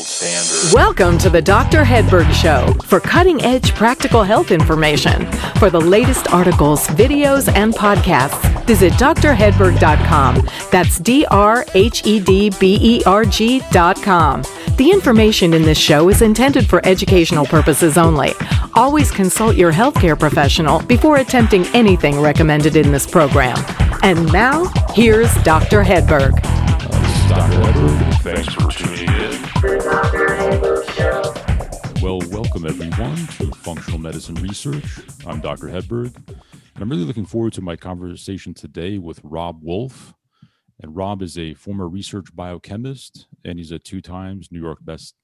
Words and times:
gold 0.00 0.06
standard. 0.06 0.74
Welcome 0.74 1.18
to 1.18 1.30
the 1.30 1.42
Dr. 1.42 1.82
Hedberg 1.82 2.30
Show 2.32 2.72
for 2.84 3.00
cutting 3.00 3.42
edge 3.42 3.74
practical 3.74 4.22
health 4.22 4.50
information. 4.50 5.30
For 5.58 5.70
the 5.70 5.80
latest 5.80 6.32
articles, 6.32 6.86
videos, 6.88 7.52
and 7.54 7.74
podcasts, 7.74 8.64
visit 8.64 8.92
drhedberg.com. 8.94 10.48
That's 10.70 10.98
D 10.98 11.26
R 11.26 11.64
H 11.74 12.06
E 12.06 12.20
D 12.20 12.50
B 12.50 12.78
E 12.80 13.02
R 13.04 13.24
G.com. 13.24 14.42
The 14.76 14.90
information 14.90 15.52
in 15.52 15.62
this 15.62 15.78
show 15.78 16.08
is 16.08 16.22
intended 16.22 16.66
for 16.66 16.84
educational 16.86 17.44
purposes 17.44 17.98
only. 17.98 18.32
Always 18.74 19.10
consult 19.10 19.56
your 19.56 19.72
healthcare 19.72 20.18
professional 20.18 20.80
before 20.82 21.16
attempting 21.16 21.66
anything 21.74 22.20
recommended 22.20 22.76
in 22.76 22.90
this 22.90 23.06
program. 23.06 23.58
And 24.02 24.32
now, 24.32 24.64
here's 24.94 25.32
Dr. 25.42 25.82
Hedberg. 25.82 26.40
Dr. 27.28 27.60
Hedberg, 27.60 28.22
thanks 28.22 28.54
for 28.54 28.70
tuning 28.70 29.08
in. 29.08 29.49
Well, 32.10 32.28
welcome 32.28 32.66
everyone 32.66 33.14
to 33.14 33.52
Functional 33.58 34.00
Medicine 34.00 34.34
Research. 34.34 34.84
I'm 35.24 35.40
Dr. 35.40 35.68
Hedberg, 35.68 36.12
and 36.26 36.82
I'm 36.82 36.90
really 36.90 37.04
looking 37.04 37.24
forward 37.24 37.52
to 37.52 37.62
my 37.62 37.76
conversation 37.76 38.52
today 38.52 38.98
with 38.98 39.20
Robb 39.22 39.60
Wolf. 39.62 40.12
And 40.80 40.96
Robb 40.96 41.22
is 41.22 41.38
a 41.38 41.54
former 41.54 41.88
research 41.88 42.34
biochemist, 42.34 43.28
and 43.44 43.60
he's 43.60 43.70
a 43.70 43.78
two 43.78 44.00
times 44.00 44.50
New 44.50 44.60
York 44.60 44.78
best 44.82 45.14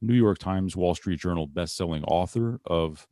New 0.00 0.14
York 0.14 0.38
Times, 0.38 0.76
Wall 0.76 0.94
Street 0.94 1.18
Journal 1.18 1.48
best-selling 1.48 2.04
author 2.04 2.60
of 2.64 3.08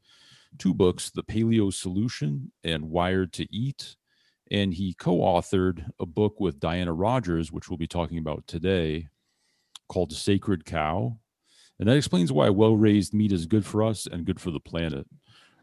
two 0.58 0.72
books, 0.72 1.10
The 1.10 1.24
Paleo 1.24 1.74
Solution 1.74 2.52
and 2.62 2.84
Wired 2.88 3.32
to 3.32 3.52
Eat. 3.52 3.96
And 4.52 4.72
he 4.72 4.94
co-authored 4.94 5.90
a 5.98 6.06
book 6.06 6.38
with 6.38 6.60
Diana 6.60 6.92
Rodgers, 6.92 7.50
which 7.50 7.68
we'll 7.68 7.78
be 7.78 7.88
talking 7.88 8.18
about 8.18 8.46
today, 8.46 9.08
called 9.88 10.12
Sacred 10.12 10.64
Cow. 10.64 11.18
And 11.78 11.88
that 11.88 11.96
explains 11.96 12.32
why 12.32 12.48
well-raised 12.50 13.14
meat 13.14 13.32
is 13.32 13.46
good 13.46 13.64
for 13.64 13.82
us 13.84 14.06
and 14.06 14.24
good 14.24 14.40
for 14.40 14.50
the 14.50 14.60
planet. 14.60 15.06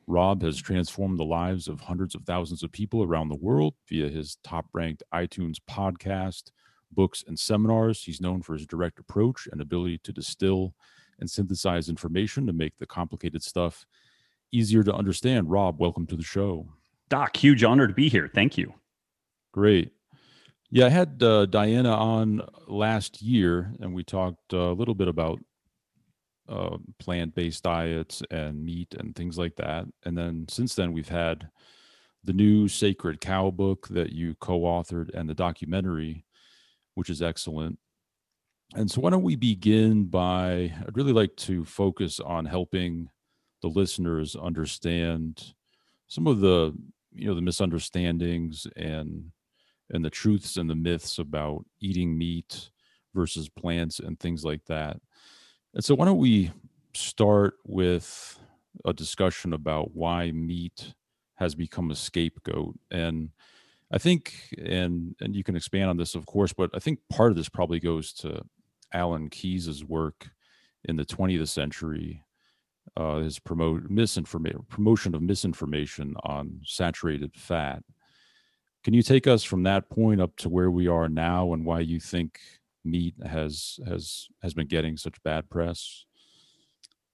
Robb 0.08 0.44
has 0.44 0.58
transformed 0.58 1.20
the 1.20 1.26
lives 1.26 1.68
of 1.68 1.82
hundreds 1.82 2.16
of 2.16 2.24
thousands 2.24 2.64
of 2.64 2.72
people 2.72 3.04
around 3.04 3.30
the 3.30 3.36
world 3.36 3.74
via 3.90 4.08
his 4.08 4.38
top 4.44 4.66
ranked 4.74 5.04
iTunes 5.14 5.58
podcast, 5.70 6.52
books, 6.92 7.24
and 7.28 7.38
seminars. 7.38 8.04
He's 8.04 8.22
known 8.22 8.42
for 8.42 8.54
his 8.54 8.68
direct 8.68 9.00
approach 9.00 9.48
and 9.52 9.62
ability 9.62 10.00
to 10.04 10.14
distill 10.14 10.74
and 11.20 11.30
synthesize 11.30 11.90
information 11.90 12.46
to 12.46 12.54
make 12.54 12.78
the 12.78 12.86
complicated 12.86 13.42
stuff 13.42 13.86
easier 14.52 14.84
to 14.84 14.94
understand. 14.94 15.50
Robb, 15.50 15.80
welcome 15.80 16.06
to 16.08 16.16
the 16.16 16.24
show. 16.24 16.68
Doc, 17.10 17.36
huge 17.36 17.64
honor 17.64 17.88
to 17.88 17.94
be 17.94 18.10
here. 18.10 18.30
Thank 18.34 18.58
you. 18.58 18.74
Great. 19.52 19.92
Yeah, 20.70 20.86
I 20.88 20.90
had 20.90 21.22
uh, 21.22 21.46
Diana 21.46 21.94
on 21.96 22.42
last 22.68 23.22
year, 23.22 23.74
and 23.80 23.94
we 23.94 24.04
talked 24.04 24.54
a 24.54 24.72
little 24.72 24.96
bit 24.96 25.08
about 25.08 25.40
uh, 26.48 26.78
plant-based 27.00 27.64
diets 27.64 28.22
and 28.32 28.64
meat 28.64 28.94
and 28.98 29.16
things 29.16 29.38
like 29.38 29.56
that. 29.56 29.86
And 30.04 30.18
then 30.18 30.46
since 30.50 30.76
then, 30.76 30.94
we've 30.94 31.10
had 31.10 31.50
the 32.24 32.34
new 32.34 32.68
Sacred 32.68 33.22
Cow 33.22 33.52
book 33.52 33.88
that 33.90 34.12
you 34.12 34.36
co-authored 34.36 35.14
and 35.14 35.30
the 35.30 35.34
documentary, 35.34 36.26
which 36.96 37.10
is 37.10 37.22
excellent. 37.22 37.80
And 38.76 38.90
so, 38.90 39.00
why 39.02 39.12
don't 39.12 39.24
we 39.24 39.36
begin 39.36 40.06
by? 40.06 40.74
I'd 40.82 40.98
really 40.98 41.14
like 41.14 41.36
to 41.38 41.64
focus 41.66 42.20
on 42.20 42.46
helping 42.46 43.10
the 43.62 43.68
listeners 43.68 44.36
understand 44.36 45.54
some 46.08 46.28
of 46.28 46.40
the, 46.40 46.74
you 47.14 47.28
know, 47.28 47.36
the 47.36 47.42
misunderstandings 47.42 48.68
and 48.76 49.32
and 49.92 50.04
the 50.04 50.10
truths 50.10 50.58
and 50.58 50.70
the 50.70 50.76
myths 50.76 51.20
about 51.20 51.64
eating 51.80 52.18
meat 52.18 52.72
versus 53.14 53.50
plants 53.50 54.00
and 54.00 54.20
things 54.20 54.44
like 54.44 54.66
that. 54.66 54.98
And 55.76 55.84
so, 55.84 55.94
why 55.94 56.06
don't 56.06 56.18
we 56.18 56.52
start 56.94 57.56
with 57.66 58.40
a 58.86 58.94
discussion 58.94 59.52
about 59.52 59.94
why 59.94 60.32
meat 60.32 60.94
has 61.36 61.54
become 61.54 61.92
a 61.92 61.96
scapegoat? 61.96 62.80
And 62.92 63.32
I 63.92 63.98
think, 63.98 64.54
and 64.58 65.16
and 65.20 65.36
you 65.36 65.44
can 65.44 65.58
expand 65.58 65.90
on 65.90 65.98
this, 65.98 66.16
of 66.16 66.26
course, 66.26 66.54
but 66.54 66.70
I 66.74 66.80
think 66.80 67.00
part 67.10 67.32
of 67.32 67.38
this 67.38 67.50
probably 67.50 67.82
goes 67.82 68.14
to 68.14 68.42
Ancel 68.94 69.30
Keys's 69.30 69.84
work 69.84 70.30
in 70.86 70.96
the 70.96 71.06
20th 71.06 71.50
century, 71.50 72.24
uh, 72.96 73.18
his 73.18 73.38
promote 73.38 73.90
misinformation 73.90 74.66
promotion 74.70 75.14
of 75.14 75.22
misinformation 75.22 76.16
on 76.24 76.62
saturated 76.64 77.36
fat. 77.36 77.84
Can 78.86 78.94
you 78.94 79.02
take 79.02 79.28
us 79.28 79.44
from 79.44 79.64
that 79.64 79.90
point 79.90 80.22
up 80.22 80.38
to 80.38 80.48
where 80.48 80.72
we 80.72 80.88
are 80.88 81.10
now, 81.10 81.52
and 81.52 81.66
why 81.66 81.82
you 81.82 82.00
think 82.00 82.40
meat 82.86 83.16
has 83.26 83.80
has 83.88 84.28
has 84.42 84.54
been 84.54 84.68
getting 84.68 84.98
such 84.98 85.22
bad 85.24 85.50
press? 85.50 86.06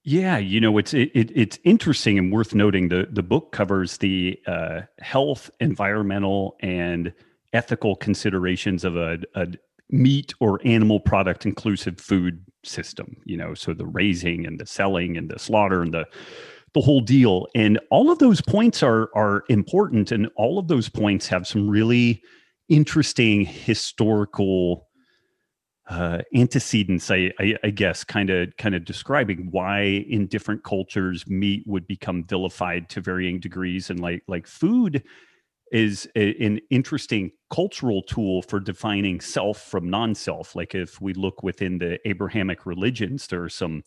Yeah, 0.03 0.37
you 0.37 0.59
know 0.59 0.77
it's 0.77 0.93
it, 0.93 1.11
it, 1.13 1.31
it's 1.35 1.59
interesting 1.63 2.17
and 2.17 2.31
worth 2.31 2.55
noting. 2.55 2.89
the 2.89 3.07
The 3.11 3.23
book 3.23 3.51
covers 3.51 3.97
the 3.97 4.39
uh, 4.47 4.81
health, 4.99 5.49
environmental, 5.59 6.55
and 6.59 7.13
ethical 7.53 7.95
considerations 7.95 8.83
of 8.83 8.95
a, 8.95 9.19
a 9.35 9.47
meat 9.91 10.33
or 10.39 10.59
animal 10.63 10.99
product 10.99 11.45
inclusive 11.45 11.99
food 11.99 12.43
system 12.63 13.17
you 13.25 13.35
know 13.35 13.53
so 13.53 13.73
the 13.73 13.85
raising 13.85 14.45
and 14.45 14.59
the 14.59 14.65
selling 14.65 15.17
and 15.17 15.29
the 15.29 15.37
slaughter 15.37 15.81
and 15.81 15.93
the 15.93 16.05
the 16.73 16.79
whole 16.79 17.01
deal 17.01 17.47
and 17.55 17.77
all 17.89 18.09
of 18.09 18.19
those 18.19 18.39
points 18.39 18.81
are 18.81 19.09
are 19.15 19.43
important 19.49 20.11
and 20.11 20.29
all 20.37 20.57
of 20.57 20.69
those 20.69 20.87
points 20.87 21.27
have 21.27 21.45
some 21.45 21.69
really 21.69 22.21
interesting 22.69 23.45
historical 23.45 24.87
uh, 25.91 26.21
antecedents 26.33 27.11
I, 27.11 27.31
I, 27.37 27.57
I 27.65 27.69
guess 27.69 28.05
kind 28.05 28.29
of 28.29 28.55
kind 28.57 28.75
of 28.75 28.85
describing 28.85 29.49
why 29.51 29.81
in 29.81 30.27
different 30.27 30.63
cultures 30.63 31.27
meat 31.27 31.63
would 31.67 31.85
become 31.85 32.23
vilified 32.23 32.87
to 32.91 33.01
varying 33.01 33.41
degrees 33.41 33.89
and 33.89 33.99
like 33.99 34.23
like 34.27 34.47
food 34.47 35.03
is 35.73 36.07
a, 36.15 36.33
an 36.43 36.61
interesting 36.69 37.31
cultural 37.49 38.03
tool 38.03 38.41
for 38.41 38.59
defining 38.59 39.21
self 39.21 39.61
from 39.61 39.89
non-self. 39.89 40.55
Like 40.55 40.75
if 40.75 41.01
we 41.01 41.13
look 41.13 41.43
within 41.43 41.77
the 41.77 41.99
abrahamic 42.07 42.65
religions 42.65 43.27
there 43.27 43.43
are 43.43 43.49
some 43.49 43.83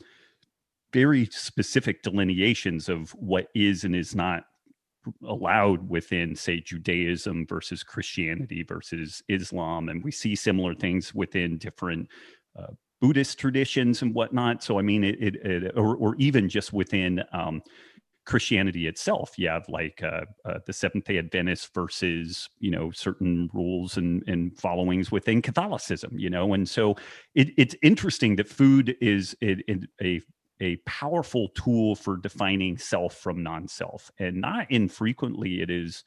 very 0.93 1.27
specific 1.33 2.03
delineations 2.03 2.91
of 2.91 3.13
what 3.13 3.47
is 3.55 3.83
and 3.83 3.97
is 3.97 4.15
not 4.15 4.45
allowed 5.27 5.89
within 5.89 6.35
say 6.35 6.61
judaism 6.61 7.47
versus 7.47 7.83
christianity 7.83 8.63
versus 8.63 9.23
islam 9.29 9.89
and 9.89 10.03
we 10.03 10.11
see 10.11 10.35
similar 10.35 10.75
things 10.75 11.15
within 11.15 11.59
different 11.59 12.09
uh, 12.59 12.73
buddhist 13.01 13.39
traditions 13.39 14.03
and 14.03 14.15
whatnot 14.15 14.63
so 14.63 14.79
i 14.79 14.83
mean 14.83 15.05
it, 15.05 15.17
it, 15.21 15.37
it 15.37 15.73
or, 15.77 15.97
or, 15.97 16.15
even 16.17 16.49
just 16.49 16.73
within 16.73 17.23
um, 17.33 17.63
Christianity 18.27 18.87
itself. 18.87 19.33
You 19.37 19.49
have 19.49 19.69
like 19.69 20.03
uh, 20.03 20.23
uh, 20.45 20.59
the 20.67 20.73
Seventh 20.73 21.05
Day 21.05 21.19
Adventists 21.19 21.69
versus 21.75 22.49
you 22.59 22.71
know 22.71 22.91
certain 22.91 23.51
rules 23.53 23.97
and, 23.97 24.23
and 24.27 24.57
followings 24.59 25.13
within 25.13 25.43
Catholicism. 25.43 26.19
You 26.19 26.31
know, 26.31 26.55
and 26.55 26.69
so 26.69 26.97
it, 27.35 27.51
it's 27.59 27.77
interesting 27.83 28.37
that 28.37 28.49
food 28.49 28.97
is 29.01 29.37
a 29.43 30.21
a 30.61 30.77
powerful 30.87 31.49
tool 31.51 31.95
for 31.95 32.17
defining 32.17 32.79
self 32.79 33.17
from 33.17 33.43
non-self, 33.43 34.11
and 34.19 34.41
not 34.41 34.71
infrequently 34.71 35.61
it 35.61 35.71
is 35.71 36.05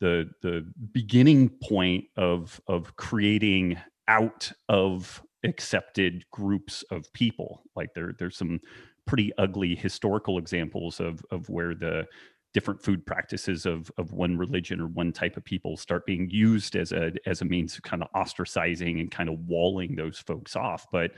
the 0.00 0.30
the 0.42 0.66
beginning 0.92 1.48
point 1.62 2.04
of 2.16 2.60
of 2.68 2.96
creating 2.96 3.78
out 4.08 4.52
of 4.68 5.22
accepted 5.44 6.24
groups 6.30 6.84
of 6.90 7.12
people. 7.12 7.62
Like 7.74 7.94
there 7.94 8.14
there's 8.18 8.36
some 8.36 8.60
pretty 9.06 9.32
ugly 9.38 9.74
historical 9.74 10.38
examples 10.38 11.00
of 11.00 11.24
of 11.30 11.48
where 11.48 11.74
the 11.74 12.06
different 12.52 12.82
food 12.82 13.04
practices 13.04 13.66
of 13.66 13.90
of 13.98 14.12
one 14.12 14.36
religion 14.38 14.80
or 14.80 14.86
one 14.86 15.12
type 15.12 15.36
of 15.36 15.44
people 15.44 15.76
start 15.76 16.06
being 16.06 16.28
used 16.30 16.74
as 16.74 16.90
a 16.92 17.12
as 17.26 17.42
a 17.42 17.44
means 17.44 17.76
of 17.76 17.82
kind 17.82 18.02
of 18.02 18.08
ostracizing 18.12 18.98
and 18.98 19.10
kind 19.10 19.28
of 19.28 19.38
walling 19.46 19.94
those 19.94 20.18
folks 20.18 20.56
off 20.56 20.86
but 20.90 21.10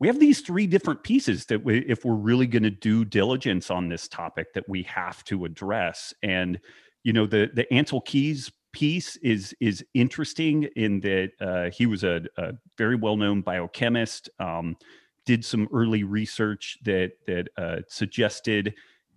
we 0.00 0.06
have 0.06 0.20
these 0.20 0.40
three 0.40 0.66
different 0.66 1.02
pieces 1.02 1.46
that 1.46 1.64
we, 1.64 1.80
if 1.80 2.04
we're 2.04 2.14
really 2.14 2.46
going 2.46 2.62
to 2.62 2.70
do 2.70 3.04
diligence 3.04 3.70
on 3.70 3.88
this 3.88 4.06
topic 4.08 4.52
that 4.54 4.68
we 4.68 4.82
have 4.84 5.24
to 5.24 5.44
address. 5.44 6.14
And 6.22 6.60
you 7.04 7.12
know 7.12 7.26
the 7.26 7.50
the 7.54 7.66
Ancel 7.72 8.04
Keys 8.04 8.50
piece 8.72 9.16
is 9.16 9.54
is 9.60 9.84
interesting 9.94 10.64
in 10.76 11.00
that 11.00 11.30
uh, 11.40 11.70
he 11.70 11.86
was 11.86 12.04
a, 12.04 12.22
a 12.36 12.52
very 12.76 12.96
well 12.96 13.16
known 13.16 13.40
biochemist 13.40 14.28
um, 14.38 14.76
did 15.24 15.44
some 15.44 15.68
early 15.72 16.04
research 16.04 16.78
that 16.84 17.12
that 17.26 17.48
uh, 17.56 17.80
suggested 17.88 18.74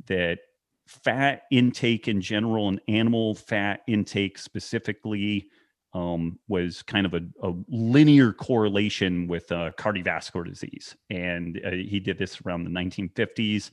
that 0.07 0.39
fat 0.87 1.43
intake 1.51 2.07
in 2.07 2.21
general 2.21 2.67
and 2.67 2.81
animal 2.87 3.35
fat 3.35 3.81
intake 3.87 4.37
specifically 4.37 5.47
um, 5.93 6.39
was 6.47 6.81
kind 6.81 7.05
of 7.05 7.13
a, 7.13 7.21
a, 7.43 7.53
linear 7.67 8.31
correlation 8.31 9.27
with 9.27 9.51
uh, 9.51 9.71
cardiovascular 9.77 10.45
disease. 10.45 10.95
And 11.09 11.59
uh, 11.65 11.71
he 11.71 11.99
did 11.99 12.17
this 12.17 12.39
around 12.45 12.63
the 12.63 12.69
1950s. 12.69 13.71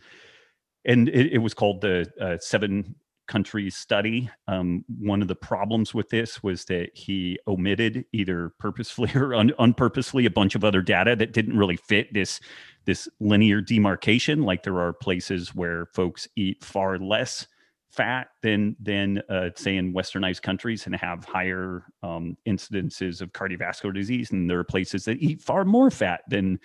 And 0.85 1.09
it, 1.09 1.35
it 1.35 1.39
was 1.39 1.55
called 1.55 1.81
the 1.81 2.11
uh, 2.21 2.39
seven 2.39 2.97
countries 3.29 3.77
study. 3.77 4.29
Um, 4.49 4.85
one 4.99 5.23
of 5.23 5.29
the 5.29 5.37
problems 5.37 5.95
with 5.95 6.09
this 6.09 6.43
was 6.43 6.65
that 6.65 6.91
he 6.95 7.39
omitted 7.47 8.05
either 8.13 8.53
purposefully 8.59 9.13
or 9.15 9.35
un- 9.35 9.53
unpurposefully 9.59 10.27
a 10.27 10.31
bunch 10.31 10.55
of 10.55 10.65
other 10.65 10.83
data 10.83 11.15
that 11.15 11.33
didn't 11.33 11.57
really 11.57 11.77
fit 11.77 12.13
this 12.13 12.41
this 12.87 13.07
linear 13.21 13.61
demarcation, 13.61 14.43
like 14.43 14.63
there 14.63 14.81
are 14.81 14.95
places 14.95 15.55
where 15.55 15.87
folks 15.93 16.27
eat 16.37 16.65
far 16.65 16.99
less 16.99 17.47
fat 17.91 18.29
than 18.43 18.77
than 18.81 19.23
uh, 19.29 19.51
say 19.57 19.77
in 19.77 19.95
westernized 19.95 20.43
countries 20.43 20.87
and 20.87 20.95
have 20.97 21.25
higher 21.25 21.85
um, 22.03 22.37
incidences 22.47 23.21
of 23.21 23.33
cardiovascular 23.33 23.95
disease, 23.95 24.31
and 24.31 24.49
there 24.49 24.59
are 24.59 24.65
places 24.65 25.05
that 25.05 25.19
eat 25.19 25.41
far 25.41 25.65
more 25.65 25.91
fat 25.91 26.23
than 26.29 26.59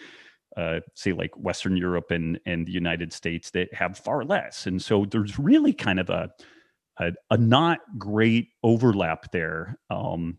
uh, 0.57 0.79
say 0.95 1.13
like 1.13 1.31
Western 1.37 1.77
Europe 1.77 2.11
and 2.11 2.39
and 2.45 2.67
the 2.67 2.71
United 2.71 3.13
States 3.13 3.51
that 3.51 3.73
have 3.73 3.97
far 3.97 4.23
less. 4.23 4.67
And 4.67 4.81
so 4.81 5.05
there's 5.05 5.39
really 5.39 5.73
kind 5.73 5.99
of 5.99 6.09
a 6.09 6.29
a, 6.99 7.11
a 7.31 7.37
not 7.37 7.79
great 7.97 8.49
overlap 8.63 9.31
there. 9.31 9.79
Um, 9.89 10.37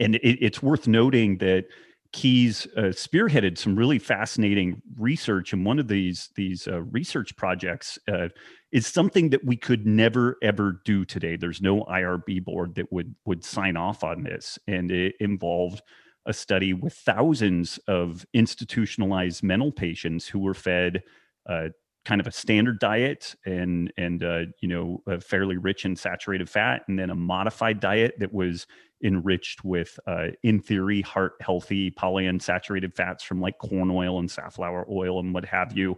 and 0.00 0.16
it, 0.16 0.38
it's 0.44 0.62
worth 0.62 0.88
noting 0.88 1.38
that 1.38 1.66
Keys 2.14 2.68
uh, 2.76 2.92
spearheaded 2.92 3.58
some 3.58 3.74
really 3.74 3.98
fascinating 3.98 4.80
research, 4.96 5.52
and 5.52 5.66
one 5.66 5.80
of 5.80 5.88
these 5.88 6.30
these 6.36 6.68
uh, 6.68 6.82
research 6.82 7.34
projects 7.36 7.98
uh, 8.06 8.28
is 8.70 8.86
something 8.86 9.30
that 9.30 9.44
we 9.44 9.56
could 9.56 9.84
never 9.84 10.36
ever 10.40 10.80
do 10.84 11.04
today. 11.04 11.34
There's 11.34 11.60
no 11.60 11.82
IRB 11.82 12.44
board 12.44 12.76
that 12.76 12.92
would 12.92 13.16
would 13.26 13.44
sign 13.44 13.76
off 13.76 14.04
on 14.04 14.22
this, 14.22 14.60
and 14.68 14.92
it 14.92 15.16
involved 15.18 15.82
a 16.24 16.32
study 16.32 16.72
with 16.72 16.94
thousands 16.94 17.78
of 17.88 18.24
institutionalized 18.32 19.42
mental 19.42 19.72
patients 19.72 20.28
who 20.28 20.38
were 20.38 20.54
fed 20.54 21.02
uh, 21.50 21.70
kind 22.04 22.20
of 22.20 22.28
a 22.28 22.32
standard 22.32 22.78
diet 22.78 23.34
and 23.44 23.92
and 23.96 24.22
uh, 24.22 24.42
you 24.60 24.68
know 24.68 25.02
fairly 25.20 25.56
rich 25.56 25.84
in 25.84 25.96
saturated 25.96 26.48
fat, 26.48 26.82
and 26.86 26.96
then 26.96 27.10
a 27.10 27.14
modified 27.16 27.80
diet 27.80 28.14
that 28.20 28.32
was 28.32 28.68
enriched 29.04 29.64
with, 29.64 29.98
uh, 30.06 30.28
in 30.42 30.60
theory, 30.60 31.02
heart 31.02 31.34
healthy 31.40 31.90
polyunsaturated 31.90 32.94
fats 32.94 33.22
from 33.22 33.40
like 33.40 33.58
corn 33.58 33.90
oil 33.90 34.18
and 34.18 34.30
safflower 34.30 34.86
oil 34.90 35.20
and 35.20 35.32
what 35.34 35.44
have 35.44 35.76
you. 35.76 35.96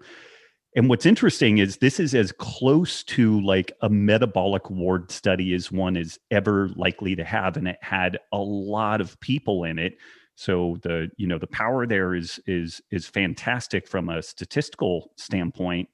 And 0.74 0.90
what's 0.90 1.06
interesting 1.06 1.56
is 1.56 1.78
this 1.78 1.98
is 1.98 2.14
as 2.14 2.32
close 2.32 3.02
to 3.04 3.40
like 3.40 3.72
a 3.80 3.88
metabolic 3.88 4.68
ward 4.68 5.10
study 5.10 5.54
as 5.54 5.72
one 5.72 5.96
is 5.96 6.18
ever 6.30 6.68
likely 6.76 7.16
to 7.16 7.24
have, 7.24 7.56
and 7.56 7.66
it 7.66 7.78
had 7.80 8.18
a 8.30 8.38
lot 8.38 9.00
of 9.00 9.18
people 9.20 9.64
in 9.64 9.78
it. 9.78 9.96
So 10.34 10.76
the 10.82 11.08
you 11.16 11.26
know 11.26 11.38
the 11.38 11.46
power 11.46 11.86
there 11.86 12.14
is 12.14 12.38
is 12.46 12.82
is 12.90 13.06
fantastic 13.06 13.88
from 13.88 14.10
a 14.10 14.22
statistical 14.22 15.12
standpoint. 15.16 15.88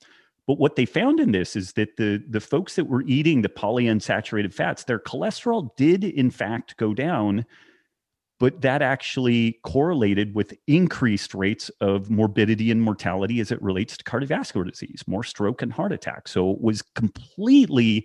But 0.47 0.59
what 0.59 0.77
they 0.77 0.87
found 0.87 1.21
in 1.21 1.33
this 1.33 1.55
is 1.55 1.73
that 1.75 1.97
the 1.97 2.23
the 2.29 2.41
folks 2.41 2.77
that 2.77 2.87
were 2.87 3.03
eating 3.03 3.43
the 3.43 3.49
polyunsaturated 3.49 4.53
fats, 4.53 4.85
their 4.85 4.99
cholesterol 4.99 5.75
did 5.77 6.03
in 6.05 6.31
fact 6.31 6.77
go 6.77 6.95
down, 6.95 7.47
but 8.41 8.61
that 8.63 8.83
actually 8.83 9.61
correlated 9.63 10.35
with 10.35 10.53
increased 10.67 11.33
rates 11.33 11.71
of 11.81 12.11
morbidity 12.11 12.73
and 12.73 12.83
mortality 12.83 13.39
as 13.39 13.53
it 13.53 13.63
relates 13.63 13.97
to 13.97 14.05
cardiovascular 14.05 14.69
disease, 14.69 15.05
more 15.07 15.23
stroke 15.23 15.63
and 15.63 15.73
heart 15.73 15.93
attack. 15.93 16.27
So 16.27 16.51
it 16.51 16.61
was 16.61 16.83
completely 16.83 18.05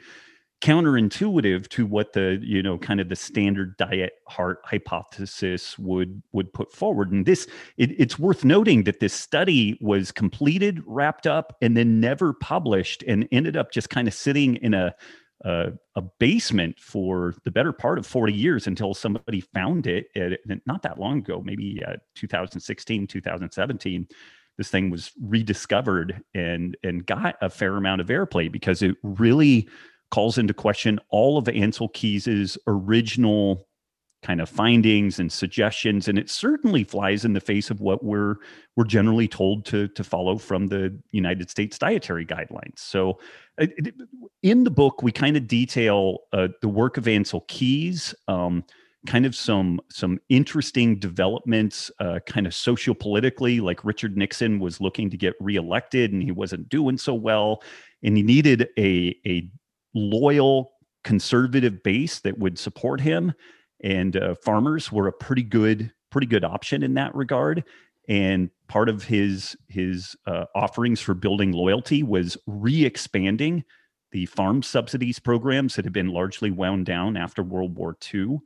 counterintuitive 0.61 1.67
to 1.69 1.85
what 1.85 2.13
the 2.13 2.39
you 2.41 2.63
know 2.63 2.77
kind 2.77 2.99
of 2.99 3.09
the 3.09 3.15
standard 3.15 3.77
diet 3.77 4.13
heart 4.27 4.59
hypothesis 4.63 5.77
would 5.77 6.21
would 6.31 6.51
put 6.53 6.73
forward. 6.73 7.11
And 7.11 7.25
this 7.25 7.47
it, 7.77 7.91
it's 7.99 8.17
worth 8.17 8.43
noting 8.43 8.83
that 8.83 8.99
this 8.99 9.13
study 9.13 9.77
was 9.81 10.11
completed 10.11 10.81
wrapped 10.85 11.27
up 11.27 11.55
and 11.61 11.77
then 11.77 11.99
never 11.99 12.33
published 12.33 13.03
and 13.03 13.27
ended 13.31 13.55
up 13.55 13.71
just 13.71 13.89
kind 13.89 14.07
of 14.07 14.13
sitting 14.13 14.55
in 14.57 14.73
a 14.73 14.95
a, 15.41 15.71
a 15.95 16.01
basement 16.19 16.79
for 16.79 17.35
the 17.43 17.51
better 17.51 17.71
part 17.71 17.99
of 17.99 18.07
40 18.07 18.33
years 18.33 18.65
until 18.65 18.95
somebody 18.95 19.39
found 19.39 19.85
it 19.85 20.07
at, 20.15 20.39
not 20.65 20.81
that 20.81 20.99
long 20.99 21.19
ago 21.19 21.43
maybe 21.45 21.79
uh, 21.87 21.97
2016 22.15 23.05
2017 23.05 24.07
this 24.57 24.69
thing 24.69 24.89
was 24.89 25.11
rediscovered 25.21 26.23
and 26.33 26.75
and 26.83 27.05
got 27.05 27.35
a 27.41 27.51
fair 27.51 27.77
amount 27.77 28.01
of 28.01 28.07
airplay 28.07 28.51
because 28.51 28.81
it 28.81 28.95
really 29.03 29.69
calls 30.11 30.37
into 30.37 30.53
question 30.53 30.99
all 31.09 31.37
of 31.37 31.45
Ancel 31.45 31.91
Keys's 31.93 32.57
original 32.67 33.67
kind 34.23 34.41
of 34.41 34.49
findings 34.49 35.19
and 35.19 35.31
suggestions 35.31 36.07
and 36.07 36.17
it 36.17 36.29
certainly 36.29 36.83
flies 36.83 37.23
in 37.23 37.33
the 37.33 37.39
face 37.39 37.69
of 37.69 37.79
what 37.81 38.03
we're 38.03 38.35
we're 38.75 38.83
generally 38.83 39.27
told 39.27 39.63
to 39.63 39.87
to 39.89 40.03
follow 40.03 40.37
from 40.37 40.67
the 40.67 40.97
United 41.11 41.49
States 41.49 41.77
dietary 41.77 42.25
guidelines. 42.25 42.79
So 42.79 43.19
uh, 43.61 43.67
in 44.41 44.63
the 44.63 44.71
book 44.71 45.03
we 45.03 45.11
kind 45.11 45.37
of 45.37 45.47
detail 45.47 46.19
uh, 46.33 46.47
the 46.61 46.67
work 46.67 46.97
of 46.97 47.07
Ansel 47.07 47.41
Keys 47.47 48.15
um, 48.27 48.63
kind 49.05 49.25
of 49.25 49.35
some 49.35 49.79
some 49.89 50.19
interesting 50.29 50.97
developments 50.97 51.91
uh, 51.99 52.19
kind 52.25 52.47
of 52.47 52.53
sociopolitically 52.53 53.61
like 53.61 53.85
Richard 53.85 54.17
Nixon 54.17 54.59
was 54.59 54.81
looking 54.81 55.11
to 55.11 55.17
get 55.17 55.35
reelected 55.39 56.11
and 56.11 56.23
he 56.23 56.31
wasn't 56.31 56.69
doing 56.69 56.97
so 56.97 57.13
well 57.13 57.61
and 58.03 58.17
he 58.17 58.23
needed 58.23 58.67
a 58.79 59.15
a 59.27 59.49
loyal 59.97 60.71
conservative 61.03 61.83
base 61.83 62.19
that 62.19 62.37
would 62.37 62.59
support 62.59 63.01
him. 63.01 63.33
And 63.83 64.15
uh, 64.17 64.35
farmers 64.35 64.91
were 64.91 65.07
a 65.07 65.13
pretty 65.13 65.43
good 65.43 65.91
pretty 66.09 66.27
good 66.27 66.43
option 66.43 66.83
in 66.83 66.93
that 66.95 67.13
regard. 67.13 67.63
And 68.07 68.49
part 68.67 68.89
of 68.89 69.03
his 69.03 69.55
his 69.67 70.15
uh, 70.25 70.45
offerings 70.55 71.01
for 71.01 71.13
building 71.13 71.51
loyalty 71.51 72.03
was 72.03 72.37
re-expanding 72.47 73.63
the 74.11 74.25
farm 74.27 74.63
subsidies 74.63 75.19
programs 75.19 75.75
that 75.75 75.85
had 75.85 75.93
been 75.93 76.07
largely 76.07 76.49
wound 76.49 76.85
down 76.85 77.17
after 77.17 77.43
world 77.43 77.77
war 77.77 77.97
ii 78.13 78.37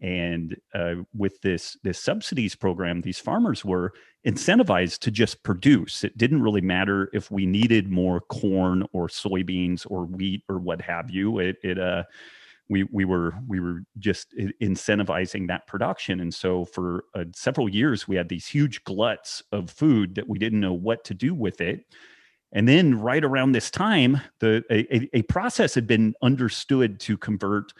and 0.00 0.56
uh, 0.74 0.94
with 1.14 1.40
this 1.42 1.76
this 1.82 1.98
subsidies 1.98 2.54
program 2.54 3.00
these 3.00 3.18
farmers 3.18 3.64
were 3.64 3.92
incentivized 4.26 4.98
to 5.00 5.10
just 5.10 5.42
produce. 5.42 6.04
It 6.04 6.16
didn't 6.18 6.42
really 6.42 6.60
matter 6.60 7.10
if 7.12 7.30
we 7.30 7.46
needed 7.46 7.90
more 7.90 8.20
corn 8.20 8.86
or 8.92 9.08
soybeans 9.08 9.86
or 9.88 10.04
wheat 10.04 10.42
or 10.48 10.58
what 10.58 10.80
have 10.82 11.10
you. 11.10 11.38
It, 11.38 11.56
it 11.62 11.78
uh 11.78 12.04
we 12.68 12.84
we 12.84 13.04
were 13.04 13.34
we 13.48 13.60
were 13.60 13.82
just 13.98 14.34
incentivizing 14.62 15.48
that 15.48 15.66
production. 15.66 16.20
And 16.20 16.32
so 16.32 16.64
for 16.64 17.04
uh, 17.14 17.24
several 17.34 17.68
years 17.68 18.06
we 18.06 18.16
had 18.16 18.28
these 18.28 18.46
huge 18.46 18.84
gluts 18.84 19.42
of 19.52 19.70
food 19.70 20.14
that 20.14 20.28
we 20.28 20.38
didn't 20.38 20.60
know 20.60 20.72
what 20.72 21.04
to 21.04 21.14
do 21.14 21.34
with 21.34 21.60
it. 21.60 21.84
And 22.52 22.68
then 22.68 22.98
right 22.98 23.24
around 23.24 23.52
this 23.52 23.70
time 23.70 24.20
the 24.38 24.64
a, 24.70 25.18
a 25.18 25.22
process 25.22 25.74
had 25.74 25.86
been 25.86 26.14
understood 26.22 27.00
to 27.00 27.18
convert 27.18 27.72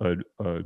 a, 0.00 0.16
a 0.40 0.62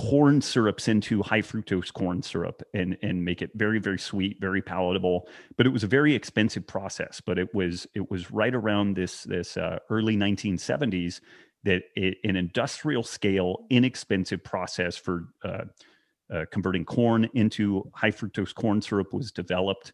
corn 0.00 0.40
syrups 0.40 0.88
into 0.88 1.22
high 1.22 1.42
fructose 1.42 1.92
corn 1.92 2.22
syrup 2.22 2.62
and 2.72 2.96
and 3.02 3.22
make 3.22 3.42
it 3.42 3.50
very 3.54 3.78
very 3.78 3.98
sweet 3.98 4.38
very 4.40 4.62
palatable. 4.62 5.28
But 5.58 5.66
it 5.66 5.70
was 5.70 5.84
a 5.84 5.88
very 5.88 6.14
expensive 6.14 6.66
process 6.66 7.20
but 7.20 7.38
it 7.38 7.54
was 7.54 7.86
it 7.94 8.10
was 8.10 8.30
right 8.30 8.54
around 8.54 8.96
this 8.96 9.24
this 9.24 9.58
uh, 9.58 9.78
early 9.90 10.16
1970s 10.16 11.20
that 11.64 11.82
it, 11.96 12.16
an 12.24 12.36
industrial 12.36 13.02
scale 13.02 13.66
inexpensive 13.68 14.42
process 14.42 14.96
for 14.96 15.28
uh, 15.44 15.64
uh, 16.32 16.44
converting 16.50 16.84
corn 16.84 17.28
into 17.34 17.90
high 17.94 18.10
fructose 18.10 18.54
corn 18.54 18.80
syrup 18.80 19.12
was 19.12 19.30
developed. 19.30 19.92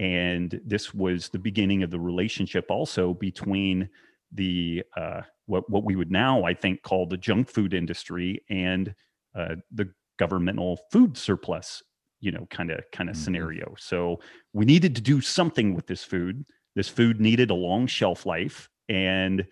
And 0.00 0.60
this 0.66 0.92
was 0.92 1.28
the 1.28 1.38
beginning 1.38 1.84
of 1.84 1.90
the 1.92 2.00
relationship 2.00 2.66
also 2.70 3.14
between 3.14 3.88
the 4.32 4.82
uh, 4.96 5.20
what 5.46 5.70
what 5.70 5.84
we 5.84 5.94
would 5.94 6.10
now 6.10 6.42
I 6.42 6.54
think 6.54 6.82
call 6.82 7.06
the 7.06 7.16
junk 7.16 7.48
food 7.48 7.72
industry 7.72 8.42
and 8.50 8.92
uh, 9.34 9.56
the 9.72 9.88
governmental 10.18 10.80
food 10.92 11.16
surplus 11.16 11.82
you 12.20 12.32
know 12.32 12.46
kind 12.50 12.70
of 12.70 12.80
kind 12.92 13.10
of 13.10 13.16
mm-hmm. 13.16 13.24
scenario. 13.24 13.74
So 13.78 14.20
we 14.52 14.64
needed 14.64 14.94
to 14.96 15.02
do 15.02 15.20
something 15.20 15.74
with 15.74 15.86
this 15.86 16.02
food. 16.02 16.44
This 16.74 16.88
food 16.88 17.20
needed 17.20 17.50
a 17.50 17.54
long 17.54 17.86
shelf 17.86 18.26
life 18.26 18.68
and 18.88 19.46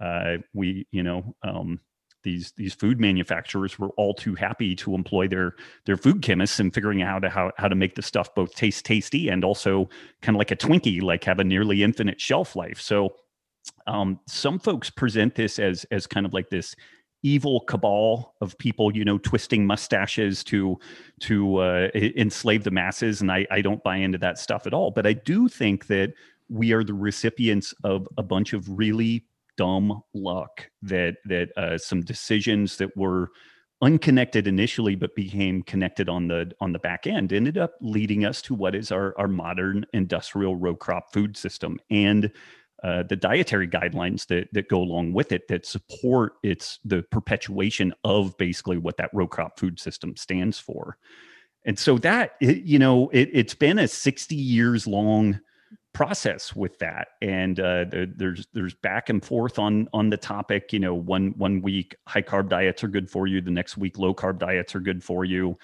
uh, 0.00 0.36
we 0.52 0.86
you 0.90 1.02
know 1.02 1.34
um, 1.42 1.80
these 2.22 2.52
these 2.56 2.74
food 2.74 3.00
manufacturers 3.00 3.78
were 3.78 3.90
all 3.90 4.12
too 4.12 4.34
happy 4.34 4.74
to 4.76 4.94
employ 4.94 5.28
their 5.28 5.54
their 5.86 5.96
food 5.96 6.20
chemists 6.22 6.60
in 6.60 6.70
figuring 6.70 7.00
out 7.00 7.08
how 7.08 7.18
to 7.20 7.30
how, 7.30 7.52
how 7.56 7.68
to 7.68 7.76
make 7.76 7.94
the 7.94 8.02
stuff 8.02 8.34
both 8.34 8.54
taste 8.54 8.84
tasty 8.84 9.28
and 9.28 9.44
also 9.44 9.88
kind 10.22 10.36
of 10.36 10.38
like 10.38 10.50
a 10.50 10.56
twinkie 10.56 11.00
like 11.00 11.24
have 11.24 11.38
a 11.38 11.44
nearly 11.44 11.82
infinite 11.82 12.20
shelf 12.20 12.56
life. 12.56 12.80
So 12.80 13.14
um, 13.86 14.20
some 14.26 14.58
folks 14.58 14.90
present 14.90 15.36
this 15.36 15.58
as 15.58 15.84
as 15.90 16.06
kind 16.06 16.26
of 16.26 16.34
like 16.34 16.50
this 16.50 16.74
evil 17.22 17.60
cabal 17.60 18.34
of 18.40 18.56
people, 18.58 18.94
you 18.94 19.04
know, 19.04 19.18
twisting 19.18 19.66
mustaches 19.66 20.44
to 20.44 20.78
to 21.20 21.56
uh, 21.58 21.88
enslave 21.94 22.64
the 22.64 22.70
masses, 22.70 23.20
and 23.20 23.30
I, 23.30 23.46
I 23.50 23.60
don't 23.60 23.82
buy 23.82 23.96
into 23.96 24.18
that 24.18 24.38
stuff 24.38 24.66
at 24.66 24.74
all. 24.74 24.90
But 24.90 25.06
I 25.06 25.12
do 25.12 25.48
think 25.48 25.86
that 25.86 26.12
we 26.48 26.72
are 26.72 26.84
the 26.84 26.94
recipients 26.94 27.74
of 27.84 28.06
a 28.16 28.22
bunch 28.22 28.52
of 28.52 28.68
really 28.78 29.24
dumb 29.56 30.02
luck 30.14 30.68
that 30.82 31.16
that 31.24 31.48
uh, 31.56 31.78
some 31.78 32.02
decisions 32.02 32.76
that 32.76 32.96
were 32.96 33.30
unconnected 33.82 34.46
initially 34.46 34.94
but 34.94 35.14
became 35.14 35.62
connected 35.62 36.08
on 36.08 36.28
the 36.28 36.50
on 36.60 36.72
the 36.72 36.78
back 36.78 37.06
end 37.06 37.32
ended 37.32 37.58
up 37.58 37.74
leading 37.82 38.24
us 38.24 38.40
to 38.40 38.54
what 38.54 38.74
is 38.74 38.90
our 38.90 39.14
our 39.18 39.28
modern 39.28 39.84
industrial 39.92 40.56
row 40.56 40.74
crop 40.74 41.12
food 41.12 41.36
system 41.36 41.78
and 41.90 42.30
uh, 42.86 43.02
the 43.02 43.16
dietary 43.16 43.66
guidelines 43.66 44.28
that 44.28 44.46
that 44.52 44.68
go 44.68 44.78
along 44.78 45.12
with 45.12 45.32
it 45.32 45.48
that 45.48 45.66
support 45.66 46.34
its 46.44 46.78
the 46.84 47.02
perpetuation 47.10 47.92
of 48.04 48.36
basically 48.38 48.78
what 48.78 48.96
that 48.96 49.10
row 49.12 49.26
crop 49.26 49.58
food 49.58 49.80
system 49.80 50.16
stands 50.16 50.60
for. 50.60 50.96
And 51.64 51.76
so 51.76 51.98
that 51.98 52.36
it, 52.40 52.58
you 52.58 52.78
know 52.78 53.08
it, 53.08 53.28
it's 53.32 53.54
been 53.54 53.80
a 53.80 53.88
60 53.88 54.36
years 54.36 54.86
long 54.86 55.40
process 55.94 56.54
with 56.54 56.78
that 56.78 57.08
and 57.22 57.58
uh, 57.58 57.86
there, 57.90 58.06
there's 58.06 58.46
there's 58.52 58.74
back 58.74 59.08
and 59.08 59.24
forth 59.24 59.58
on 59.58 59.88
on 59.92 60.10
the 60.10 60.16
topic 60.16 60.72
you 60.72 60.78
know 60.78 60.94
one 60.94 61.32
one 61.38 61.62
week 61.62 61.96
high 62.06 62.22
carb 62.22 62.48
diets 62.50 62.84
are 62.84 62.88
good 62.88 63.10
for 63.10 63.26
you 63.26 63.40
the 63.40 63.50
next 63.50 63.78
week 63.78 63.98
low 63.98 64.14
carb 64.14 64.38
diets 64.38 64.74
are 64.74 64.80
good 64.80 65.02
for 65.02 65.24
you 65.24 65.56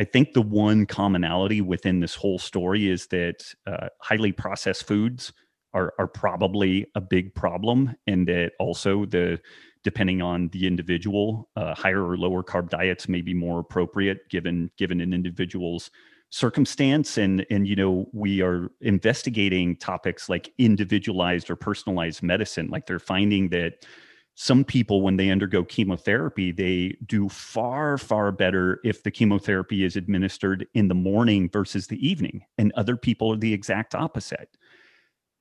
i 0.00 0.02
think 0.02 0.32
the 0.32 0.42
one 0.42 0.86
commonality 0.86 1.60
within 1.60 2.00
this 2.00 2.16
whole 2.16 2.36
story 2.36 2.88
is 2.88 3.06
that 3.06 3.54
uh, 3.68 3.86
highly 4.00 4.32
processed 4.32 4.88
foods 4.88 5.32
are 5.76 5.92
are 5.98 6.08
probably 6.08 6.86
a 6.94 7.00
big 7.00 7.34
problem 7.34 7.94
and 8.06 8.26
that 8.26 8.52
also 8.58 9.04
the 9.04 9.38
depending 9.84 10.20
on 10.20 10.48
the 10.48 10.66
individual 10.66 11.48
uh, 11.54 11.72
higher 11.74 12.04
or 12.04 12.16
lower 12.16 12.42
carb 12.42 12.68
diets 12.70 13.08
may 13.08 13.20
be 13.20 13.34
more 13.34 13.60
appropriate 13.60 14.28
given 14.28 14.68
given 14.76 15.00
an 15.00 15.12
individual's 15.12 15.90
circumstance. 16.30 17.18
And 17.18 17.46
and 17.50 17.68
you 17.68 17.76
know 17.76 18.08
we 18.12 18.42
are 18.42 18.68
investigating 18.80 19.76
topics 19.76 20.28
like 20.28 20.52
individualized 20.58 21.50
or 21.50 21.56
personalized 21.56 22.22
medicine. 22.22 22.68
Like 22.68 22.86
they're 22.86 22.98
finding 22.98 23.50
that 23.50 23.86
some 24.34 24.64
people 24.64 25.02
when 25.02 25.16
they 25.16 25.30
undergo 25.30 25.64
chemotherapy 25.64 26.52
they 26.52 26.94
do 27.06 27.26
far 27.26 27.96
far 27.96 28.30
better 28.30 28.80
if 28.84 29.02
the 29.02 29.10
chemotherapy 29.10 29.82
is 29.82 29.96
administered 29.96 30.66
in 30.74 30.88
the 30.88 30.94
morning 30.94 31.48
versus 31.50 31.86
the 31.86 32.06
evening 32.06 32.44
and 32.58 32.70
other 32.74 32.98
people 32.98 33.32
are 33.32 33.38
the 33.38 33.54
exact 33.54 33.94
opposite 33.94 34.58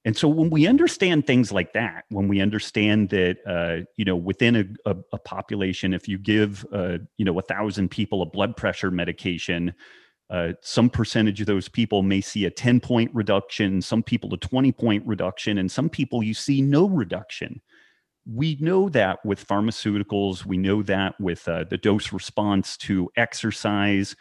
and 0.06 0.16
so 0.16 0.28
when 0.28 0.50
we 0.50 0.68
understand 0.68 1.28
things 1.28 1.52
like 1.52 1.74
that 1.74 2.06
when 2.10 2.28
we 2.28 2.40
understand 2.40 3.10
that 3.10 3.38
uh, 3.46 3.86
you 3.98 4.06
know 4.06 4.16
within 4.16 4.56
a, 4.56 4.66
a, 4.90 4.96
a 5.14 5.20
population 5.20 5.94
if 5.94 6.08
you 6.08 6.18
give 6.18 6.66
uh, 6.72 6.98
you 7.18 7.26
know 7.26 7.38
a 7.38 7.44
thousand 7.44 7.90
people 7.90 8.22
a 8.22 8.26
blood 8.26 8.56
pressure 8.56 8.92
medication 8.92 9.74
uh, 10.30 10.54
some 10.62 10.90
percentage 10.90 11.40
of 11.40 11.48
those 11.48 11.70
people 11.70 12.02
may 12.02 12.20
see 12.20 12.46
a 12.46 12.50
10 12.50 12.80
point 12.80 13.12
reduction, 13.14 13.82
some 13.82 14.02
people 14.02 14.34
a 14.34 14.38
20 14.38 14.72
point 14.72 15.06
reduction, 15.06 15.58
and 15.60 15.72
some 15.72 15.90
people 15.90 16.24
you 16.24 16.34
see 16.34 16.62
no 16.62 16.90
reduction. 16.90 17.62
We 18.26 18.58
know 18.60 18.90
that 18.90 19.24
with 19.24 19.48
pharmaceuticals, 19.48 20.44
we 20.44 20.58
know 20.58 20.82
that 20.84 21.14
with 21.20 21.48
uh, 21.48 21.66
the 21.66 21.78
dose 21.78 22.12
response 22.12 22.76
to 22.78 23.12
exercise, 23.16 24.16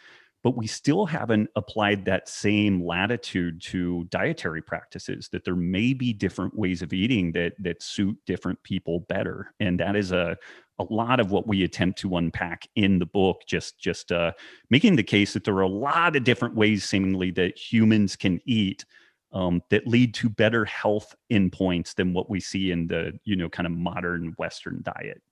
but 0.45 0.55
we 0.55 0.67
still 0.67 1.07
haven't 1.07 1.49
applied 1.55 2.05
that 2.05 2.29
same 2.29 2.85
latitude 2.85 3.59
to 3.59 4.03
dietary 4.11 4.61
practices 4.61 5.27
that 5.31 5.43
there 5.43 5.55
may 5.55 5.91
be 5.91 6.13
different 6.13 6.55
ways 6.55 6.83
of 6.83 6.93
eating 6.93 7.31
that 7.31 7.53
that 7.57 7.81
suit 7.81 8.15
different 8.27 8.61
people 8.61 8.99
better 9.09 9.51
and 9.59 9.79
that 9.79 9.95
is 9.95 10.11
a 10.11 10.37
a 10.77 10.83
lot 10.91 11.19
of 11.19 11.31
what 11.31 11.47
we 11.47 11.63
attempt 11.63 11.97
to 11.97 12.17
unpack 12.17 12.67
in 12.75 12.99
the 12.99 13.07
book 13.07 13.41
just 13.47 13.79
just 13.79 14.11
uh, 14.11 14.31
making 14.69 14.95
the 14.95 15.03
case 15.03 15.33
that 15.33 15.43
there 15.45 15.55
are 15.55 15.61
a 15.61 15.67
lot 15.67 16.15
of 16.15 16.23
different 16.23 16.53
ways 16.53 16.83
seemingly 16.83 17.31
that 17.31 17.57
humans 17.57 18.15
can 18.15 18.39
eat 18.45 18.85
um, 19.33 19.63
that 19.71 19.87
lead 19.87 20.13
to 20.13 20.29
better 20.29 20.63
health 20.63 21.15
endpoints 21.31 21.95
than 21.95 22.13
what 22.13 22.29
we 22.29 22.39
see 22.39 22.69
in 22.69 22.85
the 22.85 23.17
you 23.23 23.35
know 23.35 23.49
kind 23.49 23.65
of 23.65 23.73
modern 23.73 24.35
western 24.37 24.83
diet 24.83 25.23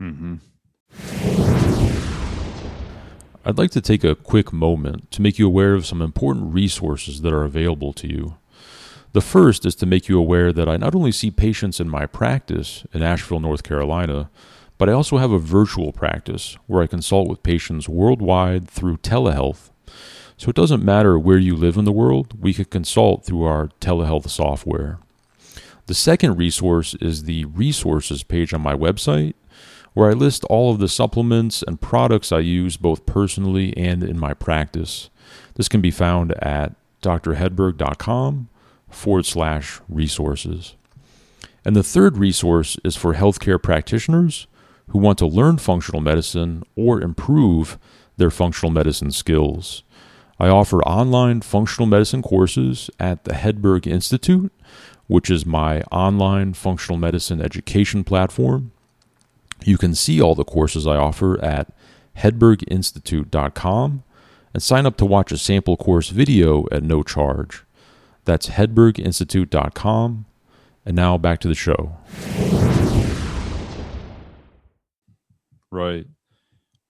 mm-hmm. 0.00 0.36
I'd 3.46 3.58
like 3.58 3.72
to 3.72 3.82
take 3.82 4.04
a 4.04 4.14
quick 4.14 4.54
moment 4.54 5.10
to 5.10 5.20
make 5.20 5.38
you 5.38 5.46
aware 5.46 5.74
of 5.74 5.84
some 5.84 6.00
important 6.00 6.54
resources 6.54 7.20
that 7.20 7.32
are 7.32 7.44
available 7.44 7.92
to 7.92 8.08
you. 8.08 8.36
The 9.12 9.20
first 9.20 9.66
is 9.66 9.74
to 9.76 9.86
make 9.86 10.08
you 10.08 10.18
aware 10.18 10.50
that 10.50 10.66
I 10.66 10.78
not 10.78 10.94
only 10.94 11.12
see 11.12 11.30
patients 11.30 11.78
in 11.78 11.90
my 11.90 12.06
practice 12.06 12.86
in 12.94 13.02
Asheville, 13.02 13.40
North 13.40 13.62
Carolina, 13.62 14.30
but 14.78 14.88
I 14.88 14.92
also 14.92 15.18
have 15.18 15.30
a 15.30 15.38
virtual 15.38 15.92
practice 15.92 16.56
where 16.66 16.82
I 16.82 16.86
consult 16.86 17.28
with 17.28 17.42
patients 17.42 17.86
worldwide 17.86 18.66
through 18.66 18.96
telehealth. 18.98 19.68
So 20.38 20.48
it 20.48 20.56
doesn't 20.56 20.82
matter 20.82 21.18
where 21.18 21.38
you 21.38 21.54
live 21.54 21.76
in 21.76 21.84
the 21.84 21.92
world, 21.92 22.40
we 22.40 22.54
can 22.54 22.64
consult 22.64 23.26
through 23.26 23.44
our 23.44 23.68
telehealth 23.78 24.30
software. 24.30 25.00
The 25.84 25.94
second 25.94 26.38
resource 26.38 26.94
is 26.94 27.24
the 27.24 27.44
resources 27.44 28.22
page 28.22 28.54
on 28.54 28.62
my 28.62 28.74
website 28.74 29.34
where 29.94 30.10
I 30.10 30.12
list 30.12 30.44
all 30.44 30.70
of 30.72 30.78
the 30.78 30.88
supplements 30.88 31.62
and 31.62 31.80
products 31.80 32.32
I 32.32 32.40
use 32.40 32.76
both 32.76 33.06
personally 33.06 33.76
and 33.76 34.02
in 34.04 34.18
my 34.18 34.34
practice. 34.34 35.08
This 35.54 35.68
can 35.68 35.80
be 35.80 35.90
found 35.90 36.32
at 36.42 36.74
drhedberg.com 37.02 38.48
forward 38.90 39.26
slash 39.26 39.80
resources. 39.88 40.74
And 41.64 41.74
the 41.74 41.82
third 41.82 42.18
resource 42.18 42.76
is 42.84 42.96
for 42.96 43.14
healthcare 43.14 43.62
practitioners 43.62 44.46
who 44.88 44.98
want 44.98 45.18
to 45.18 45.26
learn 45.26 45.58
functional 45.58 46.00
medicine 46.00 46.62
or 46.76 47.00
improve 47.00 47.78
their 48.16 48.30
functional 48.30 48.70
medicine 48.70 49.10
skills. 49.10 49.82
I 50.38 50.48
offer 50.48 50.82
online 50.82 51.40
functional 51.40 51.86
medicine 51.86 52.20
courses 52.20 52.90
at 52.98 53.24
the 53.24 53.32
Hedberg 53.32 53.86
Institute, 53.86 54.52
which 55.06 55.30
is 55.30 55.46
my 55.46 55.82
online 55.92 56.54
functional 56.54 56.98
medicine 56.98 57.40
education 57.40 58.04
platform. 58.04 58.72
You 59.64 59.78
can 59.78 59.94
see 59.94 60.20
all 60.20 60.34
the 60.34 60.44
courses 60.44 60.86
I 60.86 60.96
offer 60.96 61.42
at 61.42 61.68
hedberginstitute.com 62.18 64.02
and 64.52 64.62
sign 64.62 64.86
up 64.86 64.96
to 64.98 65.06
watch 65.06 65.32
a 65.32 65.38
sample 65.38 65.76
course 65.76 66.10
video 66.10 66.66
at 66.70 66.82
no 66.82 67.02
charge. 67.02 67.64
That's 68.24 68.50
hedberginstitute.com. 68.50 70.26
And 70.86 70.96
now 70.96 71.16
back 71.16 71.40
to 71.40 71.48
the 71.48 71.54
show. 71.54 71.96
Right. 75.70 76.06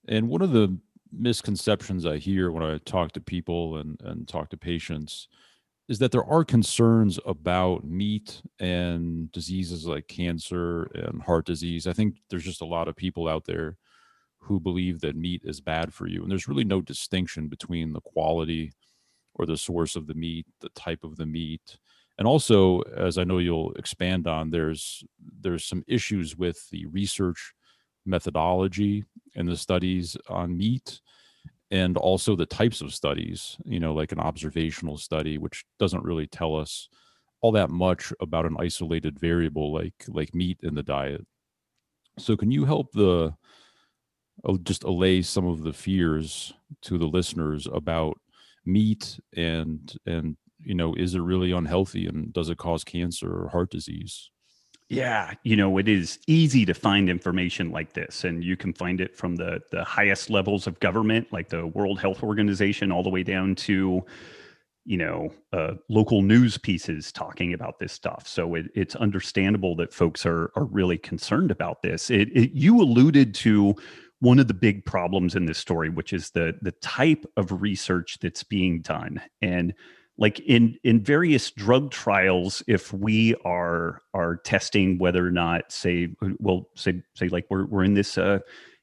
And 0.09 0.29
one 0.29 0.43
of 0.43 0.51
the 0.51 0.77
misconceptions 1.13 2.05
I 2.05 2.19
hear 2.19 2.51
when 2.51 2.65
I 2.65 2.79
talk 2.79 3.13
to 3.13 3.21
people 3.21 3.77
and, 3.79 4.01
and 4.03 4.27
talk 4.27 4.51
to 4.51 4.57
patients 4.57 5.29
is 5.89 5.99
that 5.99 6.13
there 6.13 6.25
are 6.25 6.45
concerns 6.45 7.19
about 7.27 7.85
meat 7.85 8.41
and 8.59 9.31
diseases 9.33 9.87
like 9.87 10.09
cancer 10.09 10.85
and 10.95 11.23
heart 11.23 11.45
disease. 11.45 11.87
I 11.87 11.93
think 11.93 12.17
there's 12.31 12.45
just 12.45 12.63
a 12.63 12.67
lot 12.67 12.89
of 12.89 12.97
people 12.97 13.29
out 13.29 13.45
there 13.45 13.77
who 14.39 14.61
believe 14.61 15.01
that 15.01 15.17
meat 15.17 15.43
is 15.45 15.61
bad 15.61 15.93
for 15.93 16.07
you. 16.07 16.23
And 16.23 16.31
there's 16.31 16.49
really 16.49 16.65
no 16.65 16.81
distinction 16.81 17.49
between 17.49 17.93
the 17.93 18.01
quality 18.01 18.73
or 19.35 19.47
the 19.47 19.57
source 19.57 19.97
of 19.97 20.07
the 20.07 20.15
meat, 20.15 20.47
the 20.61 20.69
type 20.71 21.05
of 21.05 21.17
the 21.17 21.27
meat. 21.27 21.79
And 22.19 22.27
also, 22.29 22.81
as 22.97 23.19
I 23.19 23.25
know 23.25 23.39
you'll 23.39 23.73
expand 23.73 24.27
on, 24.27 24.51
there's 24.51 25.03
there's 25.41 25.65
some 25.65 25.83
issues 25.87 26.37
with 26.37 26.69
the 26.71 26.87
research 26.87 27.53
methodology 28.07 29.05
and 29.35 29.49
the 29.49 29.57
studies 29.57 30.17
on 30.29 30.57
meat 30.57 31.01
and 31.75 31.97
also 31.97 32.37
the 32.37 32.47
types 32.47 32.81
of 32.81 32.95
studies, 32.95 33.57
you 33.65 33.81
know, 33.81 33.93
like 33.93 34.13
an 34.13 34.21
observational 34.21 34.97
study, 34.97 35.39
which 35.39 35.65
doesn't 35.81 36.05
really 36.05 36.29
tell 36.29 36.55
us 36.55 36.89
all 37.41 37.51
that 37.51 37.69
much 37.69 38.13
about 38.21 38.47
an 38.47 38.57
isolated 38.61 39.19
variable 39.19 39.75
like 39.75 40.05
like 40.07 40.33
meat 40.37 40.61
in 40.63 40.77
the 40.77 40.85
diet. 40.85 41.27
So 42.17 42.37
can 42.37 42.53
you 42.53 42.65
help 42.65 42.93
the 42.93 43.35
uh, 44.49 44.57
just 44.63 44.85
allay 44.85 45.21
some 45.21 45.47
of 45.47 45.65
the 45.65 45.73
fears 45.73 46.55
to 46.83 46.97
the 46.97 47.07
listeners 47.07 47.67
about 47.67 48.21
meat 48.65 49.19
and 49.37 49.95
and 50.07 50.37
you 50.61 50.77
know 50.77 50.95
is 50.95 51.17
it 51.17 51.21
really 51.23 51.51
unhealthy 51.51 52.07
and 52.07 52.33
does 52.33 52.51
it 52.51 52.57
cause 52.57 52.85
cancer 52.85 53.31
or 53.31 53.49
heart 53.49 53.71
disease? 53.71 54.31
Yeah, 54.95 55.33
you 55.43 55.57
know, 55.57 55.79
it 55.79 55.89
is 55.89 56.21
easy 56.29 56.65
to 56.67 56.73
find 56.75 57.11
information 57.11 57.71
like 57.73 57.95
this, 57.95 58.23
and 58.23 58.45
you 58.45 58.57
can 58.57 58.73
find 58.73 59.01
it 59.01 59.17
from 59.17 59.35
the 59.35 59.61
the 59.73 59.83
highest 59.83 60.31
levels 60.31 60.69
of 60.69 60.79
government, 60.79 61.33
like 61.33 61.49
the 61.49 61.67
World 61.67 61.99
Health 61.99 62.23
Organization, 62.23 62.93
all 62.93 63.03
the 63.03 63.11
way 63.11 63.25
down 63.25 63.57
to, 63.57 64.05
you 64.85 64.97
know, 64.97 65.33
uh, 65.53 65.75
local 65.89 66.23
news 66.23 66.59
pieces 66.59 67.11
talking 67.11 67.55
about 67.55 67.81
this 67.81 67.93
stuff. 67.93 68.29
So 68.29 68.55
it, 68.55 68.67
it's 68.77 68.95
understandable 68.95 69.75
that 69.77 69.93
folks 69.93 70.25
are 70.25 70.53
are 70.55 70.67
really 70.67 70.99
concerned 70.99 71.51
about 71.51 71.83
this. 71.83 72.09
It, 72.11 72.29
it, 72.37 72.53
you 72.53 72.81
alluded 72.81 73.35
to 73.37 73.75
one 74.21 74.39
of 74.39 74.47
the 74.49 74.55
big 74.55 74.85
problems 74.85 75.35
in 75.35 75.47
this 75.47 75.59
story, 75.59 75.89
which 75.89 76.13
is 76.13 76.31
the 76.31 76.57
the 76.63 76.73
type 76.73 77.25
of 77.37 77.63
research 77.63 78.19
that's 78.21 78.45
being 78.45 78.81
done, 78.81 79.21
and 79.43 79.75
like 80.17 80.41
in 80.41 80.77
in 80.85 81.03
various 81.03 81.51
drug 81.51 81.91
trials 81.91 82.63
if 82.67 82.93
we 82.93 83.35
are 83.45 84.01
are 84.13 84.37
testing 84.37 84.99
whether 84.99 85.27
or 85.27 85.31
not 85.31 85.71
say 85.73 86.09
well 86.39 86.69
say 86.75 87.03
say 87.15 87.29
like 87.29 87.47
we're 87.51 87.67
we're 87.67 87.85
in 87.85 87.95
this 87.95 88.17
uh 88.17 88.39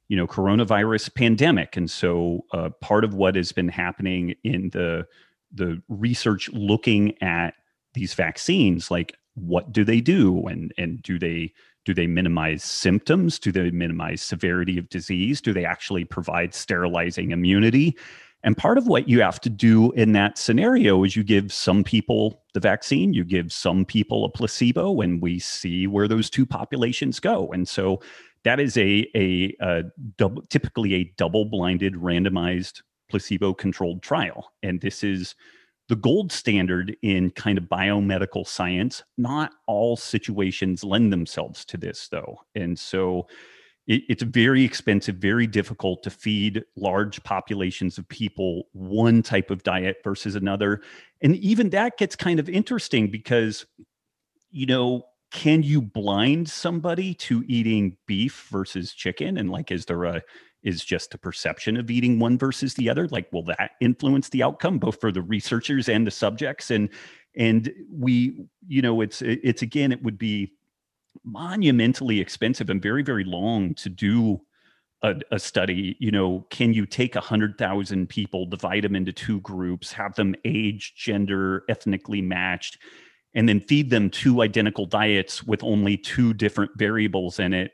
you 0.10 0.18
know 0.18 0.28
coronavirus 0.28 1.14
pandemic 1.16 1.78
and 1.78 1.90
so 1.90 2.42
uh, 2.54 2.70
part 2.82 3.04
of 3.04 3.14
what 3.14 3.36
has 3.36 3.52
been 3.52 3.70
happening 3.70 4.36
in 4.44 4.70
the 4.72 5.06
the 5.54 5.82
research 5.88 6.50
looking 6.50 7.22
at 7.22 7.54
these 7.94 8.14
vaccines 8.14 8.92
like 8.92 9.16
what 9.36 9.72
do 9.72 9.84
they 9.84 10.02
do? 10.02 10.46
And 10.48 10.74
and 10.78 11.02
do 11.02 11.18
they 11.18 11.54
do 11.86 11.94
they 11.94 12.08
minimize 12.08 12.64
symptoms? 12.64 13.40
Do 13.40 13.52
they 13.52 13.72
minimize 13.72 14.22
severity 14.22 14.78
of 14.78 14.90
disease? 14.90 15.42
Do 15.42 15.54
they 15.54 15.66
actually 15.66 16.06
provide 16.06 16.54
sterilizing 16.54 17.32
immunity 17.32 17.98
and 18.44 18.58
part 18.58 18.78
of 18.78 18.88
what 18.88 19.08
you 19.08 19.22
have 19.22 19.40
to 19.42 19.50
do 19.50 19.92
in 19.92 20.14
that 20.14 20.38
scenario 20.38 21.04
is 21.04 21.16
you 21.16 21.24
give 21.24 21.54
some 21.54 21.84
people 21.84 22.42
the 22.54 22.60
vaccine, 22.60 23.14
you 23.14 23.24
give 23.24 23.52
some 23.52 23.86
people 23.86 24.26
a 24.26 24.30
placebo, 24.30 25.02
and 25.02 25.22
we 25.22 25.40
see 25.40 25.88
where 25.88 26.08
those 26.08 26.30
two 26.30 26.46
populations 26.46 27.20
go. 27.20 27.52
And 27.52 27.68
so 27.68 28.02
that 28.44 28.60
is 28.60 28.78
a, 28.78 29.08
a, 29.16 29.56
a 29.60 29.84
typically 30.50 30.96
a 30.96 31.14
double 31.18 31.46
blinded 31.46 31.94
randomized 31.94 32.82
placebo 33.10 33.54
controlled 33.54 34.02
trial. 34.02 34.52
And 34.64 34.82
this 34.82 35.04
is 35.04 35.36
the 35.88 35.96
gold 35.96 36.32
standard 36.32 36.96
in 37.02 37.30
kind 37.32 37.58
of 37.58 37.66
biomedical 37.66 38.48
science. 38.48 39.04
Not 39.18 39.52
all 39.68 39.98
situations 39.98 40.84
lend 40.84 41.12
themselves 41.14 41.66
to 41.66 41.78
this, 41.78 42.08
though. 42.08 42.40
And 42.56 42.80
so 42.80 43.28
it, 43.88 44.04
it's 44.10 44.24
very 44.24 44.64
expensive, 44.64 45.16
very 45.16 45.48
difficult 45.48 46.04
to 46.04 46.10
feed 46.10 46.64
large 46.76 47.24
populations 47.24 47.98
of 47.98 48.08
people 48.08 48.64
one 48.74 49.22
type 49.22 49.50
of 49.52 49.64
diet 49.64 49.98
versus 50.04 50.36
another. 50.36 50.82
And 51.22 51.36
even 51.38 51.70
that 51.72 51.98
gets 51.98 52.16
kind 52.16 52.40
of 52.40 52.50
interesting 52.50 53.10
because, 53.10 53.66
you 54.50 54.66
know, 54.66 55.04
can 55.32 55.64
you 55.64 55.82
blind 55.82 56.50
somebody 56.50 57.14
to 57.16 57.44
eating 57.48 57.98
beef 58.06 58.48
versus 58.52 58.92
chicken? 58.94 59.38
And 59.38 59.50
like, 59.50 59.72
is 59.72 59.86
there 59.86 60.04
a, 60.04 60.22
is 60.64 60.84
just 60.84 61.14
a 61.14 61.18
perception 61.18 61.78
of 61.78 61.90
eating 61.90 62.20
one 62.20 62.38
versus 62.38 62.74
the 62.76 62.90
other 62.90 63.08
like 63.08 63.32
will 63.32 63.44
that 63.44 63.72
influence 63.82 64.30
the 64.30 64.44
outcome 64.44 64.78
both 64.78 65.00
for 65.02 65.12
the 65.12 65.22
researchers 65.22 65.90
and 65.90 66.06
the 66.06 66.12
subjects 66.12 66.70
and 66.70 66.90
and 67.36 67.72
we 67.92 68.46
you 68.68 68.82
know 68.82 69.02
it's 69.02 69.22
it's 69.24 69.62
again 69.62 69.92
it 69.92 70.04
would 70.04 70.18
be 70.18 70.52
monumentally 71.24 72.20
expensive 72.20 72.70
and 72.70 72.82
very 72.82 73.04
very 73.04 73.24
long 73.24 73.74
to 73.76 73.90
do 73.90 74.40
a, 75.04 75.16
a 75.32 75.40
study. 75.40 75.96
You 76.00 76.12
know 76.12 76.46
can 76.50 76.74
you 76.74 76.86
take 76.86 77.16
a 77.16 77.22
hundred 77.22 77.58
thousand 77.58 78.08
people 78.08 78.46
divide 78.46 78.84
them 78.84 78.96
into 78.96 79.12
two 79.12 79.40
groups 79.42 79.92
have 79.92 80.16
them 80.16 80.36
age 80.46 80.94
gender 80.96 81.64
ethnically 81.70 82.22
matched 82.22 82.78
and 83.34 83.48
then 83.48 83.62
feed 83.62 83.90
them 83.90 84.10
two 84.10 84.42
identical 84.42 84.86
diets 84.86 85.44
with 85.44 85.64
only 85.64 85.98
two 85.98 86.34
different 86.34 86.72
variables 86.78 87.40
in 87.40 87.54
it? 87.54 87.72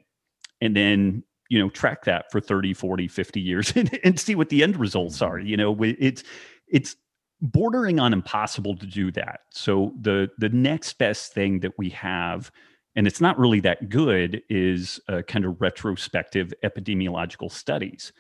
And 0.62 0.76
then 0.76 1.24
you 1.50 1.60
know 1.60 1.70
track 1.70 2.04
that 2.06 2.26
for 2.32 2.42
30 2.42 2.74
40 2.74 3.08
50 3.08 3.40
years 3.40 3.72
and, 3.76 4.00
and 4.04 4.20
see 4.20 4.36
what 4.36 4.50
the 4.50 4.64
end 4.64 4.78
results 4.78 5.22
are 5.22 5.38
mm-hmm. 5.38 5.48
you 5.48 5.58
know? 5.58 5.78
It's 5.82 6.24
it's 6.68 6.96
bordering 7.42 8.00
on 8.00 8.14
impossible 8.14 8.76
to 8.78 8.86
do 8.86 9.12
that. 9.12 9.42
So 9.52 9.94
the 10.02 10.30
the 10.38 10.50
next 10.50 10.98
best 10.98 11.34
thing 11.34 11.60
that 11.62 11.74
we 11.78 11.90
have 11.90 12.52
and 12.98 13.08
it's 13.08 13.22
not 13.22 13.40
really 13.40 13.62
that 13.62 13.88
good, 13.88 14.42
is 14.50 15.00
kind 15.28 15.46
of 15.46 15.62
retrospective 15.62 16.54
epidemiological 16.66 17.50
studies. 17.50 18.12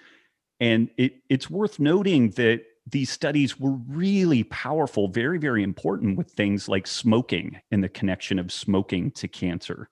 And 0.61 0.89
it, 0.97 1.15
it's 1.29 1.49
worth 1.49 1.79
noting 1.79 2.29
that 2.31 2.61
these 2.89 3.09
studies 3.09 3.59
were 3.59 3.75
really 3.89 4.43
powerful, 4.43 5.09
very, 5.09 5.39
very 5.39 5.61
important 5.61 6.17
with 6.17 6.31
things 6.31 6.69
like 6.69 6.87
smoking 6.87 7.59
and 7.71 7.83
the 7.83 7.89
connection 7.89 8.39
of 8.39 8.51
smoking 8.51 9.11
to 9.11 9.27
cancer. 9.27 9.89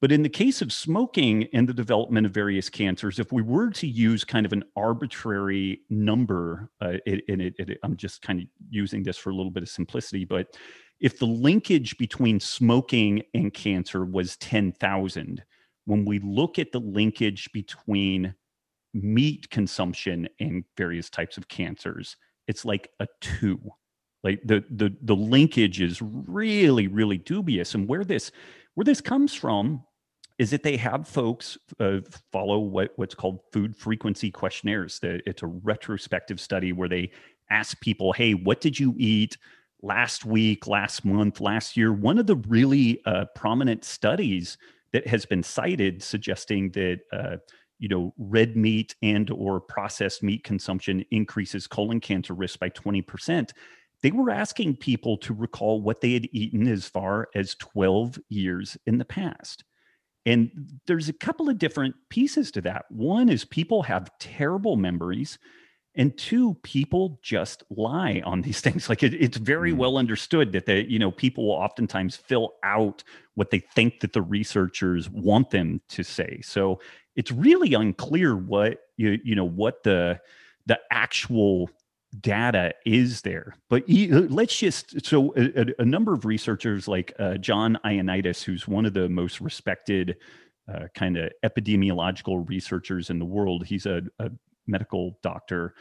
But 0.00 0.12
in 0.12 0.22
the 0.22 0.28
case 0.28 0.60
of 0.60 0.72
smoking 0.72 1.48
and 1.54 1.66
the 1.66 1.72
development 1.72 2.26
of 2.26 2.32
various 2.32 2.68
cancers, 2.68 3.18
if 3.18 3.32
we 3.32 3.40
were 3.40 3.70
to 3.70 3.86
use 3.86 4.24
kind 4.24 4.44
of 4.44 4.52
an 4.52 4.64
arbitrary 4.76 5.80
number, 5.88 6.70
uh, 6.82 6.98
it, 7.06 7.24
and 7.28 7.40
it, 7.40 7.54
it, 7.58 7.78
I'm 7.82 7.96
just 7.96 8.20
kind 8.20 8.40
of 8.40 8.46
using 8.68 9.02
this 9.02 9.16
for 9.16 9.30
a 9.30 9.34
little 9.34 9.50
bit 9.50 9.62
of 9.62 9.70
simplicity, 9.70 10.24
but 10.26 10.54
if 11.00 11.18
the 11.18 11.26
linkage 11.26 11.96
between 11.98 12.40
smoking 12.40 13.22
and 13.34 13.52
cancer 13.52 14.04
was 14.04 14.36
10,000, 14.38 15.42
when 15.86 16.04
we 16.04 16.18
look 16.18 16.58
at 16.58 16.72
the 16.72 16.80
linkage 16.80 17.50
between 17.52 18.34
meat 18.92 19.48
consumption 19.50 20.28
and 20.40 20.64
various 20.76 21.10
types 21.10 21.36
of 21.36 21.48
cancers, 21.48 22.16
it's 22.48 22.64
like 22.64 22.90
a 23.00 23.06
two. 23.20 23.60
Like 24.24 24.40
the 24.44 24.64
the 24.70 24.96
the 25.02 25.14
linkage 25.14 25.80
is 25.80 26.02
really 26.02 26.88
really 26.88 27.18
dubious, 27.18 27.74
and 27.74 27.86
where 27.86 28.04
this 28.04 28.32
where 28.76 28.84
this 28.84 29.00
comes 29.00 29.34
from 29.34 29.82
is 30.38 30.50
that 30.50 30.62
they 30.62 30.76
have 30.76 31.08
folks 31.08 31.56
uh, 31.80 31.98
follow 32.30 32.58
what, 32.58 32.92
what's 32.96 33.14
called 33.14 33.40
food 33.52 33.74
frequency 33.74 34.30
questionnaires. 34.30 35.00
It's 35.02 35.42
a 35.42 35.46
retrospective 35.46 36.38
study 36.38 36.72
where 36.72 36.88
they 36.88 37.10
ask 37.50 37.80
people, 37.80 38.12
"Hey, 38.12 38.34
what 38.34 38.60
did 38.60 38.78
you 38.78 38.94
eat 38.98 39.38
last 39.82 40.24
week, 40.26 40.66
last 40.66 41.04
month, 41.04 41.40
last 41.40 41.76
year, 41.76 41.92
one 41.92 42.18
of 42.18 42.26
the 42.26 42.36
really 42.36 43.00
uh, 43.06 43.24
prominent 43.34 43.84
studies 43.84 44.58
that 44.92 45.06
has 45.06 45.24
been 45.24 45.42
cited 45.42 46.02
suggesting 46.02 46.70
that 46.72 47.00
uh, 47.12 47.36
you 47.78 47.88
know 47.88 48.12
red 48.18 48.56
meat 48.56 48.94
and 49.02 49.30
or 49.30 49.60
processed 49.60 50.22
meat 50.22 50.44
consumption 50.44 51.04
increases 51.10 51.66
colon 51.66 52.00
cancer 52.00 52.34
risk 52.34 52.58
by 52.58 52.70
20% 52.70 53.50
they 54.02 54.10
were 54.10 54.30
asking 54.30 54.76
people 54.76 55.16
to 55.18 55.34
recall 55.34 55.80
what 55.80 56.00
they 56.00 56.12
had 56.12 56.28
eaten 56.32 56.68
as 56.68 56.88
far 56.88 57.28
as 57.34 57.54
12 57.56 58.18
years 58.28 58.76
in 58.86 58.98
the 58.98 59.04
past. 59.04 59.64
And 60.24 60.50
there's 60.86 61.08
a 61.08 61.12
couple 61.12 61.48
of 61.48 61.58
different 61.58 61.94
pieces 62.10 62.50
to 62.52 62.60
that. 62.62 62.84
One 62.90 63.28
is 63.28 63.44
people 63.44 63.84
have 63.84 64.10
terrible 64.18 64.76
memories 64.76 65.38
and 65.96 66.16
two 66.18 66.54
people 66.62 67.18
just 67.22 67.62
lie 67.70 68.22
on 68.24 68.42
these 68.42 68.60
things. 68.62 68.88
Like 68.88 69.02
it, 69.02 69.14
it's 69.14 69.38
very 69.38 69.72
mm. 69.72 69.78
well 69.78 69.96
understood 69.96 70.52
that 70.52 70.66
they 70.66 70.82
you 70.84 70.98
know 70.98 71.10
people 71.10 71.46
will 71.46 71.54
oftentimes 71.54 72.16
fill 72.16 72.54
out 72.62 73.02
what 73.34 73.50
they 73.50 73.60
think 73.60 74.00
that 74.00 74.12
the 74.12 74.22
researchers 74.22 75.08
want 75.10 75.50
them 75.50 75.80
to 75.88 76.02
say. 76.02 76.40
So 76.42 76.80
it's 77.16 77.32
really 77.32 77.74
unclear 77.74 78.36
what 78.36 78.78
you 78.96 79.18
you 79.24 79.34
know 79.34 79.48
what 79.48 79.82
the 79.82 80.20
the 80.66 80.78
actual 80.90 81.70
data 82.20 82.72
is 82.84 83.20
there 83.22 83.54
but 83.68 83.82
let's 83.88 84.56
just 84.56 85.04
so 85.04 85.34
a, 85.36 85.66
a 85.80 85.84
number 85.84 86.12
of 86.12 86.24
researchers 86.24 86.86
like 86.86 87.12
uh, 87.18 87.36
john 87.36 87.78
ioannidis 87.84 88.42
who's 88.42 88.68
one 88.68 88.86
of 88.86 88.94
the 88.94 89.08
most 89.08 89.40
respected 89.40 90.16
uh, 90.72 90.86
kind 90.94 91.16
of 91.16 91.30
epidemiological 91.44 92.48
researchers 92.48 93.10
in 93.10 93.18
the 93.18 93.24
world 93.24 93.66
he's 93.66 93.86
a, 93.86 94.02
a 94.18 94.30
medical 94.66 95.18
doctor. 95.22 95.74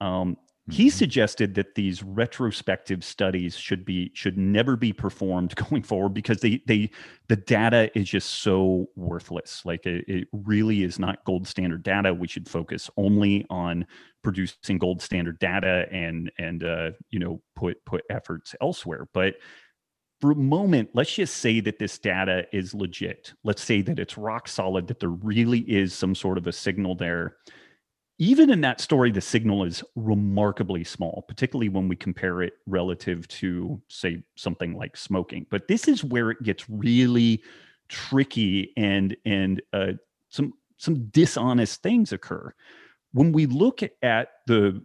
Um, 0.00 0.36
he 0.68 0.90
suggested 0.90 1.54
that 1.54 1.74
these 1.74 2.02
retrospective 2.02 3.02
studies 3.02 3.56
should 3.56 3.84
be 3.84 4.10
should 4.14 4.36
never 4.36 4.76
be 4.76 4.92
performed 4.92 5.54
going 5.70 5.82
forward 5.82 6.14
because 6.14 6.40
they 6.40 6.62
they 6.66 6.90
the 7.28 7.36
data 7.36 7.90
is 7.98 8.08
just 8.08 8.28
so 8.42 8.86
worthless. 8.96 9.62
Like 9.64 9.86
it, 9.86 10.04
it, 10.06 10.28
really 10.32 10.82
is 10.82 10.98
not 10.98 11.24
gold 11.24 11.46
standard 11.46 11.82
data. 11.82 12.12
We 12.12 12.28
should 12.28 12.48
focus 12.48 12.90
only 12.96 13.46
on 13.50 13.86
producing 14.22 14.78
gold 14.78 15.00
standard 15.02 15.38
data 15.38 15.86
and 15.90 16.30
and 16.38 16.62
uh, 16.62 16.90
you 17.10 17.18
know 17.18 17.42
put 17.56 17.84
put 17.84 18.04
efforts 18.10 18.54
elsewhere. 18.60 19.08
But 19.12 19.36
for 20.20 20.32
a 20.32 20.36
moment 20.36 20.90
let's 20.92 21.14
just 21.14 21.38
say 21.38 21.60
that 21.60 21.78
this 21.78 21.98
data 21.98 22.44
is 22.52 22.74
legit. 22.74 23.32
Let's 23.42 23.62
say 23.62 23.80
that 23.82 23.98
it's 23.98 24.18
rock 24.18 24.46
solid 24.48 24.86
that 24.88 25.00
there 25.00 25.08
really 25.08 25.60
is 25.60 25.94
some 25.94 26.14
sort 26.14 26.36
of 26.36 26.46
a 26.46 26.52
signal 26.52 26.94
there 26.94 27.36
even 28.20 28.50
in 28.50 28.60
that 28.60 28.82
story, 28.82 29.10
the 29.10 29.22
signal 29.22 29.64
is 29.64 29.82
remarkably 29.96 30.84
small, 30.84 31.24
particularly 31.26 31.70
when 31.70 31.88
we 31.88 31.96
compare 31.96 32.42
it 32.42 32.52
relative 32.66 33.26
to, 33.28 33.80
say, 33.88 34.22
something 34.36 34.76
like 34.76 34.94
smoking. 34.94 35.46
But 35.48 35.68
this 35.68 35.88
is 35.88 36.04
where 36.04 36.30
it 36.30 36.42
gets 36.42 36.68
really 36.68 37.42
tricky 37.88 38.72
and 38.76 39.16
and 39.24 39.62
uh, 39.72 39.92
some 40.28 40.52
some 40.76 41.06
dishonest 41.06 41.82
things 41.82 42.12
occur 42.12 42.54
when 43.12 43.32
we 43.32 43.46
look 43.46 43.80
at 44.02 44.28
the 44.46 44.84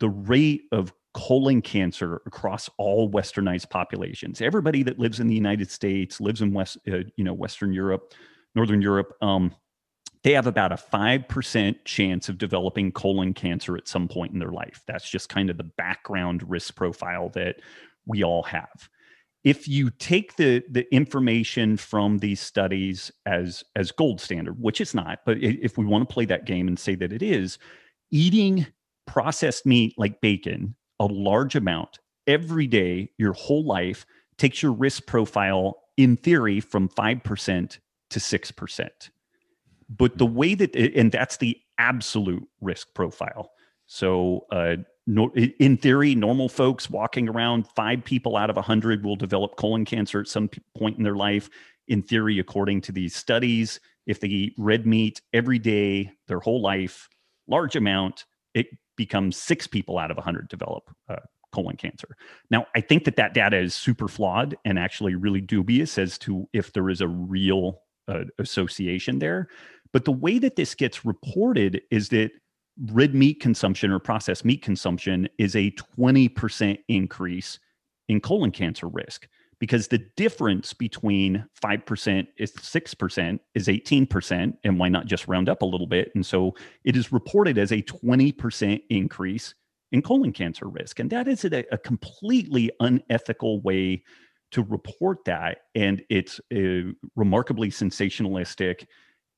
the 0.00 0.08
rate 0.08 0.62
of 0.72 0.92
colon 1.12 1.62
cancer 1.62 2.22
across 2.26 2.68
all 2.76 3.10
westernized 3.10 3.70
populations 3.70 4.40
everybody 4.40 4.82
that 4.82 4.98
lives 4.98 5.20
in 5.20 5.28
the 5.28 5.34
united 5.34 5.70
states 5.70 6.20
lives 6.20 6.42
in 6.42 6.52
west 6.52 6.76
uh, 6.92 6.98
you 7.16 7.24
know 7.24 7.32
western 7.32 7.72
europe 7.72 8.14
northern 8.54 8.82
europe 8.82 9.12
um, 9.22 9.54
they 10.22 10.32
have 10.32 10.46
about 10.46 10.72
a 10.72 10.76
5% 10.76 11.76
chance 11.84 12.28
of 12.28 12.38
developing 12.38 12.92
colon 12.92 13.32
cancer 13.32 13.76
at 13.76 13.88
some 13.88 14.06
point 14.06 14.32
in 14.32 14.38
their 14.38 14.52
life. 14.52 14.82
That's 14.86 15.08
just 15.08 15.28
kind 15.28 15.48
of 15.48 15.56
the 15.56 15.70
background 15.78 16.48
risk 16.48 16.76
profile 16.76 17.30
that 17.30 17.56
we 18.06 18.22
all 18.22 18.42
have. 18.44 18.88
If 19.42 19.66
you 19.66 19.88
take 19.90 20.36
the, 20.36 20.62
the 20.70 20.92
information 20.94 21.78
from 21.78 22.18
these 22.18 22.40
studies 22.40 23.10
as, 23.24 23.64
as 23.74 23.90
gold 23.90 24.20
standard, 24.20 24.60
which 24.60 24.82
it's 24.82 24.94
not, 24.94 25.20
but 25.24 25.38
if 25.38 25.78
we 25.78 25.86
want 25.86 26.06
to 26.06 26.12
play 26.12 26.26
that 26.26 26.44
game 26.44 26.68
and 26.68 26.78
say 26.78 26.94
that 26.96 27.12
it 27.12 27.22
is, 27.22 27.58
eating 28.10 28.66
processed 29.06 29.64
meat 29.64 29.94
like 29.96 30.20
bacon, 30.20 30.76
a 30.98 31.06
large 31.06 31.56
amount 31.56 31.98
every 32.26 32.66
day, 32.66 33.10
your 33.16 33.32
whole 33.32 33.64
life, 33.64 34.04
takes 34.36 34.62
your 34.62 34.72
risk 34.72 35.06
profile 35.06 35.76
in 35.96 36.18
theory 36.18 36.60
from 36.60 36.90
5% 36.90 37.78
to 38.10 38.18
6% 38.18 38.90
but 39.96 40.16
the 40.18 40.26
way 40.26 40.54
that 40.54 40.74
and 40.74 41.12
that's 41.12 41.36
the 41.38 41.58
absolute 41.78 42.46
risk 42.60 42.88
profile 42.94 43.50
so 43.86 44.46
uh, 44.52 44.76
no, 45.06 45.30
in 45.34 45.76
theory 45.76 46.14
normal 46.14 46.48
folks 46.48 46.88
walking 46.88 47.28
around 47.28 47.66
five 47.68 48.04
people 48.04 48.36
out 48.36 48.50
of 48.50 48.56
a 48.56 48.60
100 48.60 49.04
will 49.04 49.16
develop 49.16 49.56
colon 49.56 49.84
cancer 49.84 50.20
at 50.20 50.28
some 50.28 50.48
point 50.76 50.96
in 50.96 51.04
their 51.04 51.16
life 51.16 51.50
in 51.88 52.02
theory 52.02 52.38
according 52.38 52.80
to 52.80 52.92
these 52.92 53.14
studies 53.14 53.80
if 54.06 54.20
they 54.20 54.28
eat 54.28 54.54
red 54.56 54.86
meat 54.86 55.20
every 55.32 55.58
day 55.58 56.10
their 56.28 56.40
whole 56.40 56.62
life 56.62 57.08
large 57.48 57.76
amount 57.76 58.24
it 58.54 58.66
becomes 58.96 59.36
six 59.36 59.66
people 59.66 59.98
out 59.98 60.10
of 60.10 60.16
a 60.18 60.20
100 60.20 60.48
develop 60.48 60.90
uh, 61.08 61.16
colon 61.52 61.76
cancer. 61.76 62.08
Now, 62.50 62.66
I 62.74 62.80
think 62.80 63.04
that 63.04 63.16
that 63.16 63.34
data 63.34 63.56
is 63.56 63.74
super 63.74 64.08
flawed 64.08 64.56
and 64.64 64.78
actually 64.78 65.14
really 65.14 65.40
dubious 65.40 65.98
as 65.98 66.18
to 66.18 66.48
if 66.52 66.72
there 66.72 66.90
is 66.90 67.00
a 67.00 67.08
real 67.08 67.80
uh, 68.08 68.24
association 68.38 69.18
there. 69.18 69.48
But 69.92 70.04
the 70.04 70.12
way 70.12 70.38
that 70.38 70.56
this 70.56 70.74
gets 70.74 71.04
reported 71.04 71.82
is 71.90 72.08
that 72.10 72.30
red 72.92 73.14
meat 73.14 73.40
consumption 73.40 73.90
or 73.90 73.98
processed 73.98 74.44
meat 74.44 74.62
consumption 74.62 75.28
is 75.38 75.54
a 75.56 75.70
20% 75.98 76.78
increase 76.88 77.58
in 78.08 78.20
colon 78.20 78.50
cancer 78.50 78.88
risk 78.88 79.28
because 79.58 79.88
the 79.88 80.04
difference 80.16 80.72
between 80.72 81.44
5% 81.62 82.26
is 82.38 82.52
6% 82.52 83.40
is 83.54 83.68
18% 83.68 84.54
and 84.64 84.78
why 84.78 84.88
not 84.88 85.06
just 85.06 85.28
round 85.28 85.48
up 85.48 85.62
a 85.62 85.66
little 85.66 85.86
bit 85.86 86.10
and 86.14 86.24
so 86.24 86.54
it 86.84 86.96
is 86.96 87.12
reported 87.12 87.58
as 87.58 87.70
a 87.70 87.82
20% 87.82 88.82
increase 88.88 89.54
in 89.92 90.00
colon 90.00 90.32
cancer 90.32 90.66
risk 90.66 91.00
and 91.00 91.10
that 91.10 91.28
is 91.28 91.44
a, 91.44 91.64
a 91.72 91.78
completely 91.78 92.70
unethical 92.80 93.60
way 93.60 94.02
to 94.50 94.62
report 94.62 95.24
that 95.24 95.58
and 95.74 96.02
it's 96.08 96.40
uh, 96.54 96.92
remarkably 97.16 97.70
sensationalistic 97.70 98.86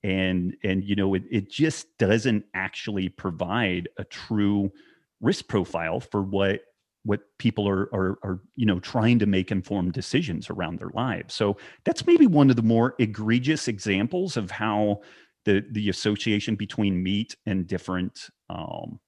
and 0.02 0.56
and 0.64 0.82
you 0.84 0.96
know 0.96 1.14
it, 1.14 1.22
it 1.30 1.50
just 1.50 1.86
doesn't 1.98 2.44
actually 2.54 3.08
provide 3.08 3.88
a 3.98 4.04
true 4.04 4.70
risk 5.20 5.46
profile 5.48 6.00
for 6.00 6.22
what 6.22 6.60
what 7.04 7.20
people 7.38 7.68
are, 7.68 7.88
are 7.94 8.18
are 8.22 8.40
you 8.56 8.66
know 8.66 8.80
trying 8.80 9.18
to 9.18 9.26
make 9.26 9.50
informed 9.50 9.92
decisions 9.92 10.50
around 10.50 10.78
their 10.78 10.90
lives. 10.94 11.34
So 11.34 11.56
that's 11.84 12.06
maybe 12.06 12.26
one 12.26 12.50
of 12.50 12.56
the 12.56 12.62
more 12.62 12.94
egregious 12.98 13.68
examples 13.68 14.36
of 14.36 14.50
how 14.50 15.00
the 15.44 15.64
the 15.70 15.88
association 15.88 16.54
between 16.54 17.02
meat 17.02 17.36
and 17.46 17.66
different 17.66 18.28
um, 18.50 19.00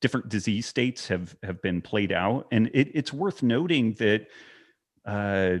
different 0.00 0.28
disease 0.28 0.66
states 0.66 1.08
have 1.08 1.36
have 1.42 1.60
been 1.62 1.80
played 1.80 2.12
out. 2.12 2.46
And 2.52 2.70
it, 2.74 2.90
it's 2.94 3.12
worth 3.12 3.42
noting 3.42 3.94
that 3.94 4.26
uh, 5.06 5.56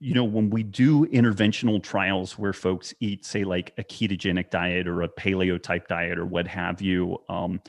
you 0.00 0.14
know 0.14 0.24
when 0.24 0.50
we 0.50 0.62
do 0.62 1.06
interventional 1.06 1.82
trials 1.82 2.38
where 2.38 2.52
folks 2.52 2.94
eat 3.00 3.24
say 3.24 3.44
like 3.44 3.72
a 3.78 3.82
ketogenic 3.82 4.50
diet 4.50 4.86
or 4.86 5.02
a 5.02 5.08
paleo 5.08 5.60
type 5.60 5.88
diet 5.88 6.18
or 6.18 6.26
what 6.26 6.46
have 6.46 6.80
you 6.80 7.18
um, 7.28 7.60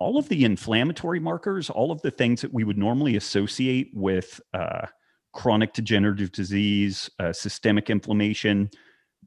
all 0.00 0.18
of 0.18 0.28
the 0.28 0.44
inflammatory 0.44 1.20
markers, 1.20 1.70
all 1.70 1.92
of 1.92 2.02
the 2.02 2.10
things 2.10 2.40
that 2.40 2.52
we 2.52 2.64
would 2.64 2.78
normally 2.78 3.16
associate 3.16 3.90
with 3.94 4.40
uh, 4.54 4.86
chronic 5.32 5.74
degenerative 5.74 6.32
disease, 6.32 7.08
uh, 7.20 7.32
systemic 7.32 7.90
inflammation, 7.90 8.70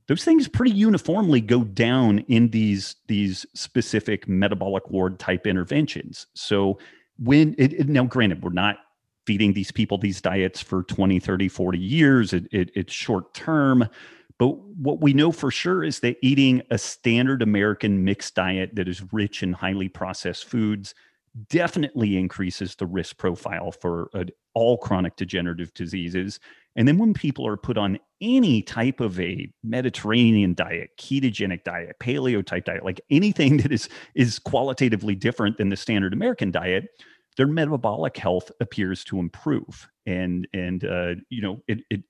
those 0.08 0.26
things 0.26 0.48
pretty 0.48 0.72
uniformly 0.72 1.39
go 1.39 1.63
down 1.63 2.20
in 2.28 2.50
these 2.50 2.98
these 3.08 3.46
specific 3.54 4.28
metabolic 4.28 4.89
ward 4.89 5.18
type 5.20 5.48
interventions. 5.48 6.28
So 6.34 6.80
when 7.20 7.56
it, 7.58 7.74
it, 7.74 7.88
now, 7.88 8.04
granted, 8.04 8.44
we're 8.44 8.52
not 8.52 8.78
feeding 9.26 9.54
these 9.54 9.72
people 9.72 9.98
these 9.98 10.22
diets 10.22 10.62
for 10.62 10.84
20, 10.84 11.20
30, 11.20 11.48
40 11.48 11.78
years. 11.78 12.34
It, 12.34 12.48
it, 12.52 12.72
it's 12.76 12.94
short 12.94 13.34
term. 13.34 13.88
But 14.38 14.58
what 14.58 15.02
we 15.02 15.14
know 15.14 15.32
for 15.32 15.52
sure 15.52 15.84
is 15.84 16.00
that 16.00 16.18
eating 16.22 16.62
a 16.72 16.78
standard 16.78 17.42
American 17.42 18.04
mixed 18.04 18.36
diet 18.36 18.76
that 18.76 18.88
is 18.88 19.14
rich 19.14 19.44
in 19.44 19.54
highly 19.54 19.90
processed 19.90 20.46
foods 20.46 20.94
definitely 21.50 22.18
increases 22.18 22.76
the 22.76 22.86
risk 22.86 23.18
profile 23.18 23.72
for 23.72 24.10
uh, 24.14 24.26
all 24.54 24.78
chronic 24.78 25.16
degenerative 25.16 25.74
diseases. 25.74 26.40
And 26.76 26.88
then 26.88 26.98
when 26.98 27.14
people 27.14 27.48
are 27.48 27.58
put 27.58 27.78
on 27.78 28.00
any 28.22 28.62
type 28.62 29.00
of 29.00 29.20
a 29.20 29.52
Mediterranean 29.64 30.54
diet, 30.54 30.92
ketogenic 31.00 31.64
diet, 31.64 31.96
paleo 32.00 32.46
type 32.46 32.66
diet, 32.66 32.84
like 32.84 33.02
anything 33.10 33.58
that 33.64 33.72
is 33.72 33.90
is 34.16 34.40
qualitatively 34.40 35.16
different 35.16 35.58
than 35.58 35.70
the 35.70 35.78
standard 35.78 36.14
American 36.14 36.52
diet, 36.52 36.86
their 37.36 37.48
metabolic 37.48 38.17
health 38.17 38.52
appears 38.60 39.04
to 39.06 39.19
improve. 39.19 39.88
And 40.06 40.48
and 40.54 40.84
uh, 40.84 41.15
you 41.30 41.41
know 41.41 41.62
it 41.67 41.80
it 41.89 42.04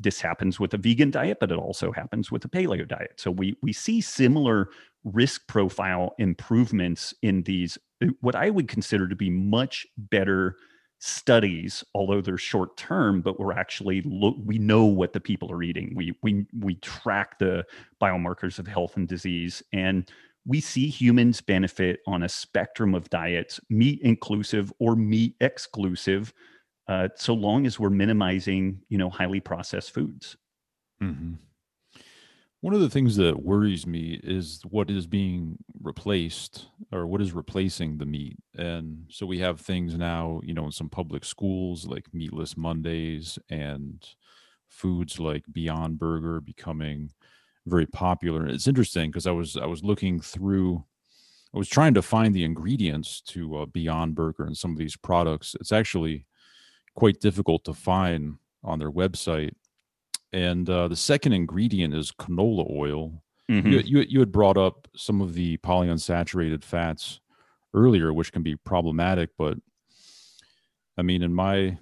this 0.00 0.20
happens 0.20 0.58
with 0.58 0.74
a 0.74 0.78
vegan 0.78 1.10
diet, 1.10 1.38
but 1.40 1.52
it 1.52 1.58
also 1.58 1.92
happens 1.92 2.32
with 2.32 2.44
a 2.44 2.48
paleo 2.48 2.86
diet. 2.86 3.14
So 3.16 3.30
we 3.30 3.56
we 3.62 3.72
see 3.72 4.00
similar 4.00 4.70
risk 5.04 5.46
profile 5.46 6.14
improvements 6.18 7.14
in 7.22 7.42
these 7.42 7.78
uh, 8.02 8.08
what 8.20 8.34
I 8.34 8.50
would 8.50 8.68
consider 8.68 9.08
to 9.08 9.16
be 9.16 9.30
much 9.30 9.86
better 9.96 10.56
studies, 11.00 11.84
although 11.94 12.20
they're 12.20 12.36
short 12.36 12.76
term, 12.76 13.22
but 13.22 13.38
we're 13.38 13.52
actually 13.52 14.02
look 14.02 14.34
we 14.44 14.58
know 14.58 14.84
what 14.84 15.12
the 15.12 15.20
people 15.20 15.50
are 15.52 15.62
eating. 15.62 15.92
We 15.94 16.14
we 16.22 16.46
we 16.58 16.74
track 16.76 17.38
the 17.38 17.64
biomarkers 18.02 18.58
of 18.58 18.66
health 18.66 18.96
and 18.96 19.06
disease 19.06 19.62
and 19.72 20.10
we 20.48 20.62
see 20.62 20.88
humans 20.88 21.42
benefit 21.42 22.00
on 22.06 22.22
a 22.22 22.28
spectrum 22.28 22.94
of 22.94 23.10
diets, 23.10 23.60
meat 23.68 24.00
inclusive 24.02 24.72
or 24.80 24.96
meat 24.96 25.34
exclusive, 25.42 26.32
uh, 26.88 27.08
so 27.16 27.34
long 27.34 27.66
as 27.66 27.78
we're 27.78 27.90
minimizing, 27.90 28.80
you 28.88 28.96
know, 28.96 29.10
highly 29.10 29.40
processed 29.40 29.92
foods. 29.92 30.38
Mm-hmm. 31.02 31.34
One 32.62 32.74
of 32.74 32.80
the 32.80 32.88
things 32.88 33.16
that 33.16 33.44
worries 33.44 33.86
me 33.86 34.18
is 34.24 34.62
what 34.68 34.90
is 34.90 35.06
being 35.06 35.58
replaced 35.82 36.66
or 36.90 37.06
what 37.06 37.20
is 37.20 37.32
replacing 37.32 37.98
the 37.98 38.06
meat. 38.06 38.38
And 38.56 39.04
so 39.10 39.26
we 39.26 39.38
have 39.40 39.60
things 39.60 39.94
now, 39.96 40.40
you 40.42 40.54
know, 40.54 40.64
in 40.64 40.72
some 40.72 40.88
public 40.88 41.26
schools 41.26 41.86
like 41.86 42.12
Meatless 42.14 42.56
Mondays 42.56 43.38
and 43.50 44.02
foods 44.66 45.20
like 45.20 45.44
Beyond 45.52 45.98
Burger 45.98 46.40
becoming 46.40 47.10
very 47.68 47.86
popular. 47.86 48.46
It's 48.46 48.68
interesting 48.68 49.10
because 49.10 49.26
I 49.26 49.32
was 49.32 49.56
I 49.56 49.66
was 49.66 49.84
looking 49.84 50.20
through 50.20 50.84
I 51.54 51.58
was 51.58 51.68
trying 51.68 51.94
to 51.94 52.02
find 52.02 52.34
the 52.34 52.44
ingredients 52.44 53.20
to 53.22 53.58
uh, 53.58 53.66
Beyond 53.66 54.14
Burger 54.14 54.44
and 54.44 54.56
some 54.56 54.72
of 54.72 54.78
these 54.78 54.96
products. 54.96 55.56
It's 55.60 55.72
actually 55.72 56.26
quite 56.94 57.20
difficult 57.20 57.64
to 57.64 57.74
find 57.74 58.36
on 58.62 58.78
their 58.78 58.90
website. 58.90 59.52
And 60.32 60.68
uh, 60.68 60.88
the 60.88 60.96
second 60.96 61.32
ingredient 61.32 61.94
is 61.94 62.12
canola 62.12 62.70
oil. 62.70 63.22
Mm-hmm. 63.50 63.68
You, 63.68 63.78
you, 63.80 64.00
you 64.00 64.20
had 64.20 64.30
brought 64.30 64.58
up 64.58 64.88
some 64.94 65.22
of 65.22 65.32
the 65.32 65.56
polyunsaturated 65.58 66.62
fats 66.62 67.20
earlier, 67.72 68.12
which 68.12 68.30
can 68.30 68.42
be 68.42 68.56
problematic. 68.56 69.30
But 69.38 69.56
I 70.98 71.02
mean, 71.02 71.22
in 71.22 71.32
my 71.32 71.78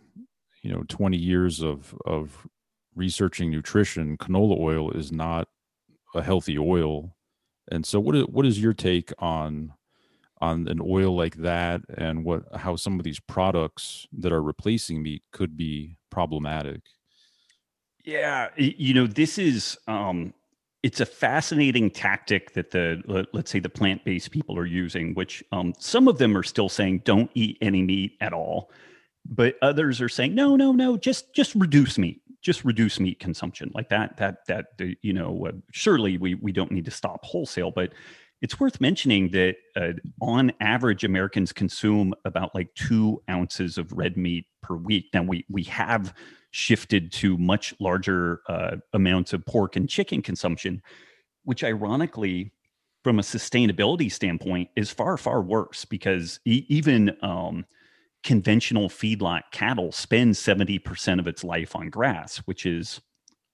you 0.63 0.73
know 0.73 0.85
20 0.89 1.17
years 1.17 1.61
of 1.61 1.95
of 2.07 2.47
researching 2.95 3.51
nutrition, 3.51 4.17
canola 4.17 4.59
oil 4.61 4.93
is 4.93 5.11
not 5.11 5.49
a 6.17 6.23
healthy 6.23 6.59
oil. 6.59 7.15
And 7.71 7.85
so, 7.85 8.01
what 8.01 8.17
is 8.17 8.25
what 8.27 8.47
is 8.47 8.61
your 8.61 8.73
take 8.73 9.13
on 9.19 9.73
on 10.41 10.69
an 10.69 10.81
oil 10.83 11.17
like 11.17 11.37
that 11.37 11.81
and 11.97 12.25
what 12.25 12.43
how 12.55 12.77
some 12.77 12.99
of 12.99 13.05
these 13.05 13.21
products 13.21 14.07
that 14.13 14.33
are 14.33 14.43
replacing 14.43 15.03
meat 15.03 15.23
could 15.33 15.57
be 15.57 15.97
problematic? 16.11 16.83
Yeah 18.05 18.51
you 18.57 18.95
know 18.95 19.07
this 19.07 19.39
is 19.39 19.77
um 19.89 20.33
it's 20.83 21.01
a 21.01 21.07
fascinating 21.07 21.91
tactic 21.91 22.53
that 22.53 22.71
the 22.71 23.27
let's 23.33 23.51
say 23.51 23.59
the 23.59 23.69
plant-based 23.69 24.31
people 24.31 24.57
are 24.57 24.67
using 24.67 25.15
which 25.15 25.43
um, 25.51 25.75
some 25.79 26.07
of 26.07 26.19
them 26.19 26.37
are 26.37 26.45
still 26.45 26.69
saying 26.69 27.03
don't 27.05 27.31
eat 27.35 27.59
any 27.61 27.83
meat 27.83 28.13
at 28.21 28.33
all. 28.33 28.71
But 29.29 29.57
others 29.61 30.01
are 30.01 30.09
saying 30.09 30.35
no 30.35 30.55
no 30.55 30.71
no 30.71 30.97
just 30.97 31.35
just 31.35 31.55
reduce 31.57 31.99
meat 31.99 32.21
just 32.47 32.65
reduce 32.65 33.01
meat 33.01 33.19
consumption 33.19 33.73
like 33.75 33.89
that 33.89 34.17
that 34.17 34.47
that 34.47 34.67
you 35.03 35.13
know 35.13 35.47
uh, 35.49 35.53
surely 35.73 36.17
we 36.17 36.37
we 36.37 36.53
don't 36.53 36.71
need 36.71 36.85
to 36.85 36.93
stop 36.93 37.25
wholesale 37.25 37.73
but 37.73 37.93
it's 38.43 38.61
worth 38.61 38.81
mentioning 38.81 39.31
that 39.31 39.57
uh, 39.77 39.93
on 40.21 40.53
average, 40.61 41.05
Americans 41.05 41.53
consume 41.53 42.13
about 42.25 42.55
like 42.55 42.73
two 42.75 43.23
ounces 43.31 43.79
of 43.79 43.93
red 43.93 44.17
meat 44.17 44.47
per 44.63 44.77
week. 44.77 45.07
Now 45.15 45.23
we 45.23 45.45
we 45.49 45.63
have 45.65 46.15
shifted 46.51 47.13
to 47.13 47.39
much 47.39 47.75
larger 47.81 48.41
uh, 48.49 48.77
amounts 48.93 49.33
of 49.33 49.45
pork 49.47 49.77
and 49.77 49.89
chicken 49.89 50.23
consumption, 50.23 50.83
which 51.45 51.65
ironically, 51.65 52.53
from 53.03 53.19
a 53.19 53.23
sustainability 53.23 54.13
standpoint, 54.13 54.69
is 54.77 54.91
far 54.91 55.17
far 55.17 55.41
worse 55.41 55.85
because 55.87 56.39
e- 56.45 56.67
even 56.69 57.17
um, 57.23 57.65
conventional 58.27 58.91
feedlot 58.91 59.43
cattle 59.53 59.93
spend 59.93 60.37
seventy 60.37 60.79
percent 60.79 61.21
of 61.21 61.27
its 61.27 61.43
life 61.43 61.75
on 61.75 61.89
grass, 61.89 62.39
which 62.39 62.67
is 62.67 63.01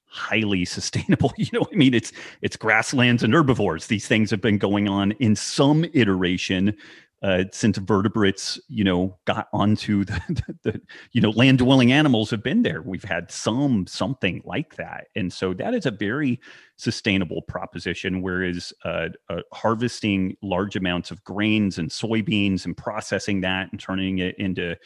highly 0.07 0.65
sustainable. 0.79 1.33
You 1.37 1.47
know, 1.53 1.67
I 1.73 1.77
mean, 1.77 1.95
it's 1.95 2.13
it's 2.41 2.57
grasslands 2.57 3.23
and 3.23 3.33
herbivores. 3.33 3.87
These 3.87 4.09
things 4.09 4.31
have 4.33 4.41
been 4.41 4.59
going 4.59 4.89
on 4.89 5.13
in 5.13 5.37
some 5.37 5.85
iteration 5.93 6.77
uh, 7.23 7.45
since 7.53 7.79
vertebrates, 7.79 8.61
you 8.69 8.83
know, 8.83 9.17
got 9.27 9.47
onto 9.53 10.05
the, 10.05 10.21
the, 10.29 10.71
the 10.71 10.81
you 11.13 11.21
know 11.21 11.31
land 11.31 11.59
dwelling 11.59 11.93
animals 11.93 12.31
have 12.31 12.43
been 12.43 12.63
there. 12.63 12.83
We've 12.83 13.05
had 13.05 13.31
some 13.31 13.87
something 13.87 14.43
like 14.45 14.77
that, 14.77 15.07
and 15.15 15.33
so 15.33 15.55
that 15.55 15.75
is 15.75 15.87
a 15.87 15.91
very 15.91 16.41
sustainable 16.77 17.43
proposition. 17.43 18.23
Whereas 18.23 18.73
uh, 18.85 19.09
uh, 19.29 19.43
harvesting 19.53 20.37
large 20.43 20.75
amounts 20.75 21.11
of 21.11 21.23
grains 21.25 21.79
and 21.79 21.91
soybeans 21.91 22.65
and 22.65 22.77
processing 22.77 23.41
that 23.43 23.71
and 23.71 23.81
turning 23.81 24.19
it 24.19 24.35
into 24.39 24.77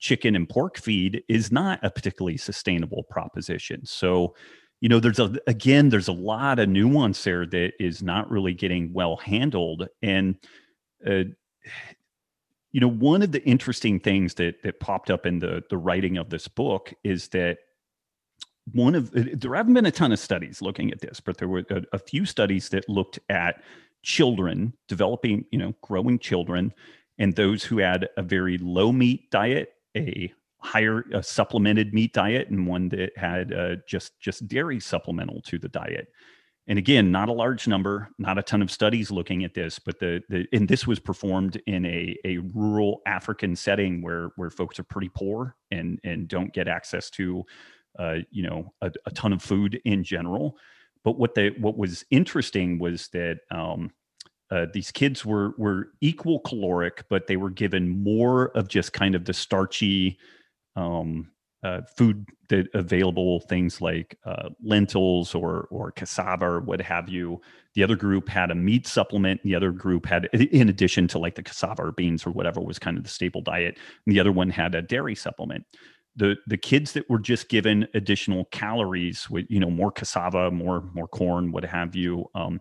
chicken 0.00 0.34
and 0.34 0.48
pork 0.48 0.76
feed 0.78 1.22
is 1.28 1.52
not 1.52 1.78
a 1.82 1.90
particularly 1.90 2.36
sustainable 2.36 3.04
proposition. 3.08 3.86
So 3.86 4.34
you 4.80 4.88
know 4.88 4.98
there's 4.98 5.20
a 5.20 5.32
again 5.46 5.90
there's 5.90 6.08
a 6.08 6.12
lot 6.12 6.58
of 6.58 6.68
nuance 6.68 7.22
there 7.22 7.46
that 7.46 7.72
is 7.78 8.02
not 8.02 8.28
really 8.28 8.52
getting 8.52 8.92
well 8.92 9.16
handled 9.16 9.86
and 10.02 10.34
uh, 11.06 11.24
you 12.72 12.80
know 12.80 12.88
one 12.88 13.22
of 13.22 13.30
the 13.30 13.42
interesting 13.44 14.00
things 14.00 14.34
that 14.34 14.62
that 14.62 14.80
popped 14.80 15.10
up 15.10 15.26
in 15.26 15.38
the 15.38 15.62
the 15.70 15.78
writing 15.78 16.16
of 16.16 16.28
this 16.30 16.48
book 16.48 16.92
is 17.04 17.28
that 17.28 17.58
one 18.72 18.94
of 18.94 19.10
there 19.12 19.54
haven't 19.54 19.74
been 19.74 19.86
a 19.86 19.92
ton 19.92 20.10
of 20.10 20.18
studies 20.18 20.60
looking 20.60 20.90
at 20.90 21.00
this 21.00 21.20
but 21.20 21.38
there 21.38 21.46
were 21.46 21.64
a, 21.70 21.82
a 21.92 21.98
few 21.98 22.24
studies 22.24 22.68
that 22.70 22.88
looked 22.88 23.20
at 23.28 23.62
children, 24.04 24.74
developing, 24.86 25.44
you 25.50 25.58
know, 25.58 25.74
growing 25.82 26.18
children, 26.18 26.72
and 27.18 27.34
those 27.34 27.64
who 27.64 27.78
had 27.78 28.08
a 28.16 28.22
very 28.22 28.58
low 28.58 28.92
meat 28.92 29.30
diet, 29.30 29.72
a 29.96 30.32
higher 30.58 31.04
a 31.12 31.22
supplemented 31.22 31.92
meat 31.92 32.12
diet, 32.12 32.50
and 32.50 32.66
one 32.66 32.88
that 32.90 33.16
had 33.16 33.52
uh, 33.52 33.76
just 33.88 34.20
just 34.20 34.46
dairy 34.46 34.78
supplemental 34.78 35.40
to 35.42 35.58
the 35.58 35.68
diet 35.68 36.08
and 36.66 36.78
again 36.78 37.10
not 37.10 37.28
a 37.28 37.32
large 37.32 37.68
number 37.68 38.08
not 38.18 38.38
a 38.38 38.42
ton 38.42 38.62
of 38.62 38.70
studies 38.70 39.10
looking 39.10 39.44
at 39.44 39.54
this 39.54 39.78
but 39.78 39.98
the, 39.98 40.22
the 40.28 40.46
and 40.52 40.68
this 40.68 40.86
was 40.86 40.98
performed 40.98 41.60
in 41.66 41.84
a, 41.84 42.16
a 42.24 42.38
rural 42.54 43.02
african 43.06 43.54
setting 43.54 44.02
where 44.02 44.30
where 44.36 44.50
folks 44.50 44.78
are 44.78 44.84
pretty 44.84 45.10
poor 45.14 45.56
and 45.70 46.00
and 46.04 46.28
don't 46.28 46.52
get 46.52 46.68
access 46.68 47.10
to 47.10 47.44
uh, 47.98 48.16
you 48.30 48.42
know 48.42 48.72
a, 48.80 48.90
a, 49.06 49.10
ton 49.12 49.32
of 49.32 49.42
food 49.42 49.80
in 49.84 50.02
general. 50.02 50.56
But 51.04 51.18
what 51.18 51.34
the 51.34 51.50
what 51.58 51.76
was 51.76 52.04
interesting 52.10 52.78
was 52.78 53.08
that 53.08 53.40
um, 53.50 53.92
uh, 54.50 54.66
these 54.72 54.90
kids 54.90 55.24
were 55.24 55.54
were 55.58 55.88
equal 56.00 56.40
caloric 56.40 57.04
but 57.08 57.26
they 57.26 57.36
were 57.36 57.50
given 57.50 57.88
more 57.88 58.46
of 58.56 58.68
just 58.68 58.92
kind 58.92 59.14
of 59.14 59.24
the 59.24 59.32
starchy 59.32 60.18
um, 60.76 61.30
uh, 61.64 61.80
food 61.96 62.28
that 62.50 62.68
available 62.74 63.40
things 63.40 63.80
like 63.80 64.16
uh, 64.26 64.50
lentils 64.62 65.34
or 65.34 65.66
or 65.70 65.90
cassava 65.90 66.44
or 66.44 66.60
what 66.60 66.80
have 66.80 67.08
you. 67.08 67.40
The 67.74 67.82
other 67.82 67.96
group 67.96 68.28
had 68.28 68.50
a 68.50 68.54
meat 68.54 68.86
supplement. 68.86 69.42
The 69.42 69.54
other 69.54 69.72
group 69.72 70.06
had, 70.06 70.26
in 70.34 70.68
addition 70.68 71.08
to 71.08 71.18
like 71.18 71.34
the 71.34 71.42
cassava 71.42 71.82
or 71.82 71.92
beans 71.92 72.26
or 72.26 72.30
whatever 72.30 72.60
was 72.60 72.78
kind 72.78 72.98
of 72.98 73.02
the 73.02 73.10
staple 73.10 73.40
diet. 73.40 73.78
And 74.06 74.14
the 74.14 74.20
other 74.20 74.30
one 74.30 74.50
had 74.50 74.74
a 74.74 74.82
dairy 74.82 75.14
supplement. 75.14 75.64
The 76.16 76.36
the 76.46 76.58
kids 76.58 76.92
that 76.92 77.08
were 77.08 77.18
just 77.18 77.48
given 77.48 77.88
additional 77.94 78.44
calories 78.46 79.28
with 79.30 79.46
you 79.48 79.58
know 79.58 79.70
more 79.70 79.90
cassava, 79.90 80.50
more 80.50 80.82
more 80.92 81.08
corn, 81.08 81.50
what 81.50 81.64
have 81.64 81.96
you. 81.96 82.26
Um, 82.34 82.60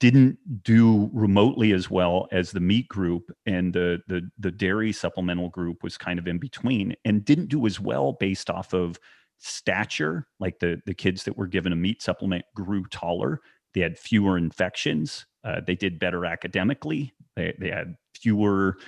didn't 0.00 0.38
do 0.64 1.10
remotely 1.12 1.72
as 1.72 1.90
well 1.90 2.26
as 2.32 2.50
the 2.50 2.60
meat 2.60 2.88
group 2.88 3.30
and 3.46 3.72
the, 3.72 4.00
the 4.08 4.28
the 4.38 4.50
dairy 4.50 4.92
supplemental 4.92 5.50
group 5.50 5.82
was 5.82 5.96
kind 5.96 6.18
of 6.18 6.26
in 6.26 6.38
between 6.38 6.96
and 7.04 7.24
didn't 7.24 7.50
do 7.50 7.66
as 7.66 7.78
well 7.78 8.14
based 8.14 8.50
off 8.50 8.72
of 8.72 8.98
stature. 9.38 10.26
Like 10.40 10.58
the 10.58 10.82
the 10.86 10.94
kids 10.94 11.22
that 11.24 11.36
were 11.36 11.46
given 11.46 11.72
a 11.72 11.76
meat 11.76 12.02
supplement 12.02 12.44
grew 12.56 12.84
taller. 12.86 13.40
They 13.74 13.82
had 13.82 13.98
fewer 13.98 14.36
infections. 14.36 15.26
Uh, 15.44 15.60
they 15.64 15.76
did 15.76 16.00
better 16.00 16.24
academically. 16.26 17.12
They, 17.36 17.54
they 17.58 17.70
had 17.70 17.94
fewer 18.14 18.78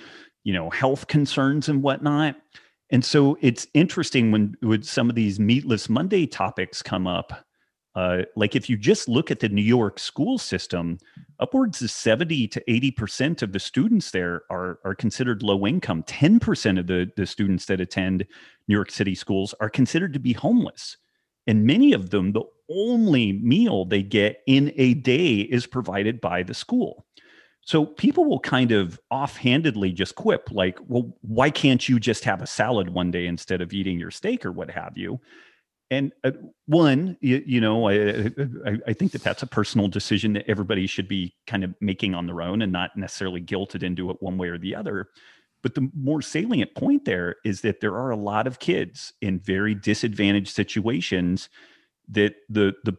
you 0.43 0.53
know 0.53 0.71
health 0.71 1.07
concerns 1.07 1.69
and 1.69 1.83
whatnot. 1.83 2.35
And 2.89 3.05
so 3.05 3.37
it's 3.39 3.67
interesting 3.75 4.31
when 4.31 4.55
when 4.61 4.81
some 4.81 5.09
of 5.09 5.15
these 5.15 5.39
meatless 5.39 5.89
monday 5.89 6.25
topics 6.25 6.81
come 6.81 7.05
up 7.05 7.45
uh, 7.95 8.23
like 8.35 8.55
if 8.55 8.69
you 8.69 8.77
just 8.77 9.07
look 9.07 9.29
at 9.29 9.39
the 9.39 9.49
New 9.49 9.61
York 9.61 9.99
school 9.99 10.37
system, 10.37 10.97
upwards 11.39 11.81
of 11.81 11.91
70 11.91 12.47
to 12.47 12.63
80% 12.67 13.43
of 13.43 13.51
the 13.51 13.59
students 13.59 14.11
there 14.11 14.43
are, 14.49 14.79
are 14.83 14.95
considered 14.95 15.43
low 15.43 15.67
income. 15.67 16.03
10% 16.03 16.79
of 16.79 16.87
the, 16.87 17.11
the 17.15 17.27
students 17.27 17.65
that 17.65 17.79
attend 17.79 18.25
New 18.67 18.75
York 18.75 18.89
City 18.89 19.13
schools 19.13 19.53
are 19.59 19.69
considered 19.69 20.13
to 20.13 20.19
be 20.19 20.33
homeless. 20.33 20.97
And 21.45 21.65
many 21.65 21.93
of 21.93 22.09
them, 22.09 22.31
the 22.31 22.43
only 22.69 23.33
meal 23.33 23.85
they 23.85 24.01
get 24.01 24.41
in 24.47 24.73
a 24.75 24.95
day 24.95 25.41
is 25.41 25.67
provided 25.67 26.19
by 26.19 26.41
the 26.41 26.53
school. 26.53 27.05
So 27.65 27.85
people 27.85 28.25
will 28.25 28.39
kind 28.39 28.71
of 28.71 28.99
offhandedly 29.11 29.93
just 29.93 30.15
quip, 30.15 30.49
like, 30.51 30.79
well, 30.87 31.15
why 31.21 31.49
can't 31.49 31.87
you 31.87 31.99
just 31.99 32.25
have 32.25 32.41
a 32.41 32.47
salad 32.47 32.89
one 32.89 33.11
day 33.11 33.25
instead 33.25 33.61
of 33.61 33.71
eating 33.71 33.99
your 33.99 34.11
steak 34.11 34.45
or 34.45 34.51
what 34.51 34.69
have 34.71 34.97
you? 34.97 35.21
And 35.93 36.11
uh, 36.23 36.31
one 36.65 37.17
you, 37.21 37.43
you 37.45 37.61
know 37.61 37.87
I, 37.87 38.31
I, 38.65 38.77
I 38.87 38.93
think 38.93 39.11
that 39.11 39.23
that's 39.23 39.43
a 39.43 39.47
personal 39.47 39.87
decision 39.87 40.33
that 40.33 40.49
everybody 40.49 40.87
should 40.87 41.07
be 41.07 41.35
kind 41.47 41.63
of 41.63 41.73
making 41.79 42.15
on 42.15 42.25
their 42.25 42.41
own 42.41 42.61
and 42.61 42.71
not 42.71 42.97
necessarily 42.97 43.41
guilted 43.41 43.83
into 43.83 44.09
it 44.09 44.17
one 44.21 44.37
way 44.37 44.47
or 44.47 44.57
the 44.57 44.75
other. 44.75 45.09
But 45.61 45.75
the 45.75 45.89
more 45.97 46.21
salient 46.21 46.75
point 46.75 47.05
there 47.05 47.37
is 47.45 47.61
that 47.61 47.79
there 47.79 47.95
are 47.95 48.09
a 48.09 48.17
lot 48.17 48.47
of 48.47 48.59
kids 48.59 49.13
in 49.21 49.39
very 49.39 49.73
disadvantaged 49.73 50.53
situations 50.53 51.49
that 52.09 52.35
the 52.49 52.73
the 52.83 52.97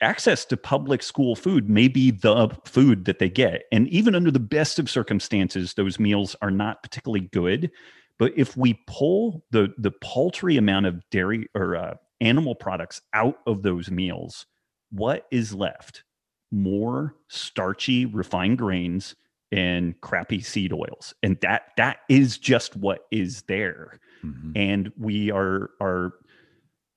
access 0.00 0.44
to 0.46 0.56
public 0.56 1.02
school 1.02 1.36
food 1.36 1.68
may 1.68 1.88
be 1.88 2.10
the 2.10 2.48
food 2.64 3.04
that 3.04 3.18
they 3.18 3.28
get. 3.28 3.64
And 3.72 3.88
even 3.88 4.14
under 4.14 4.30
the 4.30 4.38
best 4.40 4.78
of 4.78 4.88
circumstances 4.88 5.74
those 5.74 5.98
meals 5.98 6.34
are 6.40 6.50
not 6.50 6.82
particularly 6.82 7.28
good. 7.32 7.70
But 8.18 8.32
if 8.36 8.56
we 8.56 8.80
pull 8.86 9.44
the 9.50 9.74
the 9.78 9.90
paltry 9.90 10.56
amount 10.56 10.86
of 10.86 11.02
dairy 11.10 11.48
or 11.54 11.76
uh, 11.76 11.94
animal 12.20 12.54
products 12.54 13.00
out 13.12 13.38
of 13.46 13.62
those 13.62 13.90
meals, 13.90 14.46
what 14.90 15.26
is 15.30 15.54
left? 15.54 16.04
More 16.50 17.14
starchy 17.28 18.06
refined 18.06 18.58
grains 18.58 19.14
and 19.52 20.00
crappy 20.00 20.40
seed 20.40 20.72
oils. 20.72 21.14
And 21.22 21.38
that 21.40 21.72
that 21.76 21.98
is 22.08 22.38
just 22.38 22.76
what 22.76 23.00
is 23.10 23.42
there. 23.42 23.98
Mm-hmm. 24.24 24.52
And 24.54 24.92
we 24.98 25.30
are 25.30 25.70
are 25.80 26.12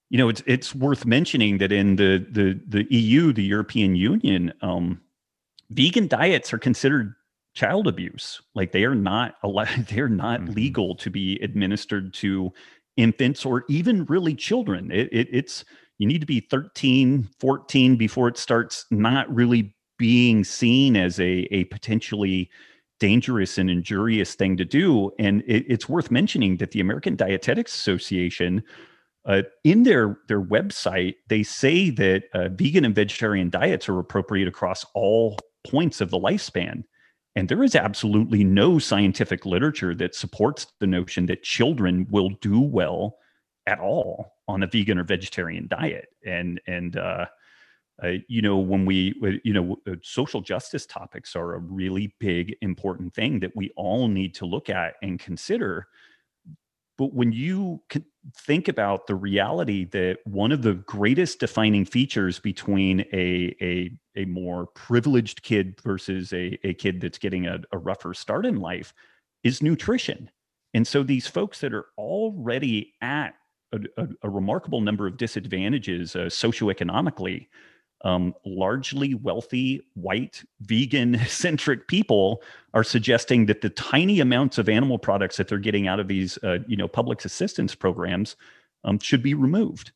you 0.09 0.17
know 0.17 0.29
it's 0.29 0.43
it's 0.45 0.73
worth 0.73 1.05
mentioning 1.05 1.57
that 1.59 1.71
in 1.71 1.95
the 1.95 2.25
the 2.29 2.59
the 2.67 2.93
EU, 2.95 3.33
the 3.33 3.43
European 3.43 3.95
Union, 3.95 4.53
um, 4.61 5.01
vegan 5.69 6.07
diets 6.07 6.53
are 6.53 6.57
considered 6.57 7.13
child 7.53 7.87
abuse. 7.87 8.41
Like 8.55 8.71
they 8.71 8.85
are 8.85 8.95
not 8.95 9.35
allowed, 9.43 9.87
they're 9.89 10.09
not 10.09 10.41
mm-hmm. 10.41 10.53
legal 10.53 10.95
to 10.95 11.09
be 11.09 11.39
administered 11.41 12.13
to 12.15 12.51
infants 12.99 13.45
or 13.45 13.63
even 13.69 14.05
really 14.05 14.35
children. 14.35 14.91
It, 14.91 15.09
it, 15.11 15.27
it's 15.31 15.65
you 15.97 16.07
need 16.07 16.19
to 16.19 16.27
be 16.27 16.39
13, 16.39 17.29
14 17.39 17.95
before 17.95 18.27
it 18.27 18.37
starts 18.37 18.85
not 18.91 19.33
really 19.33 19.75
being 19.97 20.43
seen 20.43 20.95
as 20.95 21.19
a, 21.19 21.47
a 21.51 21.65
potentially 21.65 22.49
dangerous 22.99 23.57
and 23.57 23.69
injurious 23.69 24.35
thing 24.35 24.57
to 24.57 24.65
do. 24.65 25.11
And 25.19 25.41
it, 25.47 25.65
it's 25.67 25.89
worth 25.89 26.11
mentioning 26.11 26.57
that 26.57 26.71
the 26.71 26.79
American 26.79 27.15
Dietetics 27.15 27.73
Association, 27.73 28.63
uh, 29.25 29.43
in 29.63 29.83
their 29.83 30.17
their 30.27 30.41
website, 30.41 31.15
they 31.27 31.43
say 31.43 31.89
that 31.91 32.23
uh, 32.33 32.49
vegan 32.49 32.85
and 32.85 32.95
vegetarian 32.95 33.49
diets 33.49 33.87
are 33.89 33.99
appropriate 33.99 34.47
across 34.47 34.85
all 34.93 35.37
points 35.67 36.01
of 36.01 36.09
the 36.09 36.19
lifespan. 36.19 36.83
And 37.39 37.47
there 37.47 37.63
is 37.63 37.73
absolutely 37.73 38.43
no 38.43 38.79
scientific 38.79 39.45
literature 39.45 39.95
that 39.95 40.13
supports 40.13 40.67
the 40.81 40.87
notion 40.87 41.25
that 41.27 41.41
children 41.41 42.05
will 42.11 42.31
do 42.41 42.59
well 42.59 43.15
at 43.65 43.79
all 43.79 44.33
on 44.49 44.61
a 44.61 44.67
vegan 44.67 44.99
or 44.99 45.05
vegetarian 45.05 45.65
diet. 45.69 46.09
And 46.25 46.59
and 46.67 46.97
uh, 46.97 47.27
uh, 48.03 48.11
you 48.27 48.41
know 48.41 48.57
when 48.57 48.85
we 48.85 49.15
you 49.45 49.53
know 49.53 49.77
uh, 49.87 49.95
social 50.03 50.41
justice 50.41 50.85
topics 50.85 51.33
are 51.33 51.53
a 51.53 51.59
really 51.59 52.13
big 52.19 52.57
important 52.61 53.13
thing 53.13 53.39
that 53.39 53.55
we 53.55 53.71
all 53.77 54.09
need 54.09 54.35
to 54.35 54.45
look 54.45 54.69
at 54.69 54.95
and 55.01 55.17
consider 55.17 55.87
but 56.97 57.13
when 57.13 57.31
you 57.31 57.81
think 58.35 58.67
about 58.67 59.07
the 59.07 59.15
reality 59.15 59.85
that 59.85 60.19
one 60.25 60.51
of 60.51 60.61
the 60.61 60.73
greatest 60.73 61.39
defining 61.39 61.85
features 61.85 62.39
between 62.39 63.01
a, 63.13 63.55
a, 63.61 63.91
a 64.15 64.25
more 64.25 64.67
privileged 64.67 65.41
kid 65.41 65.79
versus 65.83 66.33
a, 66.33 66.59
a 66.63 66.73
kid 66.73 67.01
that's 67.01 67.17
getting 67.17 67.47
a, 67.47 67.59
a 67.71 67.77
rougher 67.77 68.13
start 68.13 68.45
in 68.45 68.57
life 68.57 68.93
is 69.43 69.61
nutrition. 69.61 70.29
And 70.73 70.85
so 70.85 71.03
these 71.03 71.27
folks 71.27 71.61
that 71.61 71.73
are 71.73 71.85
already 71.97 72.93
at 73.01 73.35
a, 73.71 74.07
a, 74.23 74.29
remarkable 74.29 74.81
number 74.81 75.07
of 75.07 75.17
disadvantages 75.17 76.15
uh, 76.15 76.21
socioeconomically 76.21 77.47
um, 78.03 78.33
largely 78.45 79.13
wealthy, 79.13 79.81
white, 79.93 80.43
vegan 80.61 81.19
centric 81.27 81.87
people 81.87 82.41
are 82.73 82.83
suggesting 82.83 83.45
that 83.47 83.61
the 83.61 83.69
tiny 83.69 84.19
amounts 84.19 84.57
of 84.57 84.69
animal 84.69 84.97
products 84.97 85.37
that 85.37 85.47
they're 85.47 85.57
getting 85.57 85.87
out 85.87 85.99
of 85.99 86.07
these, 86.07 86.37
uh, 86.43 86.59
you 86.67 86.77
know, 86.77 86.87
public 86.87 87.23
assistance 87.25 87.75
programs 87.75 88.35
um, 88.83 88.99
should 88.99 89.23
be 89.23 89.33
removed. 89.33 89.91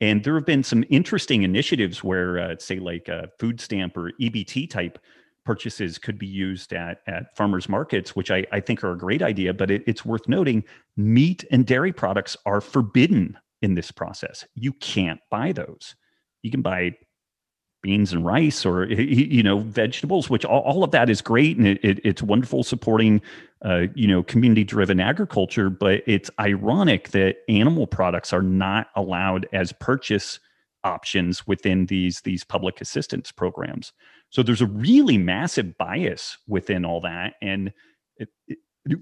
And 0.00 0.24
there 0.24 0.34
have 0.34 0.46
been 0.46 0.64
some 0.64 0.84
interesting 0.90 1.42
initiatives 1.42 2.02
where, 2.02 2.38
uh, 2.38 2.56
say, 2.58 2.78
like 2.78 3.08
uh, 3.08 3.26
food 3.38 3.60
stamp 3.60 3.96
or 3.96 4.10
EBT 4.20 4.68
type 4.68 4.98
purchases 5.44 5.98
could 5.98 6.18
be 6.18 6.26
used 6.26 6.72
at, 6.72 7.02
at 7.06 7.36
farmers 7.36 7.68
markets, 7.68 8.16
which 8.16 8.30
I, 8.30 8.44
I 8.52 8.60
think 8.60 8.82
are 8.82 8.92
a 8.92 8.98
great 8.98 9.22
idea. 9.22 9.52
But 9.52 9.70
it, 9.70 9.84
it's 9.86 10.04
worth 10.04 10.28
noting 10.28 10.64
meat 10.96 11.44
and 11.50 11.66
dairy 11.66 11.92
products 11.92 12.36
are 12.46 12.60
forbidden 12.60 13.38
in 13.60 13.74
this 13.74 13.90
process. 13.90 14.44
You 14.54 14.72
can't 14.74 15.20
buy 15.30 15.52
those. 15.52 15.94
You 16.42 16.50
can 16.50 16.62
buy 16.62 16.96
beans 17.82 18.12
and 18.12 18.24
rice 18.24 18.64
or 18.64 18.86
you 18.86 19.42
know 19.42 19.58
vegetables 19.58 20.30
which 20.30 20.44
all, 20.44 20.60
all 20.60 20.84
of 20.84 20.92
that 20.92 21.10
is 21.10 21.20
great 21.20 21.56
and 21.56 21.66
it, 21.66 21.80
it, 21.82 22.00
it's 22.04 22.22
wonderful 22.22 22.62
supporting 22.62 23.20
uh, 23.64 23.86
you 23.94 24.06
know 24.06 24.22
community 24.22 24.62
driven 24.62 25.00
agriculture 25.00 25.68
but 25.68 26.00
it's 26.06 26.30
ironic 26.38 27.10
that 27.10 27.38
animal 27.48 27.86
products 27.86 28.32
are 28.32 28.42
not 28.42 28.88
allowed 28.94 29.48
as 29.52 29.72
purchase 29.72 30.38
options 30.84 31.46
within 31.46 31.86
these 31.86 32.20
these 32.22 32.44
public 32.44 32.80
assistance 32.80 33.30
programs. 33.30 33.92
So 34.30 34.42
there's 34.42 34.62
a 34.62 34.66
really 34.66 35.18
massive 35.18 35.76
bias 35.76 36.38
within 36.48 36.84
all 36.84 37.00
that 37.02 37.34
and 37.42 37.72
it, 38.16 38.28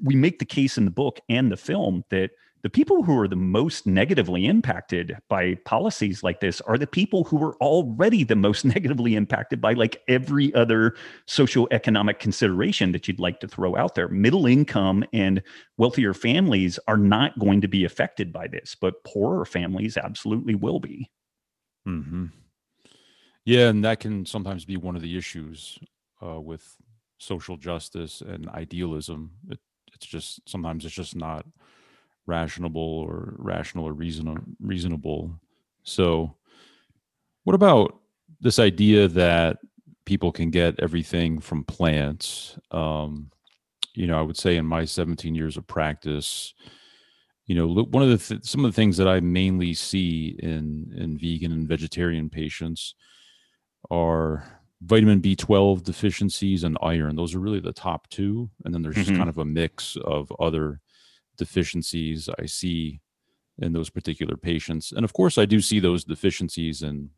we 0.02 0.14
make 0.14 0.38
the 0.38 0.44
case 0.44 0.76
in 0.76 0.84
the 0.84 0.90
book 0.90 1.20
and 1.28 1.50
the 1.50 1.56
film 1.56 2.04
that 2.10 2.30
the 2.62 2.70
people 2.70 3.02
who 3.02 3.18
are 3.18 3.28
the 3.28 3.36
most 3.36 3.86
negatively 3.86 4.46
impacted 4.46 5.16
by 5.28 5.54
policies 5.64 6.22
like 6.22 6.40
this 6.40 6.60
are 6.62 6.76
the 6.76 6.86
people 6.86 7.24
who 7.24 7.42
are 7.42 7.56
already 7.56 8.24
the 8.24 8.36
most 8.36 8.64
negatively 8.76 9.14
impacted 9.14 9.60
by 9.60 9.72
like 9.72 10.02
every 10.08 10.52
other 10.54 10.94
socioeconomic 11.26 12.18
consideration 12.18 12.92
that 12.92 13.08
you'd 13.08 13.20
like 13.20 13.40
to 13.40 13.48
throw 13.48 13.76
out 13.76 13.94
there. 13.94 14.08
Middle 14.08 14.46
income 14.46 15.04
and 15.12 15.42
wealthier 15.76 16.14
families 16.14 16.78
are 16.86 16.98
not 16.98 17.38
going 17.38 17.60
to 17.60 17.68
be 17.68 17.84
affected 17.84 18.32
by 18.32 18.46
this, 18.46 18.76
but 18.78 19.02
poorer 19.04 19.44
families 19.44 19.96
absolutely 19.96 20.54
will 20.54 20.80
be. 20.80 21.10
hmm 21.84 22.26
Yeah, 23.44 23.68
and 23.68 23.84
that 23.84 24.00
can 24.00 24.26
sometimes 24.26 24.64
be 24.64 24.76
one 24.76 24.96
of 24.96 25.02
the 25.02 25.16
issues 25.16 25.78
uh, 26.22 26.40
with 26.40 26.76
social 27.18 27.56
justice 27.56 28.20
and 28.20 28.48
idealism. 28.50 29.32
It, 29.48 29.58
it's 29.94 30.06
just 30.06 30.48
sometimes 30.48 30.84
it's 30.84 30.94
just 30.94 31.16
not 31.16 31.46
rationable 32.30 32.80
or 33.06 33.34
rational 33.38 33.84
or 33.86 33.92
reason 33.92 34.56
reasonable. 34.60 35.38
So, 35.82 36.36
what 37.44 37.54
about 37.54 38.00
this 38.40 38.58
idea 38.58 39.08
that 39.08 39.58
people 40.04 40.32
can 40.32 40.50
get 40.50 40.78
everything 40.80 41.40
from 41.40 41.64
plants? 41.64 42.58
Um, 42.70 43.30
you 43.94 44.06
know, 44.06 44.18
I 44.18 44.22
would 44.22 44.36
say 44.36 44.56
in 44.56 44.66
my 44.66 44.84
17 44.84 45.34
years 45.34 45.56
of 45.56 45.66
practice, 45.66 46.54
you 47.46 47.54
know, 47.56 47.66
look, 47.66 47.88
one 47.92 48.02
of 48.04 48.10
the 48.10 48.18
th- 48.18 48.44
some 48.44 48.64
of 48.64 48.70
the 48.70 48.76
things 48.76 48.96
that 48.96 49.08
I 49.08 49.20
mainly 49.20 49.74
see 49.74 50.36
in 50.38 50.92
in 50.96 51.18
vegan 51.18 51.52
and 51.52 51.68
vegetarian 51.68 52.30
patients 52.30 52.94
are 53.90 54.44
vitamin 54.82 55.20
B12 55.20 55.82
deficiencies 55.82 56.64
and 56.64 56.78
iron. 56.82 57.16
Those 57.16 57.34
are 57.34 57.40
really 57.40 57.60
the 57.60 57.72
top 57.72 58.08
two, 58.08 58.48
and 58.64 58.72
then 58.72 58.82
there's 58.82 58.94
just 58.96 59.10
Mhm. 59.10 59.16
kind 59.18 59.28
of 59.28 59.38
a 59.38 59.44
mix 59.44 59.96
of 59.96 60.32
other 60.38 60.80
deficiencies 61.40 62.30
I 62.38 62.46
see 62.46 63.02
in 63.58 63.72
those 63.74 63.90
particular 63.90 64.36
patients. 64.36 64.92
And 64.92 65.04
of 65.04 65.12
course, 65.14 65.38
I 65.38 65.46
do 65.46 65.60
see 65.62 65.80
those 65.80 66.04
deficiencies 66.04 66.82
in 66.82 67.10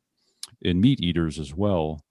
in 0.62 0.80
meat 0.80 1.00
eaters 1.00 1.38
as 1.40 1.54
well, 1.54 2.04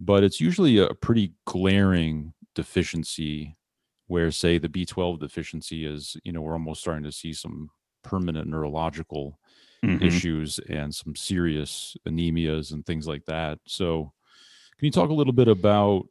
but 0.00 0.24
it's 0.24 0.40
usually 0.40 0.78
a 0.78 0.94
pretty 0.94 1.34
glaring 1.46 2.34
deficiency 2.54 3.56
where 4.08 4.30
say 4.32 4.58
the 4.58 4.68
B12 4.68 5.20
deficiency 5.20 5.86
is, 5.86 6.16
you 6.24 6.32
know, 6.32 6.42
we're 6.42 6.54
almost 6.54 6.80
starting 6.82 7.04
to 7.04 7.12
see 7.12 7.32
some 7.34 7.70
permanent 8.04 8.48
neurological 8.48 9.38
Mhm. 9.82 10.20
issues 10.20 10.58
and 10.68 10.94
some 10.94 11.16
serious 11.16 11.96
anemias 12.08 12.72
and 12.72 12.86
things 12.86 13.06
like 13.08 13.24
that. 13.26 13.58
So, 13.66 14.12
can 14.78 14.86
you 14.86 14.92
talk 14.92 15.10
a 15.10 15.14
little 15.14 15.32
bit 15.34 15.48
about, 15.48 16.06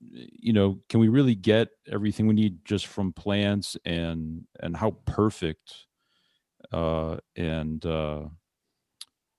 you 0.00 0.52
know, 0.52 0.80
can 0.88 1.00
we 1.00 1.08
really 1.08 1.34
get 1.34 1.68
everything 1.90 2.26
we 2.26 2.34
need 2.34 2.64
just 2.64 2.86
from 2.86 3.12
plants 3.12 3.76
and 3.84 4.44
and 4.60 4.76
how 4.76 4.92
perfect 5.06 5.86
uh, 6.72 7.16
and 7.36 7.84
uh, 7.84 8.24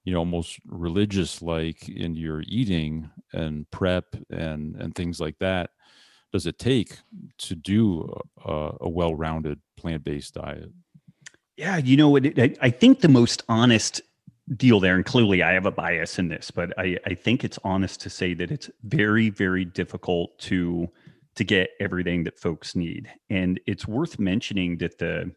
you 0.04 0.14
know 0.14 0.20
almost 0.20 0.60
religious 0.66 1.42
like 1.42 1.88
in 1.88 2.16
your 2.16 2.42
eating 2.48 3.10
and 3.34 3.70
prep 3.72 4.16
and 4.30 4.76
and 4.76 4.96
things 4.96 5.20
like 5.20 5.38
that 5.40 5.72
does 6.32 6.46
it 6.46 6.60
take 6.60 7.00
to 7.38 7.56
do 7.56 8.14
a, 8.46 8.72
a 8.82 8.90
well-rounded 8.90 9.60
plant-based 9.78 10.36
diet? 10.36 10.72
Yeah, 11.58 11.78
you 11.78 11.98
know 11.98 12.10
what? 12.10 12.26
I, 12.40 12.56
I 12.62 12.70
think 12.70 13.02
the 13.02 13.08
most 13.08 13.44
honest 13.50 14.02
deal 14.56 14.80
there, 14.80 14.96
and 14.96 15.06
clearly 15.06 15.44
I 15.44 15.54
have 15.54 15.66
a 15.66 15.72
bias 15.72 16.20
in 16.20 16.30
this, 16.30 16.52
but 16.52 16.78
I, 16.78 16.98
I 17.06 17.14
think 17.14 17.44
it's 17.44 17.60
honest 17.64 18.02
to 18.02 18.10
say 18.10 18.34
that 18.36 18.52
it's 18.52 18.70
very, 18.84 19.30
very 19.30 19.66
difficult 19.66 20.38
to 20.40 20.90
to 21.36 21.44
get 21.46 21.70
everything 21.80 22.26
that 22.26 22.38
folks 22.38 22.76
need. 22.76 23.10
And 23.30 23.62
it's 23.66 23.88
worth 23.88 24.20
mentioning 24.20 24.78
that 24.80 24.98
the 24.98 25.32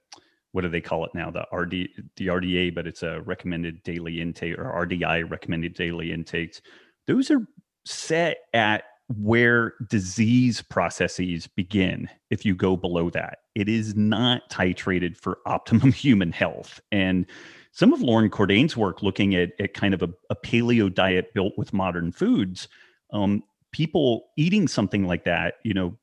what 0.52 0.62
do 0.62 0.68
they 0.68 0.80
call 0.80 1.04
it 1.04 1.14
now? 1.14 1.30
The 1.30 1.46
RD 1.52 1.88
the 2.16 2.26
RDA, 2.26 2.74
but 2.74 2.86
it's 2.86 3.02
a 3.02 3.20
recommended 3.22 3.82
daily 3.82 4.20
intake 4.20 4.58
or 4.58 4.86
RDI 4.86 5.30
recommended 5.30 5.74
daily 5.74 6.12
intakes. 6.12 6.60
Those 7.06 7.30
are 7.30 7.46
set 7.84 8.38
at 8.52 8.84
where 9.16 9.74
disease 9.88 10.62
processes 10.62 11.46
begin 11.46 12.08
if 12.30 12.44
you 12.44 12.54
go 12.54 12.76
below 12.76 13.10
that. 13.10 13.38
It 13.54 13.68
is 13.68 13.94
not 13.94 14.48
titrated 14.50 15.16
for 15.16 15.38
optimum 15.46 15.92
human 15.92 16.32
health. 16.32 16.80
And 16.90 17.26
some 17.72 17.92
of 17.92 18.02
Loren 18.02 18.30
Cordain's 18.30 18.76
work 18.76 19.02
looking 19.02 19.34
at, 19.34 19.50
at 19.58 19.74
kind 19.74 19.94
of 19.94 20.02
a, 20.02 20.08
a 20.30 20.36
paleo 20.36 20.92
diet 20.92 21.32
built 21.34 21.54
with 21.56 21.72
modern 21.72 22.12
foods, 22.12 22.68
um, 23.12 23.42
people 23.72 24.28
eating 24.36 24.68
something 24.68 25.06
like 25.06 25.24
that, 25.24 25.54
you 25.64 25.74
know, 25.74 25.96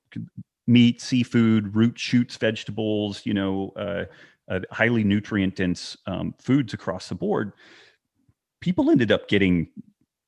meat, 0.68 1.00
seafood, 1.00 1.76
root 1.76 1.98
shoots, 1.98 2.36
vegetables, 2.38 3.26
you 3.26 3.34
know, 3.34 3.72
uh, 3.76 4.06
uh, 4.50 4.60
highly 4.72 5.04
nutrient 5.04 5.56
dense 5.56 5.96
um, 6.08 6.34
foods 6.40 6.74
across 6.74 7.08
the 7.10 7.16
board, 7.16 7.54
people 8.62 8.90
ended 8.90 9.12
up 9.12 9.28
getting 9.28 9.70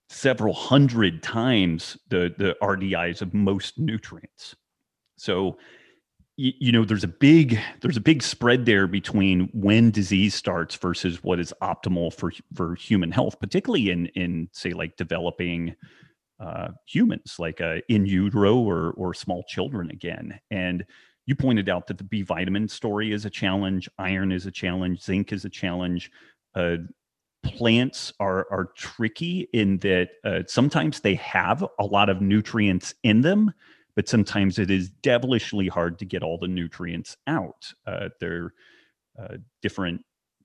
several 0.10 0.54
hundred 0.54 1.24
times 1.24 1.98
the 2.10 2.34
the 2.38 2.56
RDIs 2.62 3.22
of 3.22 3.34
most 3.34 3.80
nutrients. 3.80 4.56
So 5.18 5.58
you, 6.38 6.54
you 6.60 6.72
know 6.72 6.86
there's 6.86 7.04
a 7.04 7.10
big 7.10 7.60
there's 7.82 7.98
a 7.98 8.02
big 8.02 8.24
spread 8.24 8.66
there 8.66 8.88
between 8.88 9.50
when 9.54 9.92
disease 9.92 10.34
starts 10.34 10.76
versus 10.76 11.24
what 11.24 11.40
is 11.40 11.54
optimal 11.62 12.14
for 12.14 12.32
for 12.54 12.76
human 12.76 13.12
health, 13.12 13.40
particularly 13.40 13.90
in 13.90 14.08
in 14.08 14.50
say 14.52 14.72
like 14.72 14.98
developing 14.98 15.76
uh, 16.40 16.70
humans, 16.88 17.36
like 17.38 17.62
uh, 17.62 17.78
in 17.90 18.06
utero 18.06 18.58
or 18.58 18.92
or 18.92 19.14
small 19.14 19.44
children 19.48 19.92
again. 19.92 20.40
And 20.50 20.86
you 21.26 21.36
pointed 21.36 21.70
out 21.70 21.88
that 21.88 21.98
the 21.98 22.04
B 22.04 22.24
vitamin 22.24 22.68
story 22.68 23.12
is 23.12 23.26
a 23.26 23.30
challenge, 23.30 23.88
iron 24.00 24.32
is 24.32 24.46
a 24.46 24.52
challenge, 24.52 25.02
zinc 25.02 25.32
is 25.32 25.46
a 25.46 25.50
challenge. 25.50 26.12
Uh, 26.56 26.78
plants 27.44 28.14
are 28.20 28.48
are 28.52 28.72
tricky 28.76 29.48
in 29.54 29.78
that 29.80 30.10
uh, 30.24 30.42
sometimes 30.48 31.00
they 31.00 31.16
have 31.16 31.66
a 31.80 31.86
lot 31.86 32.10
of 32.10 32.22
nutrients 32.22 32.94
in 33.04 33.22
them, 33.22 33.54
but 33.96 34.08
sometimes 34.08 34.60
it 34.60 34.72
is 34.72 34.90
devilishly 35.02 35.68
hard 35.68 36.00
to 36.00 36.06
get 36.06 36.24
all 36.24 36.38
the 36.38 36.48
nutrients 36.48 37.18
out. 37.28 37.74
Uh, 37.86 38.10
they're 38.20 38.54
uh, 39.20 39.38
different 39.62 40.02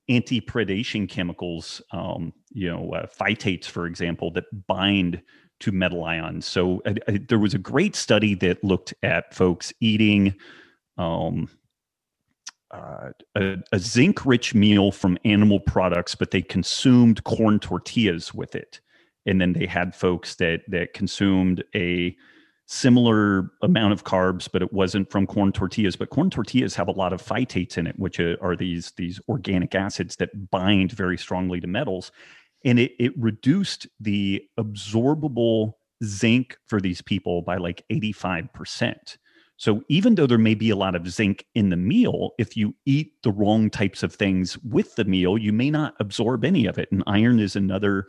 anti-predation 0.08 1.08
chemicals, 1.08 1.82
um, 1.92 2.32
you 2.52 2.68
know, 2.70 2.92
uh, 2.92 3.06
phytates, 3.06 3.64
for 3.64 3.86
example, 3.86 4.30
that 4.30 4.44
bind 4.66 5.20
to 5.60 5.72
metal 5.72 6.04
ions. 6.04 6.46
So 6.46 6.82
uh, 6.86 6.94
uh, 7.08 7.18
there 7.28 7.38
was 7.38 7.54
a 7.54 7.58
great 7.58 7.96
study 7.96 8.34
that 8.36 8.62
looked 8.62 8.94
at 9.02 9.34
folks 9.34 9.72
eating 9.80 10.34
um, 10.98 11.48
uh, 12.70 13.10
a, 13.36 13.56
a 13.72 13.78
zinc 13.78 14.26
rich 14.26 14.54
meal 14.54 14.92
from 14.92 15.18
animal 15.24 15.60
products, 15.60 16.14
but 16.14 16.30
they 16.30 16.42
consumed 16.42 17.24
corn 17.24 17.58
tortillas 17.58 18.34
with 18.34 18.54
it. 18.54 18.80
And 19.24 19.40
then 19.40 19.54
they 19.54 19.66
had 19.66 19.94
folks 19.94 20.36
that 20.36 20.62
that 20.68 20.92
consumed 20.92 21.64
a 21.74 22.16
similar 22.66 23.50
amount 23.62 23.92
of 23.92 24.04
carbs, 24.04 24.48
but 24.52 24.60
it 24.60 24.72
wasn't 24.72 25.10
from 25.10 25.26
corn 25.26 25.52
tortillas. 25.52 25.96
But 25.96 26.10
corn 26.10 26.30
tortillas 26.30 26.74
have 26.74 26.88
a 26.88 26.92
lot 26.92 27.12
of 27.12 27.22
phytates 27.22 27.78
in 27.78 27.86
it, 27.86 27.98
which 27.98 28.20
uh, 28.20 28.36
are 28.42 28.56
these 28.56 28.92
these 28.96 29.20
organic 29.28 29.74
acids 29.74 30.16
that 30.16 30.50
bind 30.50 30.92
very 30.92 31.16
strongly 31.16 31.60
to 31.60 31.66
metals, 31.66 32.12
and 32.64 32.78
it 32.78 32.92
it 32.98 33.12
reduced 33.16 33.86
the 34.00 34.42
absorbable 34.58 35.74
zinc 36.04 36.58
for 36.66 36.80
these 36.80 37.00
people 37.00 37.42
by 37.42 37.56
like 37.56 37.84
eighty 37.88 38.12
five 38.12 38.52
percent. 38.52 39.16
So 39.58 39.82
even 39.88 40.16
though 40.16 40.26
there 40.26 40.36
may 40.36 40.54
be 40.54 40.68
a 40.68 40.76
lot 40.76 40.94
of 40.94 41.08
zinc 41.08 41.46
in 41.54 41.70
the 41.70 41.78
meal, 41.78 42.32
if 42.38 42.58
you 42.58 42.74
eat 42.84 43.12
the 43.22 43.32
wrong 43.32 43.70
types 43.70 44.02
of 44.02 44.12
things 44.12 44.58
with 44.58 44.96
the 44.96 45.04
meal, 45.04 45.38
you 45.38 45.50
may 45.50 45.70
not 45.70 45.94
absorb 45.98 46.44
any 46.44 46.66
of 46.66 46.78
it. 46.78 46.92
And 46.92 47.02
iron 47.06 47.40
is 47.40 47.56
another, 47.56 48.06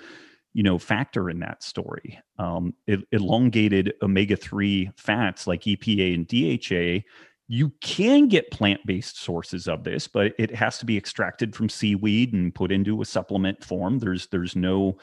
you 0.58 0.64
know, 0.64 0.80
factor 0.80 1.30
in 1.30 1.38
that 1.38 1.62
story. 1.62 2.20
Um, 2.40 2.74
it, 2.88 3.02
elongated 3.12 3.94
omega-3 4.02 4.92
fats 5.00 5.46
like 5.46 5.62
EPA 5.62 6.16
and 6.16 6.28
DHA, 6.28 7.08
you 7.48 7.72
can 7.82 8.28
get 8.28 8.50
plant-based 8.50 9.22
sources 9.22 9.68
of 9.68 9.84
this, 9.84 10.08
but 10.08 10.34
it 10.40 10.50
has 10.56 10.80
to 10.80 10.86
be 10.86 10.98
extracted 10.98 11.56
from 11.56 11.70
seaweed 11.70 12.34
and 12.34 12.56
put 12.56 12.72
into 12.72 13.04
a 13.04 13.06
supplement 13.06 13.64
form. 13.64 14.00
There's 14.00 14.26
there's 14.30 14.56
no 14.56 14.98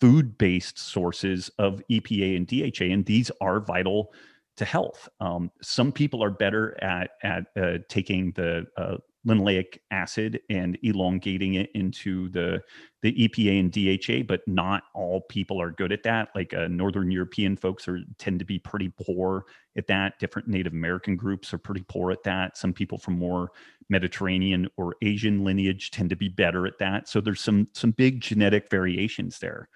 food-based 0.00 0.78
sources 0.78 1.50
of 1.58 1.82
EPA 1.90 2.36
and 2.36 2.46
DHA, 2.46 2.84
and 2.84 3.04
these 3.04 3.32
are 3.40 3.58
vital 3.58 4.12
to 4.58 4.64
health. 4.64 5.08
Um, 5.18 5.50
some 5.60 5.90
people 5.90 6.22
are 6.22 6.30
better 6.30 6.78
at 6.84 7.10
at 7.24 7.46
uh, 7.60 7.78
taking 7.88 8.30
the 8.36 8.64
uh, 8.76 8.98
linoleic 9.26 9.78
acid 9.90 10.40
and 10.48 10.78
elongating 10.82 11.54
it 11.54 11.70
into 11.74 12.28
the 12.30 12.62
the 13.02 13.12
EPA 13.28 13.60
and 13.60 13.72
DHA, 13.72 14.26
but 14.26 14.46
not 14.46 14.82
all 14.94 15.22
people 15.22 15.60
are 15.60 15.70
good 15.70 15.92
at 15.92 16.02
that. 16.02 16.28
Like 16.34 16.52
uh, 16.52 16.68
Northern 16.68 17.10
European 17.10 17.56
folks 17.56 17.88
are 17.88 18.00
tend 18.18 18.38
to 18.38 18.44
be 18.44 18.58
pretty 18.58 18.92
poor 19.04 19.44
at 19.76 19.86
that. 19.86 20.18
Different 20.18 20.48
Native 20.48 20.72
American 20.72 21.16
groups 21.16 21.52
are 21.54 21.58
pretty 21.58 21.84
poor 21.88 22.10
at 22.10 22.22
that. 22.24 22.56
Some 22.56 22.72
people 22.72 22.98
from 22.98 23.18
more 23.18 23.50
Mediterranean 23.88 24.68
or 24.76 24.96
Asian 25.02 25.44
lineage 25.44 25.90
tend 25.90 26.10
to 26.10 26.16
be 26.16 26.28
better 26.28 26.66
at 26.66 26.78
that. 26.78 27.08
So 27.08 27.20
there's 27.20 27.40
some 27.40 27.68
some 27.72 27.90
big 27.92 28.20
genetic 28.20 28.70
variations 28.70 29.38
there. 29.38 29.68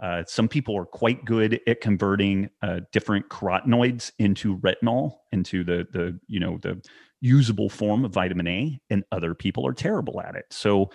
Uh, 0.00 0.24
some 0.26 0.48
people 0.48 0.76
are 0.76 0.84
quite 0.84 1.24
good 1.24 1.60
at 1.66 1.80
converting 1.80 2.50
uh, 2.62 2.80
different 2.92 3.28
carotenoids 3.28 4.10
into 4.18 4.58
retinol, 4.58 5.18
into 5.32 5.64
the 5.64 5.86
the 5.92 6.18
you 6.26 6.40
know 6.40 6.58
the 6.62 6.80
usable 7.24 7.70
form 7.70 8.04
of 8.04 8.12
vitamin 8.12 8.46
A, 8.46 8.78
and 8.90 9.02
other 9.10 9.34
people 9.34 9.66
are 9.66 9.72
terrible 9.72 10.20
at 10.20 10.36
it. 10.36 10.44
So 10.50 10.90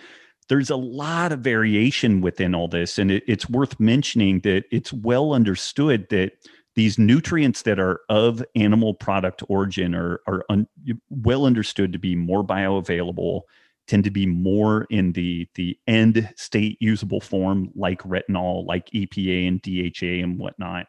there's 0.48 0.70
a 0.70 0.76
lot 0.76 1.32
of 1.32 1.40
variation 1.40 2.20
within 2.20 2.54
all 2.54 2.68
this. 2.68 2.98
And 2.98 3.10
it, 3.10 3.24
it's 3.26 3.48
worth 3.50 3.78
mentioning 3.80 4.40
that 4.40 4.64
it's 4.70 4.92
well 4.92 5.32
understood 5.32 6.08
that 6.10 6.32
these 6.76 6.98
nutrients 6.98 7.62
that 7.62 7.80
are 7.80 8.00
of 8.08 8.44
animal 8.54 8.94
product 8.94 9.42
origin 9.48 9.94
are, 9.94 10.20
are 10.28 10.44
un, 10.48 10.68
well 11.10 11.44
understood 11.44 11.92
to 11.92 11.98
be 11.98 12.14
more 12.14 12.44
bioavailable 12.44 13.42
tend 13.88 14.04
to 14.04 14.10
be 14.10 14.24
more 14.24 14.86
in 14.88 15.12
the 15.12 15.48
the 15.56 15.76
end 15.88 16.32
state 16.36 16.78
usable 16.80 17.20
form 17.20 17.70
like 17.74 18.00
retinol 18.02 18.64
like 18.66 18.88
epa 18.90 19.48
and 19.48 19.62
dha 19.62 20.22
and 20.22 20.38
whatnot 20.38 20.86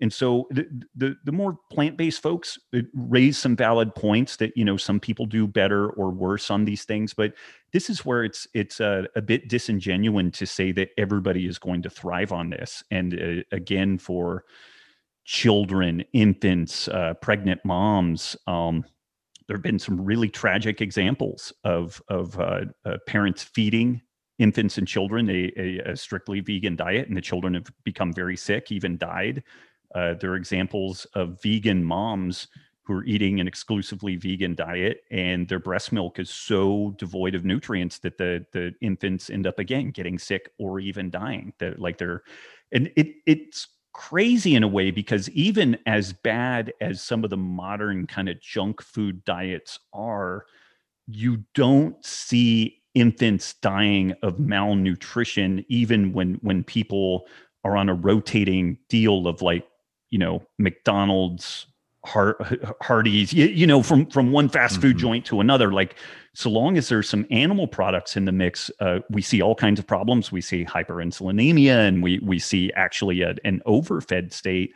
and 0.00 0.12
so 0.12 0.46
the 0.50 0.66
the, 0.94 1.16
the 1.24 1.32
more 1.32 1.58
plant-based 1.70 2.22
folks 2.22 2.58
raise 2.94 3.38
some 3.38 3.56
valid 3.56 3.94
points 3.94 4.36
that 4.36 4.56
you 4.56 4.64
know 4.64 4.76
some 4.76 5.00
people 5.00 5.26
do 5.26 5.46
better 5.46 5.90
or 5.90 6.10
worse 6.10 6.50
on 6.50 6.64
these 6.64 6.84
things 6.84 7.14
but 7.14 7.32
this 7.72 7.88
is 7.88 8.04
where 8.04 8.24
it's 8.24 8.46
it's 8.54 8.80
a, 8.80 9.06
a 9.16 9.22
bit 9.22 9.48
disingenuous 9.48 10.38
to 10.38 10.46
say 10.46 10.72
that 10.72 10.90
everybody 10.98 11.46
is 11.46 11.58
going 11.58 11.82
to 11.82 11.90
thrive 11.90 12.32
on 12.32 12.50
this 12.50 12.82
and 12.90 13.14
uh, 13.14 13.42
again 13.56 13.98
for 13.98 14.44
children 15.24 16.04
infants 16.12 16.88
uh, 16.88 17.14
pregnant 17.20 17.60
moms 17.64 18.36
um, 18.46 18.84
there 19.46 19.56
have 19.56 19.62
been 19.62 19.78
some 19.78 20.00
really 20.00 20.28
tragic 20.28 20.80
examples 20.80 21.52
of 21.64 22.02
of 22.08 22.38
uh, 22.38 22.62
uh, 22.84 22.96
parents 23.06 23.42
feeding 23.42 24.00
infants 24.38 24.78
and 24.78 24.88
children 24.88 25.28
a, 25.30 25.52
a, 25.56 25.92
a, 25.92 25.96
strictly 25.96 26.40
vegan 26.40 26.76
diet, 26.76 27.08
and 27.08 27.16
the 27.16 27.20
children 27.20 27.54
have 27.54 27.70
become 27.84 28.12
very 28.12 28.36
sick, 28.36 28.72
even 28.72 28.98
died. 28.98 29.42
Uh, 29.94 30.14
there 30.14 30.32
are 30.32 30.36
examples 30.36 31.04
of 31.14 31.40
vegan 31.42 31.84
moms 31.84 32.48
who 32.82 32.92
are 32.94 33.04
eating 33.04 33.40
an 33.40 33.48
exclusively 33.48 34.16
vegan 34.16 34.54
diet, 34.54 35.04
and 35.10 35.48
their 35.48 35.58
breast 35.58 35.90
milk 35.90 36.18
is 36.18 36.28
so 36.28 36.94
devoid 36.98 37.34
of 37.34 37.44
nutrients 37.44 37.98
that 37.98 38.18
the 38.18 38.44
the 38.52 38.74
infants 38.80 39.30
end 39.30 39.46
up 39.46 39.58
again 39.58 39.90
getting 39.90 40.18
sick 40.18 40.50
or 40.58 40.80
even 40.80 41.10
dying. 41.10 41.52
That 41.58 41.78
like 41.78 41.98
they're, 41.98 42.22
and 42.72 42.90
it 42.96 43.14
it's 43.26 43.68
crazy 43.92 44.54
in 44.54 44.64
a 44.64 44.68
way 44.68 44.90
because 44.90 45.30
even 45.30 45.78
as 45.86 46.12
bad 46.12 46.72
as 46.80 47.00
some 47.00 47.24
of 47.24 47.30
the 47.30 47.36
modern 47.36 48.06
kind 48.06 48.28
of 48.28 48.40
junk 48.40 48.82
food 48.82 49.24
diets 49.24 49.78
are, 49.92 50.44
you 51.06 51.44
don't 51.54 52.04
see 52.04 52.82
infants 52.94 53.54
dying 53.54 54.12
of 54.22 54.38
malnutrition 54.38 55.64
even 55.68 56.12
when 56.12 56.34
when 56.42 56.62
people 56.62 57.26
are 57.64 57.76
on 57.76 57.88
a 57.88 57.94
rotating 57.94 58.76
deal 58.88 59.26
of 59.26 59.40
like 59.40 59.66
you 60.14 60.18
know 60.20 60.40
McDonald's 60.60 61.66
Hardee's, 62.06 63.32
you, 63.32 63.46
you, 63.46 63.66
know, 63.66 63.82
from 63.82 64.06
from 64.06 64.30
one 64.30 64.48
fast 64.48 64.80
food 64.80 64.96
mm-hmm. 64.96 65.06
joint 65.06 65.26
to 65.26 65.40
another. 65.40 65.72
Like, 65.72 65.96
so 66.34 66.50
long 66.50 66.76
as 66.76 66.88
there's 66.88 67.08
some 67.08 67.26
animal 67.30 67.66
products 67.66 68.16
in 68.16 68.26
the 68.26 68.32
mix, 68.32 68.70
uh, 68.80 68.98
we 69.10 69.22
see 69.22 69.40
all 69.40 69.54
kinds 69.54 69.80
of 69.80 69.86
problems. 69.86 70.30
We 70.30 70.40
see 70.40 70.64
hyperinsulinemia, 70.64 71.88
and 71.88 72.02
we 72.02 72.20
we 72.22 72.38
see 72.38 72.70
actually 72.76 73.22
a, 73.22 73.34
an 73.44 73.62
overfed 73.64 74.32
state, 74.32 74.72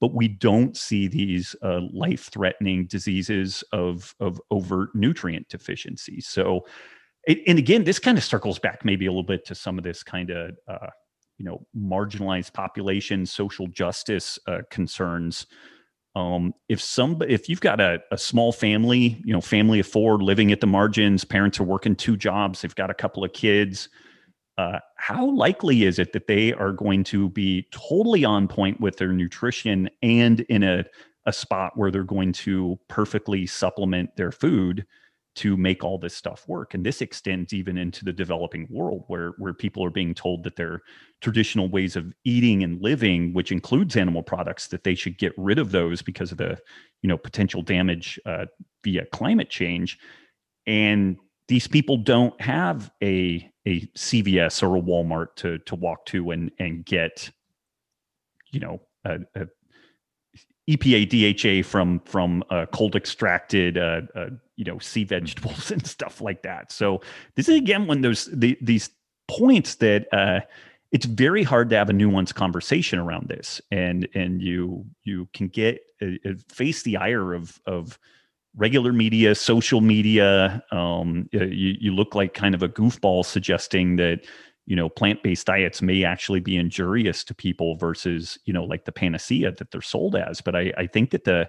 but 0.00 0.12
we 0.12 0.28
don't 0.28 0.76
see 0.76 1.06
these 1.06 1.54
uh, 1.62 1.80
life 1.92 2.28
threatening 2.32 2.86
diseases 2.86 3.62
of 3.72 4.14
of 4.18 4.40
overt 4.50 4.90
nutrient 4.94 5.48
deficiency. 5.48 6.20
So, 6.20 6.66
and 7.28 7.58
again, 7.58 7.84
this 7.84 8.00
kind 8.00 8.18
of 8.18 8.24
circles 8.24 8.58
back 8.58 8.84
maybe 8.84 9.06
a 9.06 9.10
little 9.10 9.22
bit 9.22 9.46
to 9.46 9.54
some 9.54 9.78
of 9.78 9.84
this 9.84 10.02
kind 10.02 10.30
of 10.30 10.56
uh, 10.66 10.88
you 11.42 11.48
know 11.48 11.66
marginalized 11.76 12.52
population, 12.52 13.26
social 13.26 13.66
justice 13.66 14.38
uh, 14.46 14.58
concerns. 14.70 15.46
Um, 16.14 16.54
if 16.68 16.80
some 16.80 17.20
if 17.26 17.48
you've 17.48 17.60
got 17.60 17.80
a, 17.80 17.98
a 18.10 18.18
small 18.18 18.52
family 18.52 19.20
you 19.24 19.32
know 19.32 19.40
family 19.40 19.80
of 19.80 19.86
four 19.86 20.18
living 20.22 20.52
at 20.52 20.60
the 20.60 20.66
margins 20.66 21.24
parents 21.24 21.58
are 21.58 21.64
working 21.64 21.96
two 21.96 22.18
jobs 22.18 22.60
they've 22.60 22.74
got 22.74 22.90
a 22.90 22.94
couple 22.94 23.24
of 23.24 23.32
kids 23.32 23.88
uh, 24.58 24.78
how 24.98 25.30
likely 25.30 25.84
is 25.84 25.98
it 25.98 26.12
that 26.12 26.26
they 26.26 26.52
are 26.52 26.72
going 26.72 27.02
to 27.04 27.30
be 27.30 27.66
totally 27.70 28.26
on 28.26 28.46
point 28.46 28.78
with 28.78 28.98
their 28.98 29.10
nutrition 29.10 29.88
and 30.02 30.40
in 30.50 30.62
a, 30.62 30.84
a 31.24 31.32
spot 31.32 31.72
where 31.76 31.90
they're 31.90 32.04
going 32.04 32.34
to 32.34 32.78
perfectly 32.88 33.46
supplement 33.46 34.14
their 34.16 34.32
food 34.32 34.84
to 35.34 35.56
make 35.56 35.82
all 35.82 35.98
this 35.98 36.14
stuff 36.14 36.44
work 36.46 36.74
and 36.74 36.84
this 36.84 37.00
extends 37.00 37.52
even 37.52 37.78
into 37.78 38.04
the 38.04 38.12
developing 38.12 38.66
world 38.70 39.04
where 39.06 39.32
where 39.38 39.54
people 39.54 39.84
are 39.84 39.90
being 39.90 40.14
told 40.14 40.44
that 40.44 40.56
their 40.56 40.82
traditional 41.20 41.68
ways 41.68 41.96
of 41.96 42.12
eating 42.24 42.62
and 42.62 42.82
living 42.82 43.32
which 43.32 43.50
includes 43.50 43.96
animal 43.96 44.22
products 44.22 44.68
that 44.68 44.84
they 44.84 44.94
should 44.94 45.16
get 45.16 45.32
rid 45.36 45.58
of 45.58 45.70
those 45.70 46.02
because 46.02 46.32
of 46.32 46.38
the 46.38 46.58
you 47.02 47.08
know 47.08 47.18
potential 47.18 47.62
damage 47.62 48.18
uh, 48.26 48.46
via 48.82 49.04
climate 49.06 49.50
change. 49.50 49.98
And 50.66 51.16
these 51.48 51.66
people 51.66 51.96
don't 51.98 52.40
have 52.40 52.90
a 53.02 53.50
a 53.66 53.80
CVS 53.88 54.62
or 54.62 54.76
a 54.76 54.80
Walmart 54.80 55.34
to 55.36 55.58
to 55.58 55.74
walk 55.74 56.06
to 56.06 56.30
and 56.30 56.50
and 56.58 56.84
get 56.84 57.30
you 58.50 58.60
know 58.60 58.80
a, 59.04 59.18
a 59.34 59.46
EPA 60.68 61.62
DHA 61.64 61.68
from 61.68 62.00
from 62.00 62.44
uh, 62.50 62.66
cold 62.72 62.94
extracted 62.94 63.76
uh, 63.76 64.02
uh, 64.14 64.26
you 64.56 64.64
know 64.64 64.78
sea 64.78 65.04
vegetables 65.04 65.70
and 65.72 65.86
stuff 65.86 66.20
like 66.20 66.42
that. 66.42 66.70
So 66.70 67.00
this 67.34 67.48
is 67.48 67.56
again 67.56 67.86
one 67.86 67.98
of 67.98 68.02
those 68.02 68.26
the, 68.32 68.56
these 68.60 68.90
points 69.28 69.76
that 69.76 70.06
uh, 70.12 70.40
it's 70.92 71.06
very 71.06 71.42
hard 71.42 71.70
to 71.70 71.76
have 71.76 71.90
a 71.90 71.92
nuanced 71.92 72.34
conversation 72.34 72.98
around 72.98 73.28
this, 73.28 73.60
and 73.70 74.08
and 74.14 74.40
you 74.40 74.84
you 75.02 75.28
can 75.34 75.48
get 75.48 75.80
uh, 76.00 76.28
uh, 76.28 76.34
face 76.48 76.82
the 76.82 76.96
ire 76.96 77.32
of 77.32 77.60
of 77.66 77.98
regular 78.54 78.92
media, 78.92 79.34
social 79.34 79.80
media. 79.80 80.62
Um, 80.70 81.28
you, 81.32 81.74
you 81.80 81.94
look 81.94 82.14
like 82.14 82.34
kind 82.34 82.54
of 82.54 82.62
a 82.62 82.68
goofball 82.68 83.24
suggesting 83.24 83.96
that 83.96 84.26
you 84.66 84.76
know 84.76 84.88
plant-based 84.88 85.46
diets 85.46 85.82
may 85.82 86.04
actually 86.04 86.40
be 86.40 86.56
injurious 86.56 87.24
to 87.24 87.34
people 87.34 87.76
versus 87.76 88.38
you 88.44 88.52
know 88.52 88.64
like 88.64 88.84
the 88.84 88.92
panacea 88.92 89.52
that 89.52 89.70
they're 89.70 89.80
sold 89.80 90.16
as. 90.16 90.40
But 90.40 90.56
i, 90.56 90.72
I 90.76 90.86
think 90.86 91.10
that 91.10 91.24
the 91.24 91.48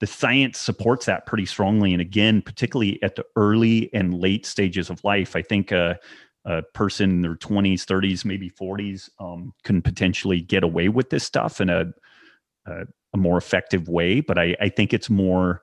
the 0.00 0.06
science 0.06 0.58
supports 0.58 1.06
that 1.06 1.26
pretty 1.26 1.46
strongly. 1.46 1.92
And 1.92 2.00
again 2.00 2.42
particularly 2.42 3.02
at 3.02 3.16
the 3.16 3.24
early 3.36 3.92
and 3.92 4.14
late 4.14 4.46
stages 4.46 4.90
of 4.90 5.02
life 5.04 5.36
i 5.36 5.42
think 5.42 5.70
a, 5.72 5.98
a 6.44 6.62
person 6.74 7.10
in 7.10 7.22
their 7.22 7.36
20s 7.36 7.84
30s 7.84 8.24
maybe 8.24 8.50
40s 8.50 9.08
um, 9.20 9.52
can 9.64 9.80
potentially 9.82 10.40
get 10.40 10.64
away 10.64 10.88
with 10.88 11.10
this 11.10 11.24
stuff 11.24 11.60
in 11.60 11.70
a, 11.70 11.86
a, 12.66 12.84
a 13.14 13.16
more 13.16 13.38
effective 13.38 13.88
way. 13.88 14.20
But 14.20 14.38
I, 14.38 14.56
I 14.60 14.68
think 14.68 14.92
it's 14.92 15.10
more 15.10 15.62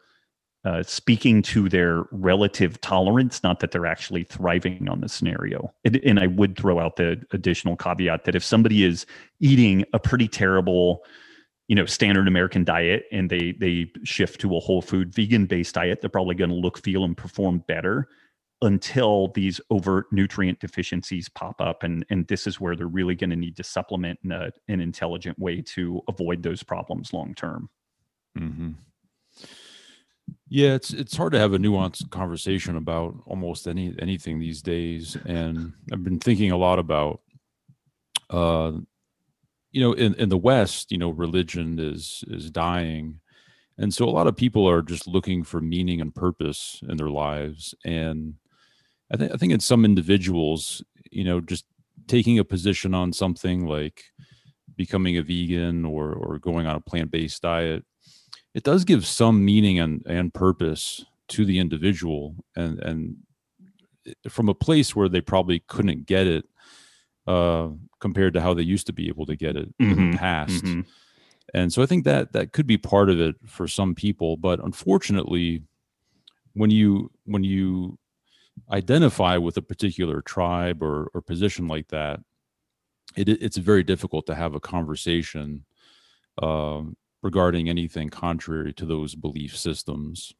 uh, 0.65 0.83
speaking 0.83 1.41
to 1.41 1.69
their 1.69 2.03
relative 2.11 2.81
tolerance, 2.81 3.41
not 3.43 3.59
that 3.61 3.71
they're 3.71 3.85
actually 3.85 4.23
thriving 4.23 4.89
on 4.89 4.99
the 4.99 5.07
scenario. 5.07 5.73
And, 5.85 5.95
and, 5.97 6.19
I 6.19 6.27
would 6.27 6.57
throw 6.57 6.79
out 6.79 6.97
the 6.97 7.21
additional 7.31 7.77
caveat 7.77 8.25
that 8.25 8.35
if 8.35 8.43
somebody 8.43 8.83
is 8.83 9.05
eating 9.39 9.85
a 9.93 9.99
pretty 9.99 10.27
terrible, 10.27 11.05
you 11.69 11.75
know, 11.75 11.85
standard 11.85 12.27
American 12.27 12.65
diet 12.65 13.05
and 13.11 13.29
they 13.29 13.53
they 13.53 13.89
shift 14.03 14.41
to 14.41 14.57
a 14.57 14.59
whole 14.59 14.81
food 14.81 15.13
vegan 15.13 15.45
based 15.45 15.75
diet, 15.75 16.01
they're 16.01 16.09
probably 16.09 16.35
going 16.35 16.49
to 16.49 16.55
look, 16.55 16.77
feel, 16.77 17.05
and 17.05 17.15
perform 17.15 17.63
better 17.67 18.09
until 18.61 19.29
these 19.29 19.61
overt 19.69 20.07
nutrient 20.11 20.59
deficiencies 20.59 21.29
pop 21.29 21.61
up 21.61 21.83
and 21.83 22.05
and 22.09 22.27
this 22.27 22.45
is 22.45 22.59
where 22.59 22.75
they're 22.75 22.87
really 22.87 23.15
going 23.15 23.29
to 23.29 23.35
need 23.35 23.55
to 23.55 23.63
supplement 23.63 24.19
in 24.23 24.31
a, 24.31 24.51
an 24.67 24.81
intelligent 24.81 25.37
way 25.39 25.61
to 25.61 26.01
avoid 26.09 26.43
those 26.43 26.61
problems 26.61 27.13
long 27.13 27.33
term 27.33 27.69
mm-hmm. 28.37 28.71
Yeah, 30.49 30.73
it's 30.73 30.91
it's 30.91 31.15
hard 31.15 31.33
to 31.33 31.39
have 31.39 31.53
a 31.53 31.57
nuanced 31.59 32.09
conversation 32.09 32.75
about 32.75 33.15
almost 33.25 33.67
any 33.67 33.93
anything 33.99 34.39
these 34.39 34.61
days, 34.61 35.15
and 35.25 35.73
I've 35.91 36.03
been 36.03 36.19
thinking 36.19 36.51
a 36.51 36.57
lot 36.57 36.79
about, 36.79 37.21
uh, 38.29 38.71
you 39.71 39.81
know, 39.81 39.93
in 39.93 40.15
in 40.15 40.29
the 40.29 40.37
West, 40.37 40.91
you 40.91 40.97
know, 40.97 41.09
religion 41.11 41.79
is 41.79 42.23
is 42.27 42.51
dying, 42.51 43.19
and 43.77 43.93
so 43.93 44.05
a 44.05 44.11
lot 44.11 44.27
of 44.27 44.35
people 44.37 44.67
are 44.69 44.81
just 44.81 45.07
looking 45.07 45.43
for 45.43 45.61
meaning 45.61 46.01
and 46.01 46.15
purpose 46.15 46.81
in 46.89 46.97
their 46.97 47.09
lives, 47.11 47.75
and 47.85 48.35
I 49.13 49.17
think 49.17 49.33
I 49.33 49.37
think 49.37 49.53
in 49.53 49.59
some 49.59 49.85
individuals, 49.85 50.83
you 51.11 51.23
know, 51.23 51.41
just 51.41 51.65
taking 52.07 52.39
a 52.39 52.45
position 52.45 52.93
on 52.93 53.13
something 53.13 53.65
like 53.67 54.03
becoming 54.77 55.17
a 55.17 55.23
vegan 55.23 55.85
or 55.85 56.13
or 56.13 56.39
going 56.39 56.67
on 56.67 56.75
a 56.75 56.81
plant 56.81 57.11
based 57.11 57.41
diet 57.43 57.85
it 58.59 58.63
does 58.63 58.83
give 58.83 59.05
some 59.05 59.45
meaning 59.45 59.79
and, 59.79 60.05
and 60.05 60.33
purpose 60.33 61.05
to 61.29 61.45
the 61.45 61.59
individual 61.59 62.35
and 62.57 62.77
and 62.79 63.15
from 64.27 64.49
a 64.49 64.53
place 64.53 64.93
where 64.93 65.07
they 65.07 65.21
probably 65.21 65.61
couldn't 65.67 66.05
get 66.05 66.27
it 66.27 66.43
uh, 67.25 67.69
compared 68.01 68.33
to 68.33 68.41
how 68.41 68.53
they 68.53 68.61
used 68.61 68.85
to 68.87 68.91
be 68.91 69.07
able 69.07 69.25
to 69.25 69.37
get 69.37 69.55
it 69.55 69.69
mm-hmm. 69.77 69.91
in 69.91 69.95
the 69.95 70.01
mm-hmm. 70.01 70.17
past 70.17 70.65
mm-hmm. 70.65 70.81
and 71.53 71.71
so 71.71 71.81
i 71.81 71.85
think 71.85 72.03
that 72.03 72.33
that 72.33 72.51
could 72.51 72.67
be 72.67 72.77
part 72.77 73.09
of 73.09 73.17
it 73.21 73.35
for 73.45 73.65
some 73.65 73.95
people 73.95 74.35
but 74.35 74.61
unfortunately 74.61 75.63
when 76.53 76.69
you 76.69 77.09
when 77.23 77.45
you 77.45 77.97
identify 78.73 79.37
with 79.37 79.55
a 79.55 79.61
particular 79.61 80.21
tribe 80.21 80.83
or, 80.83 81.09
or 81.13 81.21
position 81.21 81.65
like 81.65 81.87
that 81.87 82.19
it, 83.15 83.29
it's 83.29 83.55
very 83.55 83.83
difficult 83.83 84.25
to 84.25 84.35
have 84.35 84.53
a 84.53 84.59
conversation 84.59 85.63
uh, 86.41 86.81
regarding 87.21 87.69
anything 87.69 88.09
contrary 88.09 88.73
to 88.73 88.85
those 88.85 89.15
belief 89.15 89.55
systems. 89.57 90.33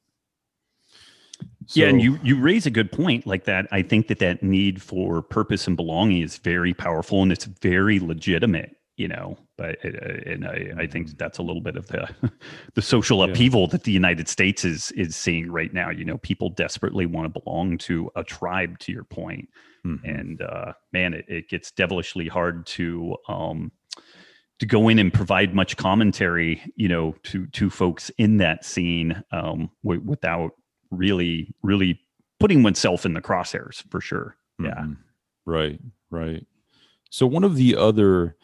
yeah, 1.74 1.88
and 1.88 2.02
you 2.02 2.20
you 2.24 2.40
raise 2.40 2.66
a 2.66 2.72
good 2.72 2.92
point 2.92 3.26
like 3.28 3.46
that. 3.46 3.68
I 3.72 3.82
think 3.82 4.08
that 4.08 4.20
that 4.20 4.42
need 4.44 4.82
for 4.82 5.22
purpose 5.22 5.68
and 5.68 5.78
belonging 5.78 6.22
is 6.22 6.38
very 6.38 6.74
powerful 6.74 7.22
and 7.22 7.32
it's 7.32 7.46
very 7.46 8.00
legitimate. 8.00 8.76
You 8.98 9.08
know, 9.08 9.38
but 9.56 9.78
uh, 9.86 9.90
and 10.26 10.46
I, 10.46 10.74
I 10.80 10.86
think 10.88 11.18
that's 11.18 11.38
a 11.38 11.42
little 11.42 11.62
bit 11.62 11.78
of 11.78 11.88
the 11.88 12.10
the 12.74 12.82
social 12.82 13.20
Yeah. 13.26 13.32
upheaval 13.32 13.68
that 13.68 13.84
the 13.86 13.94
United 13.94 14.28
States 14.28 14.66
is 14.66 14.92
is 14.92 15.16
seeing 15.16 15.50
right 15.50 15.74
now. 15.74 15.90
You 15.90 16.04
know, 16.04 16.18
people 16.18 16.50
desperately 16.50 17.06
want 17.06 17.34
to 17.34 17.40
belong 17.42 17.78
to 17.80 18.12
a 18.18 18.24
tribe. 18.26 18.78
To 18.80 18.92
your 18.92 19.06
point, 19.06 19.48
Mhm. 19.86 20.00
and 20.04 20.42
uh, 20.42 20.74
man, 20.92 21.14
it, 21.14 21.24
it 21.30 21.50
gets 21.50 21.72
devilishly 21.72 22.28
hard 22.28 22.66
to 22.68 23.16
um, 23.30 23.72
to 24.60 24.66
go 24.66 24.89
in 24.89 24.99
and 24.99 25.14
provide 25.14 25.55
much 25.55 25.78
commentary, 25.78 26.62
you 26.76 26.88
know, 26.88 27.16
to 27.24 27.47
to 27.47 27.70
folks 27.70 28.10
in 28.18 28.38
that 28.38 28.66
scene 28.66 29.24
um, 29.32 29.70
w- 29.84 30.01
without 30.05 30.51
really 30.91 31.53
really 31.64 31.99
putting 32.39 32.64
oneself 32.64 33.05
in 33.05 33.14
the 33.14 33.22
crosshairs 33.22 33.84
for 33.89 34.01
sure. 34.01 34.36
Yeah, 34.62 34.76
Mhm. 34.82 34.97
Right, 35.45 35.80
right. 36.12 36.45
So 37.10 37.26
one 37.26 37.43
of 37.43 37.55
the 37.55 37.76
other 37.76 38.36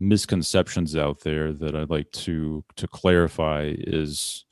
misconceptions 0.00 0.96
out 0.96 1.20
there 1.20 1.52
that 1.52 1.74
I'd 1.76 1.90
like 1.90 2.10
to 2.12 2.64
to 2.76 2.88
clarify 2.88 3.72
is 3.76 4.44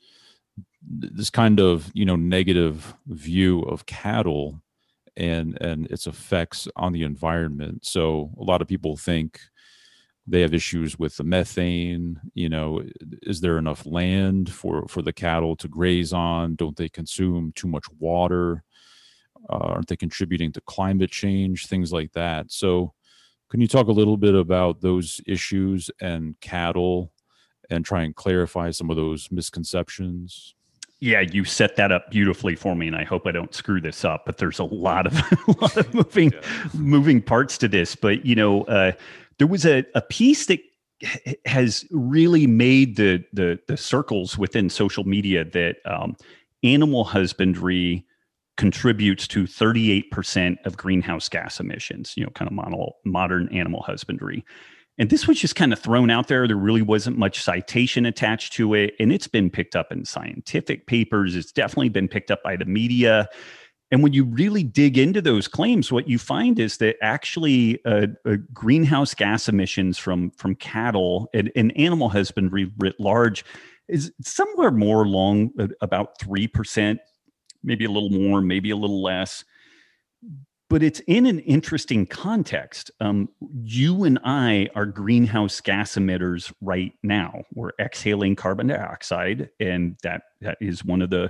this 0.85 1.29
kind 1.29 1.59
of, 1.59 1.89
you 1.93 2.05
know, 2.05 2.15
negative 2.15 2.93
view 3.07 3.61
of 3.61 3.85
cattle 3.85 4.61
and 5.15 5.57
and 5.61 5.87
its 5.87 6.07
effects 6.07 6.67
on 6.75 6.91
the 6.93 7.03
environment. 7.03 7.85
So 7.85 8.31
a 8.39 8.43
lot 8.43 8.61
of 8.61 8.67
people 8.67 8.97
think 8.97 9.39
they 10.25 10.41
have 10.41 10.53
issues 10.53 10.97
with 10.97 11.17
the 11.17 11.23
methane, 11.23 12.19
you 12.33 12.47
know, 12.47 12.81
is 13.23 13.41
there 13.41 13.57
enough 13.57 13.85
land 13.85 14.51
for 14.51 14.87
for 14.87 15.01
the 15.01 15.13
cattle 15.13 15.55
to 15.57 15.67
graze 15.67 16.13
on? 16.13 16.55
Don't 16.55 16.77
they 16.77 16.89
consume 16.89 17.51
too 17.55 17.67
much 17.67 17.85
water? 17.99 18.63
uh, 19.49 19.57
aren't 19.57 19.87
they 19.87 19.95
contributing 19.95 20.51
to 20.51 20.61
climate 20.61 21.11
change 21.11 21.67
things 21.67 21.91
like 21.91 22.11
that 22.13 22.51
so 22.51 22.93
can 23.49 23.61
you 23.61 23.67
talk 23.67 23.87
a 23.87 23.91
little 23.91 24.17
bit 24.17 24.33
about 24.33 24.81
those 24.81 25.21
issues 25.27 25.89
and 26.01 26.39
cattle 26.39 27.11
and 27.69 27.85
try 27.85 28.03
and 28.03 28.15
clarify 28.15 28.71
some 28.71 28.89
of 28.89 28.95
those 28.95 29.29
misconceptions 29.31 30.55
yeah, 30.99 31.19
you 31.19 31.43
set 31.43 31.75
that 31.75 31.91
up 31.91 32.11
beautifully 32.11 32.55
for 32.55 32.77
me, 32.77 32.87
and 32.87 32.95
I 32.95 33.03
hope 33.03 33.27
I 33.27 33.31
don't 33.31 33.53
screw 33.53 33.81
this 33.81 34.05
up. 34.05 34.25
But 34.25 34.37
there's 34.37 34.59
a 34.59 34.63
lot 34.63 35.05
of 35.05 35.13
a 35.49 35.61
lot 35.61 35.75
of 35.75 35.93
moving 35.93 36.31
moving 36.73 37.21
parts 37.21 37.57
to 37.57 37.67
this. 37.67 37.93
But 37.93 38.25
you 38.25 38.35
know, 38.35 38.63
uh, 38.63 38.93
there 39.37 39.47
was 39.47 39.65
a, 39.65 39.85
a 39.95 40.01
piece 40.01 40.45
that 40.47 40.59
has 41.45 41.85
really 41.91 42.47
made 42.47 42.95
the 42.95 43.23
the 43.33 43.59
the 43.67 43.77
circles 43.77 44.37
within 44.37 44.69
social 44.69 45.03
media 45.03 45.43
that 45.43 45.77
um, 45.85 46.15
animal 46.63 47.03
husbandry 47.03 48.05
contributes 48.55 49.27
to 49.27 49.45
38% 49.45 50.63
of 50.65 50.77
greenhouse 50.77 51.27
gas 51.27 51.59
emissions 51.59 52.13
you 52.15 52.23
know 52.23 52.29
kind 52.31 52.47
of 52.47 52.53
model, 52.53 52.97
modern 53.03 53.49
animal 53.49 53.81
husbandry. 53.81 54.45
And 54.99 55.09
this 55.09 55.27
was 55.27 55.39
just 55.39 55.55
kind 55.55 55.73
of 55.73 55.79
thrown 55.79 56.11
out 56.11 56.27
there. 56.27 56.47
There 56.47 56.55
really 56.55 56.83
wasn't 56.83 57.17
much 57.17 57.41
citation 57.41 58.05
attached 58.05 58.53
to 58.53 58.75
it 58.75 58.93
and 58.99 59.11
it's 59.11 59.27
been 59.27 59.49
picked 59.49 59.75
up 59.75 59.91
in 59.91 60.05
scientific 60.05 60.85
papers. 60.85 61.35
It's 61.35 61.51
definitely 61.51 61.89
been 61.89 62.07
picked 62.07 62.29
up 62.29 62.43
by 62.43 62.55
the 62.55 62.65
media 62.65 63.27
and 63.93 64.01
when 64.01 64.11
you 64.11 64.23
really 64.23 64.63
dig 64.63 64.97
into 64.97 65.21
those 65.21 65.47
claims, 65.47 65.91
what 65.91 66.09
you 66.09 66.17
find 66.17 66.57
is 66.57 66.77
that 66.77 66.95
actually 67.03 67.79
uh, 67.85 68.07
uh, 68.25 68.37
greenhouse 68.51 69.13
gas 69.13 69.47
emissions 69.47 69.99
from 69.99 70.31
from 70.31 70.55
cattle 70.55 71.29
and, 71.31 71.51
and 71.55 71.71
animal 71.77 72.09
husbandry 72.09 72.71
writ 72.79 72.99
large 72.99 73.45
is 73.87 74.11
somewhere 74.19 74.71
more 74.71 75.03
along 75.03 75.51
uh, 75.59 75.67
about 75.81 76.19
three 76.19 76.47
percent, 76.47 77.01
maybe 77.63 77.85
a 77.85 77.91
little 77.91 78.09
more, 78.09 78.41
maybe 78.41 78.71
a 78.71 78.75
little 78.75 79.03
less. 79.03 79.45
But 80.71 80.81
it's 80.81 81.01
in 81.01 81.27
an 81.27 81.37
interesting 81.41 82.07
context. 82.07 82.89
Um, 82.99 83.29
you 83.63 84.05
and 84.05 84.17
I 84.23 84.69
are 84.73 84.87
greenhouse 84.87 85.61
gas 85.61 85.93
emitters 85.93 86.51
right 86.61 86.93
now. 87.03 87.43
We're 87.53 87.73
exhaling 87.79 88.37
carbon 88.37 88.65
dioxide, 88.65 89.51
and 89.59 89.97
that 90.01 90.23
that 90.41 90.57
is 90.59 90.83
one 90.83 91.03
of 91.03 91.11
the 91.11 91.29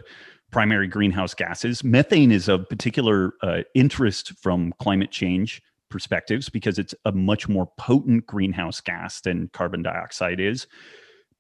primary 0.54 0.88
greenhouse 0.88 1.34
gases. 1.34 1.84
Methane 1.84 2.32
is 2.32 2.47
of 2.47 2.70
particular 2.70 3.34
uh, 3.41 3.64
interest 3.74 4.32
from 4.39 4.72
climate 4.80 5.12
change 5.12 5.62
perspectives 5.89 6.47
because 6.47 6.78
it's 6.80 6.93
a 7.06 7.12
much 7.12 7.49
more 7.49 7.70
potent 7.78 8.26
greenhouse 8.28 8.80
gas 8.80 9.20
than 9.22 9.49
carbon 9.51 9.82
dioxide 9.82 10.39
is. 10.39 10.68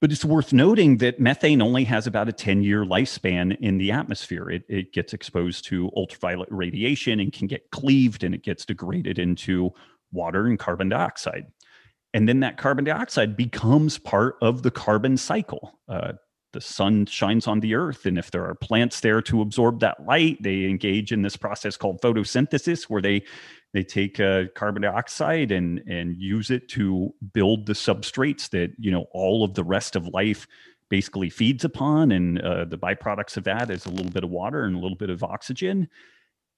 But 0.01 0.11
it's 0.11 0.25
worth 0.25 0.51
noting 0.51 0.97
that 0.97 1.19
methane 1.19 1.61
only 1.61 1.85
has 1.85 2.07
about 2.07 2.27
a 2.27 2.33
10 2.33 2.63
year 2.63 2.83
lifespan 2.83 3.55
in 3.61 3.77
the 3.77 3.91
atmosphere. 3.91 4.49
It, 4.49 4.63
it 4.67 4.91
gets 4.93 5.13
exposed 5.13 5.63
to 5.65 5.91
ultraviolet 5.95 6.49
radiation 6.51 7.19
and 7.19 7.31
can 7.31 7.47
get 7.47 7.71
cleaved 7.71 8.23
and 8.23 8.35
it 8.35 8.43
gets 8.43 8.65
degraded 8.65 9.17
into 9.19 9.71
water 10.11 10.47
and 10.47 10.59
carbon 10.59 10.89
dioxide. 10.89 11.45
And 12.13 12.27
then 12.27 12.41
that 12.41 12.57
carbon 12.57 12.83
dioxide 12.83 13.37
becomes 13.37 13.97
part 13.97 14.35
of 14.41 14.63
the 14.63 14.71
carbon 14.71 15.17
cycle. 15.17 15.79
Uh, 15.87 16.13
the 16.53 16.61
sun 16.61 17.05
shines 17.05 17.47
on 17.47 17.59
the 17.59 17.75
earth 17.75 18.05
and 18.05 18.17
if 18.17 18.31
there 18.31 18.45
are 18.45 18.55
plants 18.55 19.01
there 19.01 19.21
to 19.21 19.41
absorb 19.41 19.79
that 19.79 20.05
light 20.05 20.41
they 20.41 20.65
engage 20.65 21.11
in 21.11 21.21
this 21.21 21.35
process 21.35 21.75
called 21.75 22.01
photosynthesis 22.01 22.83
where 22.83 23.01
they 23.01 23.23
they 23.73 23.83
take 23.83 24.19
uh, 24.19 24.43
carbon 24.55 24.83
dioxide 24.83 25.51
and 25.51 25.79
and 25.87 26.15
use 26.17 26.49
it 26.49 26.69
to 26.69 27.13
build 27.33 27.65
the 27.65 27.73
substrates 27.73 28.49
that 28.49 28.71
you 28.77 28.91
know 28.91 29.05
all 29.11 29.43
of 29.43 29.53
the 29.55 29.63
rest 29.63 29.95
of 29.95 30.07
life 30.07 30.47
basically 30.93 31.27
feeds 31.27 31.65
upon 31.65 32.11
and 32.11 32.39
uh, 32.41 32.65
the 32.65 32.77
byproducts 32.77 33.35
of 33.35 33.43
that 33.43 33.71
is 33.71 33.87
a 33.87 33.89
little 33.89 34.11
bit 34.11 34.23
of 34.23 34.29
water 34.29 34.63
and 34.65 34.75
a 34.75 34.79
little 34.79 34.95
bit 34.95 35.09
of 35.09 35.23
oxygen. 35.23 35.89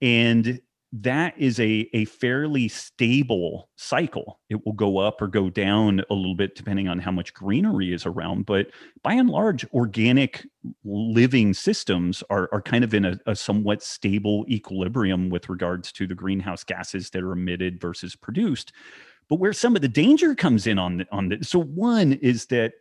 And 0.02 0.60
that 1.02 1.34
is 1.38 1.60
a, 1.60 1.90
a 1.94 2.06
fairly 2.06 2.70
stable 2.70 3.70
cycle. 3.76 4.40
It 4.50 4.66
will 4.66 4.74
go 4.74 4.98
up 4.98 5.22
or 5.22 5.28
go 5.28 5.50
down 5.50 6.02
a 6.10 6.14
little 6.14 6.36
bit 6.36 6.56
depending 6.56 6.88
on 6.88 7.00
how 7.00 7.12
much 7.12 7.34
greenery 7.34 7.92
is 7.92 8.06
around. 8.06 8.46
But 8.46 8.68
by 9.04 9.14
and 9.14 9.30
large, 9.30 9.66
organic 9.74 10.48
living 10.86 11.54
systems 11.54 12.24
are, 12.30 12.48
are 12.54 12.62
kind 12.62 12.86
of 12.86 12.94
in 12.94 13.04
a, 13.04 13.20
a 13.26 13.36
somewhat 13.36 13.84
stable 13.84 14.46
equilibrium 14.48 15.30
with 15.30 15.50
regards 15.50 15.92
to 15.94 16.08
the 16.08 16.16
greenhouse 16.16 16.64
gases 16.64 17.10
that 17.10 17.24
are 17.24 17.34
emitted 17.34 17.82
versus 17.82 18.16
produced. 18.16 18.72
But 19.28 19.40
where 19.40 19.54
some 19.54 19.76
of 19.76 19.82
the 19.82 19.90
danger 19.90 20.34
comes 20.34 20.66
in 20.66 20.80
on 20.80 20.98
the, 20.98 21.08
on 21.12 21.44
so 21.44 21.60
one 21.60 22.14
is 22.14 22.46
that 22.48 22.74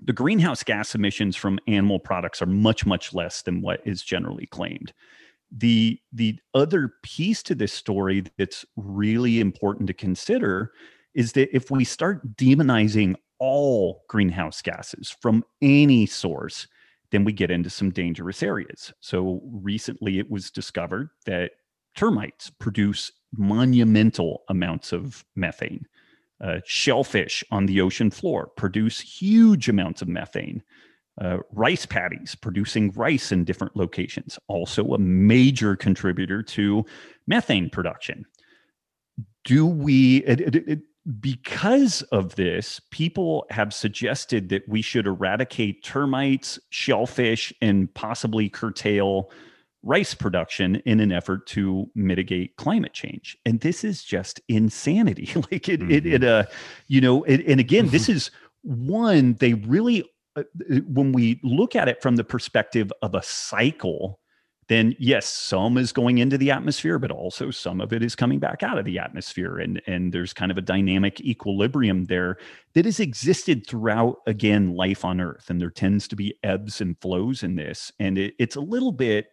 the 0.00 0.12
greenhouse 0.12 0.62
gas 0.62 0.94
emissions 0.94 1.34
from 1.34 1.58
animal 1.66 1.98
products 1.98 2.40
are 2.40 2.46
much 2.46 2.86
much 2.86 3.12
less 3.14 3.42
than 3.42 3.62
what 3.62 3.80
is 3.84 4.02
generally 4.02 4.46
claimed 4.46 4.92
the 5.50 5.98
the 6.12 6.38
other 6.54 6.94
piece 7.02 7.42
to 7.42 7.54
this 7.54 7.72
story 7.72 8.24
that's 8.36 8.64
really 8.76 9.40
important 9.40 9.86
to 9.86 9.94
consider 9.94 10.72
is 11.14 11.32
that 11.32 11.54
if 11.54 11.70
we 11.70 11.84
start 11.84 12.36
demonizing 12.36 13.14
all 13.38 14.04
greenhouse 14.08 14.60
gases 14.60 15.14
from 15.20 15.42
any 15.62 16.04
source 16.04 16.66
then 17.10 17.24
we 17.24 17.32
get 17.32 17.50
into 17.50 17.70
some 17.70 17.90
dangerous 17.90 18.42
areas. 18.42 18.92
So 19.00 19.40
recently 19.44 20.18
it 20.18 20.30
was 20.30 20.50
discovered 20.50 21.10
that 21.26 21.52
termites 21.96 22.50
produce 22.50 23.10
monumental 23.32 24.42
amounts 24.48 24.92
of 24.92 25.24
methane. 25.34 25.86
Uh, 26.40 26.60
shellfish 26.64 27.42
on 27.50 27.66
the 27.66 27.80
ocean 27.80 28.10
floor 28.10 28.46
produce 28.56 29.00
huge 29.00 29.68
amounts 29.68 30.02
of 30.02 30.08
methane 30.08 30.62
uh, 31.20 31.38
rice 31.52 31.86
paddies 31.86 32.34
producing 32.34 32.92
rice 32.92 33.32
in 33.32 33.44
different 33.44 33.76
locations, 33.76 34.38
also 34.48 34.94
a 34.94 34.98
major 34.98 35.76
contributor 35.76 36.42
to 36.42 36.84
methane 37.26 37.70
production. 37.70 38.24
Do 39.44 39.66
we, 39.66 40.18
it, 40.18 40.40
it, 40.40 40.54
it, 40.68 40.80
because 41.20 42.02
of 42.12 42.36
this, 42.36 42.80
people 42.90 43.46
have 43.50 43.72
suggested 43.72 44.50
that 44.50 44.68
we 44.68 44.82
should 44.82 45.06
eradicate 45.06 45.82
termites, 45.82 46.58
shellfish, 46.70 47.52
and 47.60 47.92
possibly 47.94 48.48
curtail 48.48 49.30
rice 49.82 50.12
production 50.12 50.76
in 50.84 51.00
an 51.00 51.12
effort 51.12 51.46
to 51.46 51.88
mitigate 51.94 52.56
climate 52.56 52.92
change. 52.92 53.36
And 53.46 53.60
this 53.60 53.84
is 53.84 54.04
just 54.04 54.40
insanity. 54.48 55.30
like 55.50 55.68
it, 55.68 55.80
mm-hmm. 55.80 55.90
it, 55.90 56.06
it, 56.06 56.24
uh, 56.24 56.44
you 56.88 57.00
know, 57.00 57.22
it, 57.24 57.46
and 57.46 57.58
again, 57.58 57.88
this 57.88 58.08
is 58.10 58.30
one, 58.62 59.34
they 59.34 59.54
really 59.54 60.04
Uh, 60.38 60.80
when 60.86 61.12
we 61.12 61.40
look 61.42 61.76
at 61.76 61.88
it 61.88 62.02
from 62.02 62.16
the 62.16 62.24
perspective 62.24 62.92
of 63.02 63.14
a 63.14 63.22
cycle, 63.22 64.20
then 64.68 64.94
yes, 64.98 65.26
some 65.26 65.78
is 65.78 65.92
going 65.92 66.18
into 66.18 66.36
the 66.36 66.50
atmosphere, 66.50 66.98
but 66.98 67.10
also 67.10 67.50
some 67.50 67.80
of 67.80 67.92
it 67.92 68.02
is 68.02 68.14
coming 68.14 68.38
back 68.38 68.62
out 68.62 68.78
of 68.78 68.84
the 68.84 68.98
atmosphere. 68.98 69.58
And, 69.58 69.80
and 69.86 70.12
there's 70.12 70.34
kind 70.34 70.50
of 70.50 70.58
a 70.58 70.62
dynamic 70.62 71.20
equilibrium 71.22 72.04
there 72.04 72.36
that 72.74 72.84
has 72.84 73.00
existed 73.00 73.66
throughout, 73.66 74.16
again, 74.26 74.74
life 74.74 75.04
on 75.06 75.20
Earth. 75.20 75.48
And 75.48 75.60
there 75.60 75.70
tends 75.70 76.06
to 76.08 76.16
be 76.16 76.38
ebbs 76.42 76.82
and 76.82 77.00
flows 77.00 77.42
in 77.42 77.56
this. 77.56 77.90
And 77.98 78.18
it, 78.18 78.34
it's 78.38 78.56
a 78.56 78.60
little 78.60 78.92
bit 78.92 79.28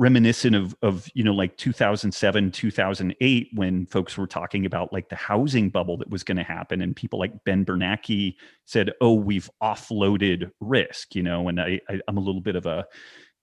reminiscent 0.00 0.56
of, 0.56 0.74
of, 0.80 1.08
you 1.12 1.22
know, 1.22 1.34
like 1.34 1.58
2007, 1.58 2.50
2008, 2.50 3.48
when 3.54 3.84
folks 3.86 4.16
were 4.16 4.26
talking 4.26 4.64
about 4.64 4.92
like 4.94 5.10
the 5.10 5.16
housing 5.16 5.68
bubble 5.68 5.98
that 5.98 6.08
was 6.08 6.24
going 6.24 6.38
to 6.38 6.42
happen. 6.42 6.80
And 6.80 6.96
people 6.96 7.18
like 7.18 7.44
Ben 7.44 7.66
Bernanke 7.66 8.34
said, 8.64 8.92
oh, 9.02 9.12
we've 9.12 9.50
offloaded 9.62 10.50
risk, 10.58 11.14
you 11.14 11.22
know, 11.22 11.48
and 11.48 11.60
I, 11.60 11.80
I 11.88 12.00
I'm 12.08 12.16
a 12.16 12.20
little 12.20 12.40
bit 12.40 12.56
of 12.56 12.64
a, 12.64 12.86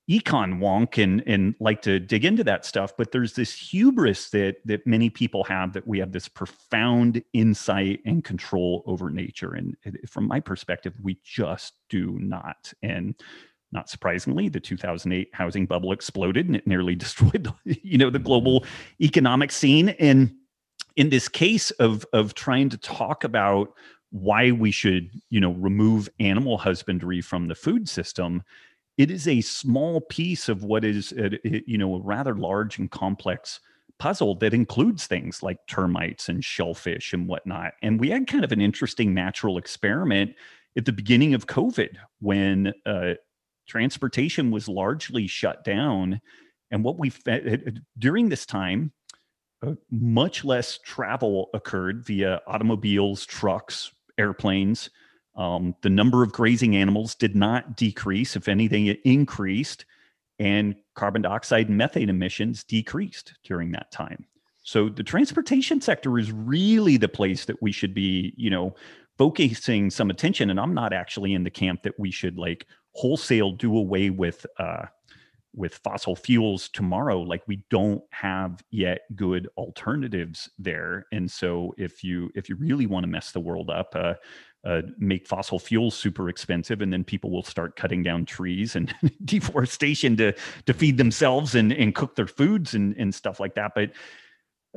econ 0.09 0.59
wonk 0.59 1.01
and 1.03 1.21
and 1.27 1.53
like 1.59 1.81
to 1.81 1.99
dig 1.99 2.23
into 2.23 2.41
that 2.41 2.63
stuff 2.63 2.93
but 2.97 3.11
there's 3.11 3.33
this 3.33 3.53
hubris 3.53 4.29
that 4.29 4.55
that 4.63 4.87
many 4.87 5.09
people 5.09 5.43
have 5.43 5.73
that 5.73 5.85
we 5.85 5.99
have 5.99 6.13
this 6.13 6.29
profound 6.29 7.21
insight 7.33 7.99
and 8.05 8.23
control 8.23 8.83
over 8.85 9.09
nature 9.09 9.53
and 9.53 9.75
from 10.07 10.25
my 10.25 10.39
perspective 10.39 10.93
we 11.01 11.19
just 11.25 11.73
do 11.89 12.17
not 12.21 12.71
and 12.81 13.15
not 13.71 13.89
surprisingly 13.89 14.49
the 14.49 14.59
2008 14.59 15.29
housing 15.33 15.65
bubble 15.65 15.91
exploded 15.91 16.47
and 16.47 16.55
it 16.55 16.67
nearly 16.67 16.95
destroyed 17.05 17.51
you 17.65 17.97
know 17.97 18.09
the 18.09 18.19
global 18.19 18.65
economic 19.01 19.51
scene. 19.51 19.89
And 19.89 20.33
in 20.95 21.09
this 21.09 21.27
case 21.27 21.71
of 21.71 22.05
of 22.13 22.33
trying 22.33 22.69
to 22.69 22.77
talk 22.77 23.23
about 23.23 23.73
why 24.11 24.51
we 24.51 24.71
should 24.71 25.09
you 25.29 25.39
know 25.39 25.51
remove 25.53 26.09
animal 26.19 26.57
husbandry 26.57 27.21
from 27.21 27.47
the 27.47 27.55
food 27.55 27.89
system 27.89 28.41
it 28.97 29.11
is 29.11 29.27
a 29.27 29.41
small 29.41 30.01
piece 30.01 30.49
of 30.49 30.63
what 30.63 30.83
is 30.83 31.11
a, 31.13 31.39
you 31.69 31.77
know 31.77 31.95
a 31.95 32.01
rather 32.01 32.35
large 32.35 32.79
and 32.79 32.89
complex 32.89 33.59
puzzle 33.99 34.35
that 34.35 34.53
includes 34.53 35.07
things 35.07 35.41
like 35.41 35.57
termites 35.67 36.29
and 36.29 36.43
shellfish 36.43 37.13
and 37.13 37.27
whatnot. 37.27 37.73
And 37.81 37.99
we 37.99 38.09
had 38.09 38.27
kind 38.27 38.43
of 38.43 38.51
an 38.51 38.61
interesting 38.61 39.13
natural 39.13 39.57
experiment 39.57 40.35
at 40.77 40.85
the 40.85 40.91
beginning 40.91 41.33
of 41.33 41.47
covid 41.47 41.95
when 42.19 42.73
uh, 42.85 43.13
transportation 43.67 44.51
was 44.51 44.67
largely 44.67 45.27
shut 45.27 45.63
down 45.63 46.19
and 46.71 46.83
what 46.83 46.97
we 46.97 47.11
during 47.97 48.29
this 48.29 48.45
time 48.45 48.91
uh, 49.65 49.73
much 49.89 50.45
less 50.45 50.77
travel 50.83 51.49
occurred 51.53 52.05
via 52.05 52.41
automobiles 52.47 53.25
trucks 53.25 53.91
airplanes 54.17 54.89
um, 55.37 55.75
the 55.81 55.89
number 55.89 56.23
of 56.23 56.31
grazing 56.31 56.75
animals 56.75 57.13
did 57.13 57.35
not 57.35 57.77
decrease. 57.77 58.35
If 58.35 58.47
anything, 58.47 58.87
it 58.87 58.99
increased, 59.05 59.85
and 60.39 60.75
carbon 60.95 61.21
dioxide 61.21 61.69
and 61.69 61.77
methane 61.77 62.09
emissions 62.09 62.63
decreased 62.63 63.35
during 63.43 63.71
that 63.71 63.91
time. 63.91 64.25
So 64.63 64.89
the 64.89 65.03
transportation 65.03 65.79
sector 65.79 66.17
is 66.17 66.31
really 66.31 66.97
the 66.97 67.07
place 67.07 67.45
that 67.45 67.61
we 67.61 67.71
should 67.71 67.93
be, 67.93 68.33
you 68.35 68.49
know, 68.49 68.75
focusing 69.17 69.89
some 69.89 70.09
attention. 70.09 70.49
And 70.49 70.59
I'm 70.59 70.73
not 70.73 70.91
actually 70.91 71.33
in 71.33 71.43
the 71.43 71.49
camp 71.49 71.83
that 71.83 71.99
we 71.99 72.11
should 72.11 72.37
like 72.37 72.65
wholesale 72.97 73.51
do 73.51 73.77
away 73.77 74.09
with 74.09 74.45
uh, 74.59 74.85
with 75.55 75.75
fossil 75.83 76.15
fuels 76.15 76.69
tomorrow 76.69 77.21
like 77.21 77.41
we 77.47 77.63
don't 77.69 78.03
have 78.11 78.63
yet 78.69 79.01
good 79.15 79.47
alternatives 79.57 80.49
there 80.59 81.05
and 81.11 81.29
so 81.29 81.73
if 81.77 82.03
you 82.03 82.29
if 82.35 82.49
you 82.49 82.55
really 82.55 82.85
want 82.85 83.03
to 83.03 83.07
mess 83.07 83.31
the 83.31 83.39
world 83.39 83.69
up 83.69 83.93
uh, 83.95 84.13
uh, 84.67 84.81
make 84.97 85.25
fossil 85.25 85.59
fuels 85.59 85.95
super 85.95 86.27
expensive, 86.27 86.81
and 86.81 86.91
then 86.91 87.01
people 87.01 87.31
will 87.31 87.43
start 87.43 87.77
cutting 87.77 88.03
down 88.03 88.25
trees 88.25 88.75
and 88.75 88.93
deforestation 89.25 90.17
to 90.17 90.33
to 90.65 90.73
feed 90.73 90.97
themselves 90.97 91.55
and 91.55 91.71
and 91.71 91.95
cook 91.95 92.15
their 92.15 92.27
foods 92.27 92.73
and 92.73 92.93
and 92.97 93.15
stuff 93.15 93.39
like 93.39 93.55
that. 93.55 93.71
But 93.73 93.91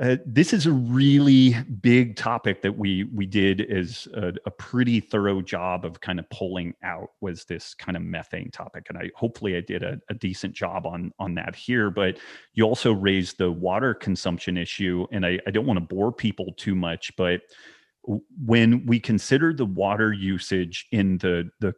uh, 0.01 0.17
this 0.25 0.55
is 0.55 0.67
a 0.67 0.73
really 0.73 1.55
big 1.83 2.17
topic 2.17 2.63
that 2.63 2.79
we 2.79 3.05
we 3.15 3.27
did 3.27 3.71
as 3.71 4.09
a, 4.15 4.33
a, 4.47 4.51
pretty 4.51 4.99
thorough 4.99 5.43
job 5.43 5.85
of 5.85 6.01
kind 6.01 6.19
of 6.19 6.29
pulling 6.31 6.73
out 6.83 7.11
was 7.21 7.45
this 7.45 7.75
kind 7.75 7.97
of 7.97 8.03
methane 8.03 8.51
topic, 8.51 8.87
and 8.89 8.97
I 8.97 9.11
hopefully 9.15 9.57
I 9.57 9.61
did 9.61 9.83
a, 9.83 9.99
a 10.09 10.15
decent 10.15 10.55
job 10.55 10.87
on 10.87 11.13
on 11.19 11.35
that 11.35 11.55
here. 11.55 11.91
But 11.91 12.19
you 12.55 12.65
also 12.65 12.93
raised 12.95 13.37
the 13.37 13.53
water 13.53 13.93
consumption 13.93 14.57
issue, 14.57 15.07
and 15.13 15.27
I, 15.27 15.39
I 15.47 15.51
don't 15.51 15.67
want 15.67 15.79
to 15.79 15.95
bore 15.95 16.13
people 16.13 16.55
too 16.57 16.75
much, 16.75 17.15
but 17.17 17.43
when 18.43 18.87
we 18.87 18.99
consider 19.01 19.53
the 19.53 19.67
water 19.67 20.15
usage 20.15 20.87
in 20.93 21.19
the 21.19 21.51
the 21.61 21.75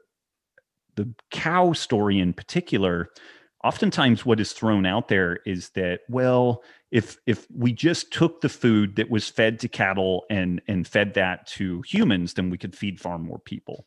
the 0.94 1.12
cow 1.32 1.72
story 1.72 2.20
in 2.20 2.32
particular 2.32 3.08
oftentimes 3.64 4.26
what 4.26 4.40
is 4.40 4.52
thrown 4.52 4.84
out 4.86 5.08
there 5.08 5.38
is 5.46 5.70
that 5.70 6.00
well 6.08 6.62
if 6.92 7.16
if 7.26 7.46
we 7.50 7.72
just 7.72 8.12
took 8.12 8.40
the 8.42 8.48
food 8.48 8.94
that 8.96 9.10
was 9.10 9.28
fed 9.28 9.58
to 9.60 9.68
cattle 9.68 10.24
and 10.30 10.60
and 10.68 10.86
fed 10.86 11.14
that 11.14 11.46
to 11.46 11.82
humans 11.82 12.34
then 12.34 12.50
we 12.50 12.58
could 12.58 12.76
feed 12.76 13.00
far 13.00 13.18
more 13.18 13.40
people. 13.40 13.86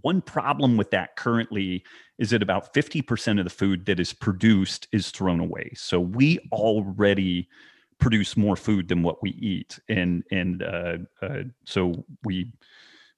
One 0.00 0.22
problem 0.22 0.76
with 0.76 0.90
that 0.90 1.16
currently 1.16 1.84
is 2.18 2.30
that 2.30 2.42
about 2.42 2.74
50% 2.74 3.38
of 3.38 3.44
the 3.44 3.50
food 3.50 3.86
that 3.86 4.00
is 4.00 4.12
produced 4.12 4.88
is 4.90 5.10
thrown 5.10 5.38
away. 5.38 5.70
So 5.76 6.00
we 6.00 6.40
already 6.50 7.48
produce 7.98 8.36
more 8.36 8.56
food 8.56 8.88
than 8.88 9.04
what 9.04 9.22
we 9.22 9.30
eat, 9.30 9.78
and 9.88 10.24
and 10.30 10.62
uh, 10.62 10.98
uh, 11.20 11.42
so 11.64 12.04
we 12.24 12.52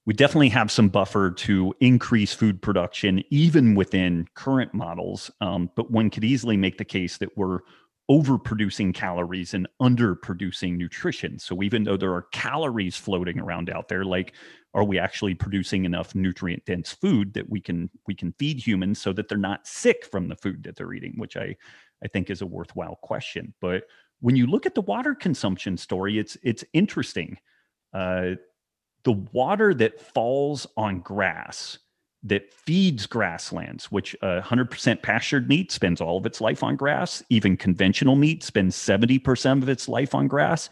we 0.05 0.13
definitely 0.13 0.49
have 0.49 0.69
some 0.69 0.89
buffer 0.89 1.31
to 1.31 1.73
increase 1.79 2.33
food 2.33 2.61
production 2.61 3.23
even 3.31 3.73
within 3.73 4.27
current 4.35 4.73
models. 4.73 5.31
Um, 5.41 5.71
but 5.75 5.89
one 5.89 6.11
could 6.11 6.23
easily 6.23 6.57
make 6.57 6.77
the 6.77 6.85
case 6.85 7.17
that 7.17 7.35
we're 7.35 7.61
overproducing 8.09 8.93
calories 8.93 9.53
and 9.53 9.67
underproducing 9.81 10.77
nutrition. 10.77 11.39
So 11.39 11.63
even 11.63 11.83
though 11.83 11.97
there 11.97 12.13
are 12.13 12.27
calories 12.31 12.95
floating 12.95 13.39
around 13.39 13.69
out 13.69 13.87
there, 13.87 14.05
like 14.05 14.33
are 14.73 14.83
we 14.83 14.99
actually 14.99 15.33
producing 15.33 15.85
enough 15.85 16.13
nutrient 16.13 16.65
dense 16.65 16.91
food 16.91 17.33
that 17.33 17.49
we 17.49 17.59
can 17.59 17.89
we 18.07 18.13
can 18.13 18.33
feed 18.33 18.59
humans 18.59 19.01
so 19.01 19.13
that 19.13 19.27
they're 19.27 19.37
not 19.37 19.65
sick 19.65 20.05
from 20.05 20.27
the 20.27 20.35
food 20.35 20.63
that 20.63 20.75
they're 20.75 20.93
eating, 20.93 21.13
which 21.17 21.35
I 21.35 21.55
I 22.03 22.07
think 22.07 22.29
is 22.29 22.41
a 22.41 22.45
worthwhile 22.45 22.99
question. 23.01 23.53
But 23.59 23.83
when 24.19 24.35
you 24.35 24.47
look 24.47 24.65
at 24.65 24.75
the 24.75 24.81
water 24.81 25.15
consumption 25.15 25.77
story, 25.77 26.19
it's 26.19 26.37
it's 26.43 26.63
interesting. 26.73 27.37
Uh, 27.93 28.31
the 29.03 29.13
water 29.13 29.73
that 29.73 30.01
falls 30.01 30.67
on 30.77 30.99
grass 30.99 31.77
that 32.25 32.51
feeds 32.53 33.05
grasslands, 33.05 33.91
which 33.91 34.15
uh, 34.21 34.41
100% 34.41 35.01
pastured 35.01 35.47
meat 35.47 35.71
spends 35.71 36.01
all 36.01 36.17
of 36.17 36.25
its 36.25 36.41
life 36.41 36.63
on 36.63 36.75
grass. 36.75 37.23
Even 37.29 37.55
conventional 37.55 38.15
meat 38.15 38.43
spends 38.43 38.75
70% 38.75 39.61
of 39.61 39.69
its 39.69 39.87
life 39.87 40.15
on 40.15 40.27
grass. 40.27 40.69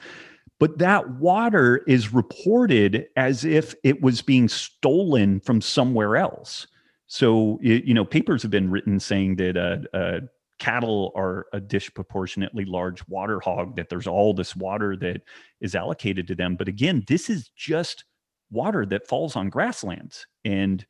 But 0.60 0.80
that 0.80 1.10
water 1.12 1.84
is 1.88 2.14
reported 2.14 3.08
as 3.16 3.46
if 3.46 3.76
it 3.84 4.02
was 4.02 4.22
being 4.22 4.50
stolen 4.50 5.40
from 5.42 5.62
somewhere 5.62 6.18
else. 6.18 6.68
So, 7.08 7.60
you 7.62 7.94
know, 7.94 8.06
papers 8.06 8.42
have 8.42 8.52
been 8.52 8.72
written 8.72 9.00
saying 9.00 9.36
that 9.36 9.56
uh, 9.58 9.96
uh, 9.96 10.20
cattle 10.58 11.12
are 11.16 11.46
a 11.54 11.60
disproportionately 11.60 12.66
large 12.66 13.08
water 13.08 13.40
hog, 13.40 13.76
that 13.76 13.90
there's 13.90 14.08
all 14.08 14.34
this 14.34 14.56
water 14.56 14.96
that 14.98 15.22
is 15.62 15.76
allocated 15.76 16.28
to 16.30 16.36
them. 16.36 16.56
But 16.56 16.68
again, 16.68 17.04
this 17.08 17.30
is 17.30 17.50
just 17.56 18.06
water 18.50 18.86
that 18.88 19.08
falls 19.08 19.36
on 19.36 19.50
grasslands. 19.50 20.26
And 20.46 20.86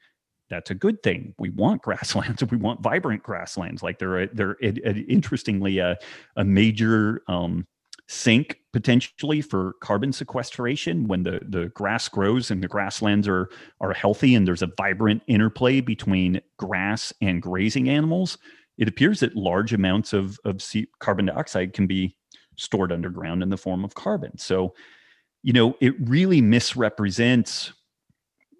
that's 0.54 0.72
a 0.72 0.76
good 0.76 1.02
thing. 1.04 1.34
We 1.38 1.50
want 1.50 1.82
grasslands. 1.82 2.44
We 2.52 2.58
want 2.58 2.82
vibrant 2.82 3.24
grasslands. 3.24 3.84
Like 3.84 4.00
they're 4.00 4.28
they're 4.28 4.58
interestingly 4.62 5.80
a, 5.80 5.98
a 6.36 6.44
major 6.44 7.24
um, 7.28 7.66
sink 8.08 8.58
potentially 8.72 9.42
for 9.42 9.74
carbon 9.82 10.14
sequestration 10.14 11.08
when 11.08 11.24
the 11.24 11.42
the 11.48 11.70
grass 11.70 12.08
grows 12.08 12.52
and 12.52 12.64
the 12.64 12.68
grasslands 12.68 13.28
are 13.28 13.50
are 13.82 13.94
healthy 13.94 14.36
and 14.36 14.48
there's 14.48 14.62
a 14.62 14.72
vibrant 14.78 15.24
interplay 15.28 15.82
between 15.82 16.42
grass 16.58 17.12
and 17.22 17.42
grazing 17.42 17.90
animals 17.90 18.38
it 18.78 18.88
appears 18.88 19.20
that 19.20 19.36
large 19.36 19.74
amounts 19.74 20.14
of, 20.14 20.40
of 20.46 20.62
carbon 21.00 21.28
dioxide 21.28 21.74
can 21.74 21.88
be 21.88 22.16
stored 22.58 22.92
underground 22.92 23.44
in 23.44 23.50
the 23.50 23.58
form 23.58 23.84
of 23.84 23.96
carbon. 23.96 24.38
So, 24.38 24.74
you 25.44 25.54
know, 25.54 25.76
it 25.80 25.94
really 26.00 26.42
misrepresents 26.42 27.74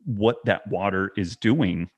what 0.06 0.44
that 0.46 0.68
water 0.68 1.12
is 1.18 1.36
doing. 1.36 1.90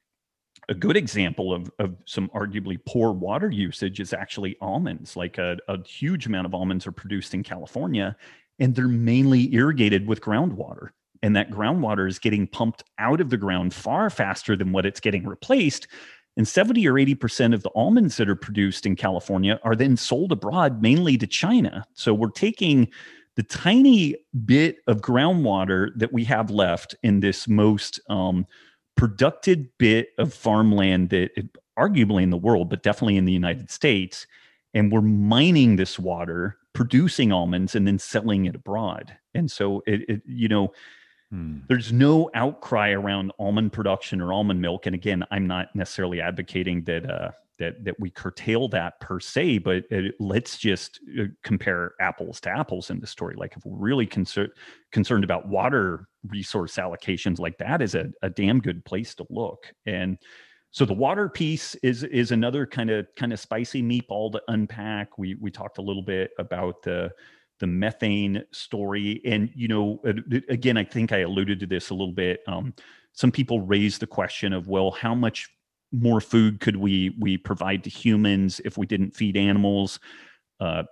A 0.70 0.74
good 0.74 0.98
example 0.98 1.54
of, 1.54 1.70
of 1.80 1.96
some 2.06 2.30
arguably 2.30 2.80
poor 2.86 3.12
water 3.12 3.50
usage 3.52 4.00
is 4.00 4.14
actually 4.14 4.56
almonds. 4.62 5.16
Like 5.16 5.38
a, 5.38 5.58
a 5.68 5.84
huge 5.84 6.26
amount 6.26 6.48
of 6.48 6.56
almonds 6.56 6.88
are 6.88 6.92
produced 6.92 7.34
in 7.34 7.44
California, 7.44 8.16
and 8.60 8.74
they're 8.74 8.88
mainly 8.88 9.54
irrigated 9.54 10.08
with 10.08 10.22
groundwater. 10.22 10.90
And 11.22 11.36
that 11.36 11.52
groundwater 11.52 12.08
is 12.08 12.20
getting 12.20 12.48
pumped 12.48 12.84
out 13.00 13.22
of 13.22 13.30
the 13.30 13.38
ground 13.38 13.74
far 13.74 14.10
faster 14.10 14.56
than 14.56 14.72
what 14.72 14.86
it's 14.86 15.00
getting 15.00 15.26
replaced 15.26 15.88
and 16.38 16.48
70 16.48 16.86
or 16.88 16.94
80% 16.94 17.54
of 17.54 17.64
the 17.64 17.72
almonds 17.76 18.18
that 18.18 18.30
are 18.30 18.36
produced 18.36 18.86
in 18.86 18.96
California 18.96 19.60
are 19.64 19.76
then 19.76 19.96
sold 19.96 20.32
abroad, 20.32 20.82
mainly 20.82 21.18
to 21.18 21.28
China. 21.28 21.86
So 21.94 22.14
we're 22.14 22.30
taking 22.30 22.90
the 23.36 23.44
tiny 23.44 24.16
bit 24.46 24.78
of 24.88 25.02
groundwater 25.02 25.90
that 25.98 26.14
we 26.14 26.24
have 26.26 26.50
left 26.50 26.96
in 27.04 27.20
this 27.20 27.48
most 27.48 28.00
um, 28.10 28.46
productive 28.96 29.66
bit 29.78 30.10
of 30.18 30.34
farmland 30.34 31.10
that 31.10 31.32
arguably 31.78 32.24
in 32.24 32.30
the 32.30 32.38
world, 32.38 32.70
but 32.70 32.84
definitely 32.84 33.18
in 33.18 33.26
the 33.26 33.34
United 33.34 33.70
States. 33.70 34.26
And 34.74 34.92
we're 34.92 35.02
mining 35.02 35.76
this 35.76 36.00
water, 36.00 36.58
producing 36.74 37.32
almonds, 37.32 37.76
and 37.76 37.88
then 37.88 38.00
selling 38.00 38.46
it 38.46 38.56
abroad. 38.56 39.16
And 39.34 39.52
so 39.52 39.84
it, 39.86 40.10
it 40.10 40.22
you 40.26 40.48
know, 40.48 40.74
Hmm. 41.32 41.60
There's 41.68 41.92
no 41.92 42.30
outcry 42.34 42.92
around 42.92 43.32
almond 43.40 43.74
production 43.74 44.22
or 44.22 44.32
almond 44.32 44.62
milk, 44.62 44.86
and 44.86 44.94
again, 44.94 45.24
I'm 45.32 45.48
not 45.48 45.76
necessarily 45.76 46.22
advocating 46.22 46.84
that 46.84 47.10
uh, 47.10 47.32
that 47.60 47.84
that 47.84 48.00
we 48.00 48.10
curtail 48.10 48.68
that 48.70 49.00
per 49.00 49.20
se, 49.20 49.60
but 49.60 49.84
it, 49.90 50.16
let's 50.20 50.58
just 50.58 51.00
uh, 51.20 51.26
compare 51.44 51.94
apples 52.00 52.40
to 52.42 52.50
apples 52.50 52.90
in 52.90 53.00
the 53.00 53.08
story. 53.08 53.36
Like 53.38 53.56
if 53.56 53.66
we're 53.66 53.78
really 53.78 54.06
concerned 54.06 54.52
concerned 54.92 55.24
about 55.24 55.48
water 55.48 56.08
resource 56.28 56.76
allocations, 56.76 57.40
like 57.40 57.58
that 57.58 57.82
is 57.82 57.96
a, 57.96 58.12
a 58.22 58.30
damn 58.30 58.60
good 58.60 58.84
place 58.86 59.16
to 59.16 59.26
look. 59.30 59.72
And 59.86 60.18
so 60.72 60.84
the 60.84 60.94
water 60.94 61.30
piece 61.30 61.76
is 61.76 62.04
is 62.04 62.32
another 62.32 62.66
kind 62.66 62.90
of 62.90 63.08
kind 63.16 63.32
of 63.32 63.40
spicy 63.40 63.82
meatball 63.82 64.32
to 64.34 64.42
unpack. 64.50 65.18
We 65.18 65.36
we 65.36 65.52
talked 65.52 65.78
a 65.78 65.82
little 65.82 66.04
bit 66.04 66.32
about 66.38 66.84
the 66.84 67.12
the 67.60 67.68
methane 67.68 68.44
story, 68.52 69.22
and 69.26 69.50
you 69.56 69.70
know, 69.70 70.02
again, 70.50 70.76
I 70.76 70.84
think 70.84 71.14
I 71.14 71.20
alluded 71.20 71.60
to 71.62 71.66
this 71.66 71.90
a 71.90 71.94
little 71.94 72.14
bit. 72.14 72.42
Um, 72.48 72.74
some 73.14 73.32
people 73.32 73.62
raise 73.62 73.98
the 73.98 74.08
question 74.08 74.52
of, 74.52 74.68
well, 74.68 74.92
how 74.92 75.16
much 75.16 75.50
more 75.92 76.22
food 76.22 76.60
could 76.60 76.76
we 76.76 77.16
we 77.20 77.38
provide 77.38 77.84
to 77.84 77.90
humans 77.90 78.62
if 78.66 78.78
we 78.78 78.86
didn't 78.86 79.16
feed 79.16 79.38
animals? 79.38 80.00
Uh, 80.60 80.84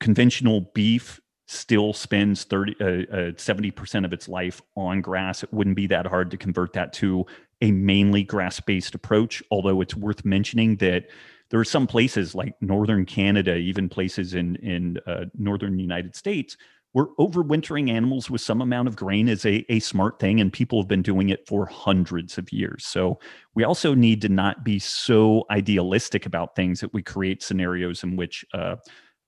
conventional 0.00 0.70
beef 0.74 1.20
still 1.46 1.92
spends 1.92 2.44
30 2.44 2.76
uh, 2.80 2.84
uh, 2.84 3.32
70% 3.32 4.04
of 4.04 4.12
its 4.12 4.28
life 4.28 4.62
on 4.76 5.00
grass 5.00 5.42
it 5.42 5.52
wouldn't 5.52 5.74
be 5.74 5.88
that 5.88 6.06
hard 6.06 6.30
to 6.30 6.36
convert 6.36 6.72
that 6.72 6.92
to 6.92 7.26
a 7.60 7.70
mainly 7.70 8.22
grass 8.22 8.60
based 8.60 8.94
approach, 8.94 9.42
although 9.50 9.80
it's 9.80 9.96
worth 9.96 10.24
mentioning 10.24 10.76
that 10.76 11.06
there 11.50 11.60
are 11.60 11.64
some 11.64 11.86
places 11.86 12.34
like 12.34 12.54
northern 12.60 13.04
Canada, 13.04 13.56
even 13.56 13.88
places 13.88 14.34
in, 14.34 14.56
in 14.56 14.98
uh, 15.06 15.24
northern 15.36 15.78
United 15.78 16.14
States, 16.14 16.56
where 16.92 17.06
overwintering 17.18 17.88
animals 17.88 18.28
with 18.28 18.40
some 18.40 18.60
amount 18.60 18.88
of 18.88 18.96
grain 18.96 19.28
is 19.28 19.46
a, 19.46 19.64
a 19.68 19.78
smart 19.80 20.18
thing, 20.18 20.40
and 20.40 20.52
people 20.52 20.80
have 20.80 20.88
been 20.88 21.02
doing 21.02 21.28
it 21.28 21.46
for 21.46 21.66
hundreds 21.66 22.36
of 22.36 22.52
years. 22.52 22.84
So 22.84 23.20
we 23.54 23.64
also 23.64 23.94
need 23.94 24.20
to 24.22 24.28
not 24.28 24.64
be 24.64 24.78
so 24.78 25.44
idealistic 25.50 26.26
about 26.26 26.56
things 26.56 26.80
that 26.80 26.92
we 26.92 27.02
create 27.02 27.42
scenarios 27.42 28.02
in 28.02 28.16
which 28.16 28.44
uh, 28.54 28.76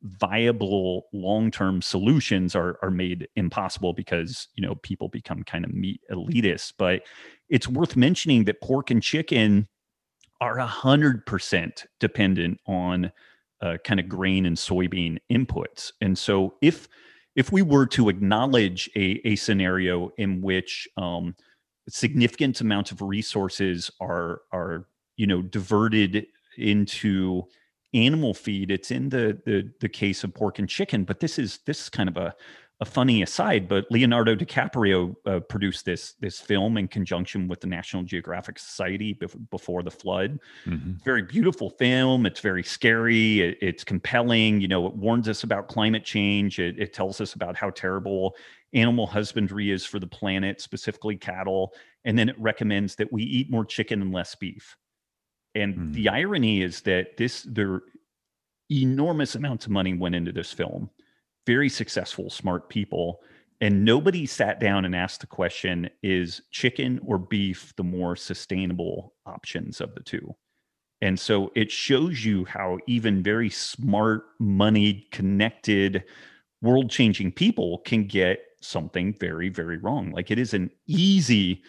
viable 0.03 1.07
long-term 1.13 1.81
solutions 1.81 2.57
are 2.57 2.77
are 2.83 2.91
made 2.91 3.29
impossible 3.37 3.93
because 3.93 4.49
you 4.57 4.67
know 4.67 4.75
people 4.83 5.09
become 5.09 5.45
kind 5.45 5.65
of 5.65 5.73
meat 5.73 6.01
elitists 6.11 6.73
but 6.77 7.03
it's 7.49 7.69
worth 7.69 7.97
mentioning 7.97 8.45
that 8.45 8.61
pork 8.61 8.91
and 8.91 9.03
chicken 9.03 9.69
are 10.41 10.57
100% 10.57 11.87
dependent 12.01 12.59
on 12.67 13.13
uh, 13.61 13.77
kind 13.85 14.01
of 14.01 14.09
grain 14.09 14.45
and 14.45 14.57
soybean 14.57 15.19
inputs 15.31 15.93
and 16.01 16.19
so 16.19 16.55
if 16.61 16.89
if 17.35 17.51
we 17.51 17.63
were 17.63 17.87
to 17.87 18.09
acknowledge 18.09 18.91
a, 18.97 19.21
a 19.25 19.37
scenario 19.37 20.11
in 20.19 20.43
which 20.43 20.89
um, 20.97 21.35
significant 21.89 22.61
amounts 22.61 22.91
of 22.91 23.03
resources 23.03 23.91
are 24.01 24.43
are 24.53 24.87
you 25.17 25.27
know 25.27 25.43
diverted 25.43 26.27
into 26.59 27.43
animal 27.95 28.35
feed. 28.35 28.71
It's 28.71 28.91
in 28.91 29.09
the 29.09 29.41
the 29.45 29.71
the 29.81 29.89
case 29.89 30.25
of 30.25 30.35
pork 30.35 30.59
and 30.59 30.69
chicken, 30.69 31.05
but 31.05 31.21
this 31.21 31.39
is 31.39 31.61
this 31.67 31.83
is 31.83 31.89
kind 31.89 32.09
of 32.09 32.17
a 32.17 32.35
a 32.83 32.85
funny 32.85 33.23
aside, 33.23 33.69
but 33.69 33.87
Leonardo 33.93 34.35
DiCaprio 34.35 35.15
uh, 35.25 35.39
produced 35.39 35.85
this 35.85 36.15
this 36.19 36.41
film 36.41 36.77
in 36.77 36.89
conjunction 36.89 37.47
with 37.47 37.61
the 37.61 37.69
National 37.69 38.03
Geographic 38.03 38.59
Society 38.59 39.17
before 39.53 39.85
the 39.85 39.91
flood. 39.91 40.41
Mm-hmm. 40.67 40.95
Very 41.05 41.23
beautiful 41.23 41.71
film. 41.71 42.27
It's 42.27 42.41
very 42.41 42.65
scary. 42.65 43.41
It, 43.41 43.59
it's 43.63 43.85
compelling. 43.85 44.61
You 44.61 44.67
know, 44.67 44.85
it 44.89 44.97
warns 44.97 45.29
us 45.29 45.45
about 45.45 45.69
climate 45.69 46.05
change. 46.05 46.59
It, 46.59 46.77
it, 46.77 46.93
tells 46.93 47.21
us 47.21 47.35
about 47.35 47.55
how 47.55 47.71
terrible 47.71 48.35
animal 48.73 49.07
husbandry 49.07 49.71
is 49.71 49.87
for 49.87 50.01
the 50.01 50.09
planet, 50.09 50.61
specifically 50.61 51.17
cattle, 51.17 51.75
and 52.05 52.19
then 52.19 52.29
it 52.29 52.37
recommends 52.37 52.97
that 52.97 53.13
we 53.13 53.23
eat 53.23 53.49
more 53.49 53.65
chicken 53.65 54.03
and 54.03 54.13
less 54.13 54.35
beef. 54.35 54.77
And 55.55 55.77
mm. 55.77 55.93
the 55.93 56.09
irony 56.09 56.63
is 56.63 56.81
that 56.81 57.17
this 57.17 57.47
there 57.49 57.83
enormous 58.73 59.37
amounts 59.37 59.67
of 59.67 59.71
money 59.71 59.95
went 59.95 60.17
into 60.17 60.33
this 60.33 60.53
film. 60.53 60.91
Very 61.47 61.69
successful, 61.69 62.31
smart 62.31 62.69
people. 62.69 63.21
And 63.61 63.85
nobody 63.85 64.27
sat 64.27 64.59
down 64.59 64.85
and 64.85 64.95
asked 64.95 65.21
the 65.21 65.27
question 65.27 65.89
is 66.03 66.43
chicken 66.51 67.01
or 67.07 67.19
beef 67.19 67.73
the 67.77 67.85
more 67.85 68.17
sustainable 68.17 69.15
options 69.25 69.81
of 69.81 69.95
the 69.95 70.03
two? 70.03 70.35
And 71.01 71.19
so 71.19 71.51
it 71.57 71.71
shows 71.71 72.25
you 72.25 72.45
how 72.45 72.79
even 72.87 73.23
very 73.23 73.51
smart, 73.51 74.23
moneyed, 74.39 75.11
connected, 75.11 76.05
world 76.61 76.91
changing 76.91 77.33
people 77.33 77.79
can 77.79 78.07
get 78.07 78.39
something 78.61 79.15
very, 79.19 79.49
very 79.49 79.79
wrong. 79.79 80.13
Like 80.13 80.31
it 80.31 80.39
is 80.39 80.55
an 80.55 80.71
easy 80.87 81.63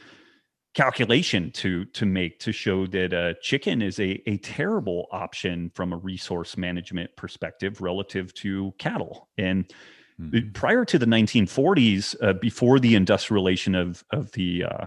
calculation 0.74 1.52
to 1.52 1.86
to 1.86 2.06
make 2.06 2.40
to 2.40 2.52
show 2.52 2.88
that 2.88 3.14
uh, 3.14 3.34
chicken 3.42 3.82
is 3.82 4.00
a, 4.00 4.22
a 4.28 4.38
terrible 4.38 5.08
option 5.12 5.72
from 5.76 5.94
a 5.94 5.98
resource 5.98 6.58
management 6.58 7.16
perspective 7.16 7.82
relative 7.82 8.34
to 8.34 8.74
cattle. 8.80 9.30
And 9.38 9.72
mm-hmm. 10.20 10.52
prior 10.52 10.84
to 10.86 10.98
the 10.98 11.06
1940s, 11.06 12.16
uh, 12.22 12.34
before 12.34 12.80
the 12.80 12.96
industrialization 12.96 13.76
of 13.76 14.04
of 14.12 14.32
the 14.32 14.66
uh, 14.66 14.86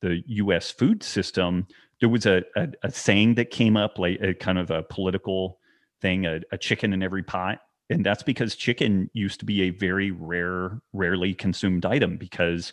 the 0.00 0.22
U.S. 0.26 0.70
food 0.70 1.02
system, 1.02 1.66
there 2.00 2.08
was 2.08 2.26
a, 2.26 2.42
a, 2.56 2.68
a, 2.82 2.90
saying 2.90 3.34
that 3.34 3.50
came 3.50 3.76
up, 3.76 3.98
like 3.98 4.20
a 4.20 4.34
kind 4.34 4.58
of 4.58 4.70
a 4.70 4.82
political 4.82 5.58
thing, 6.00 6.26
a, 6.26 6.40
a 6.52 6.58
chicken 6.58 6.92
in 6.92 7.02
every 7.02 7.22
pot. 7.22 7.60
And 7.90 8.06
that's 8.06 8.22
because 8.22 8.54
chicken 8.54 9.10
used 9.12 9.40
to 9.40 9.46
be 9.46 9.62
a 9.62 9.70
very 9.70 10.10
rare, 10.10 10.80
rarely 10.92 11.34
consumed 11.34 11.84
item 11.84 12.16
because 12.16 12.72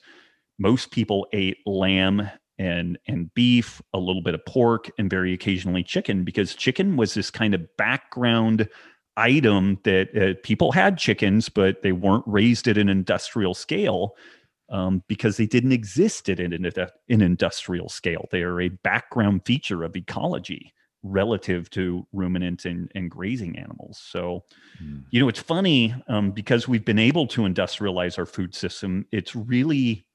most 0.58 0.91
people 0.91 1.28
ate 1.34 1.58
lamb 1.66 2.30
and 2.60 2.97
and 3.08 3.34
beef, 3.34 3.82
a 3.93 3.99
little 3.99 4.22
bit 4.22 4.34
of 4.34 4.45
pork, 4.45 4.89
and 4.97 5.10
very 5.10 5.34
occasionally 5.34 5.84
chicken 5.84 6.24
because 6.24 6.55
chicken 6.55 6.97
was 6.97 7.14
this 7.14 7.30
kind 7.30 7.53
of 7.53 7.78
background 7.78 8.68
item 9.16 9.80
that 9.84 10.16
uh, 10.16 10.39
people 10.43 10.72
had 10.72 10.97
chickens, 10.97 11.49
but 11.49 11.82
they 11.82 11.91
weren't 11.91 12.24
raised 12.28 12.68
at 12.68 12.78
an 12.78 12.89
industrial 12.89 13.53
scale 13.53 14.16
um, 14.70 15.03
because 15.08 15.38
they 15.38 15.45
didn't 15.45 15.72
exist 15.72 16.30
at 16.30 16.39
an, 16.39 16.66
an 16.66 17.22
industrial 17.22 17.89
scale. 17.89 18.28
They 18.32 18.43
are 18.43 18.62
a 18.62 18.70
background 18.70 19.41
feature 19.45 19.84
of 19.84 19.95
ecology 19.95 20.74
relative 21.03 21.70
to 21.70 22.05
ruminant 22.12 22.66
and, 22.66 22.91
and 22.93 23.10
grazing 23.10 23.58
animals. 23.58 23.99
So, 24.03 24.43
mm. 24.84 25.03
you 25.10 25.20
know, 25.20 25.30
it's 25.30 25.39
funny 25.39 25.95
um, 26.08 26.32
because 26.32 26.68
we've 26.68 26.86
been 26.86 26.99
able 26.99 27.28
to 27.28 27.41
industrialize 27.41 28.18
our 28.18 28.26
food 28.26 28.53
system. 28.53 29.05
It's 29.12 29.36
really 29.36 30.05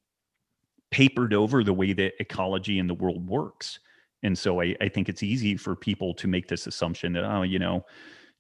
papered 0.92 1.34
over 1.34 1.64
the 1.64 1.72
way 1.72 1.92
that 1.92 2.12
ecology 2.20 2.78
in 2.78 2.86
the 2.86 2.94
world 2.94 3.26
works. 3.26 3.80
And 4.22 4.38
so 4.38 4.60
I, 4.60 4.76
I 4.80 4.88
think 4.88 5.08
it's 5.08 5.24
easy 5.24 5.56
for 5.56 5.74
people 5.74 6.14
to 6.14 6.28
make 6.28 6.46
this 6.46 6.68
assumption 6.68 7.12
that, 7.14 7.24
oh, 7.24 7.42
you 7.42 7.58
know, 7.58 7.84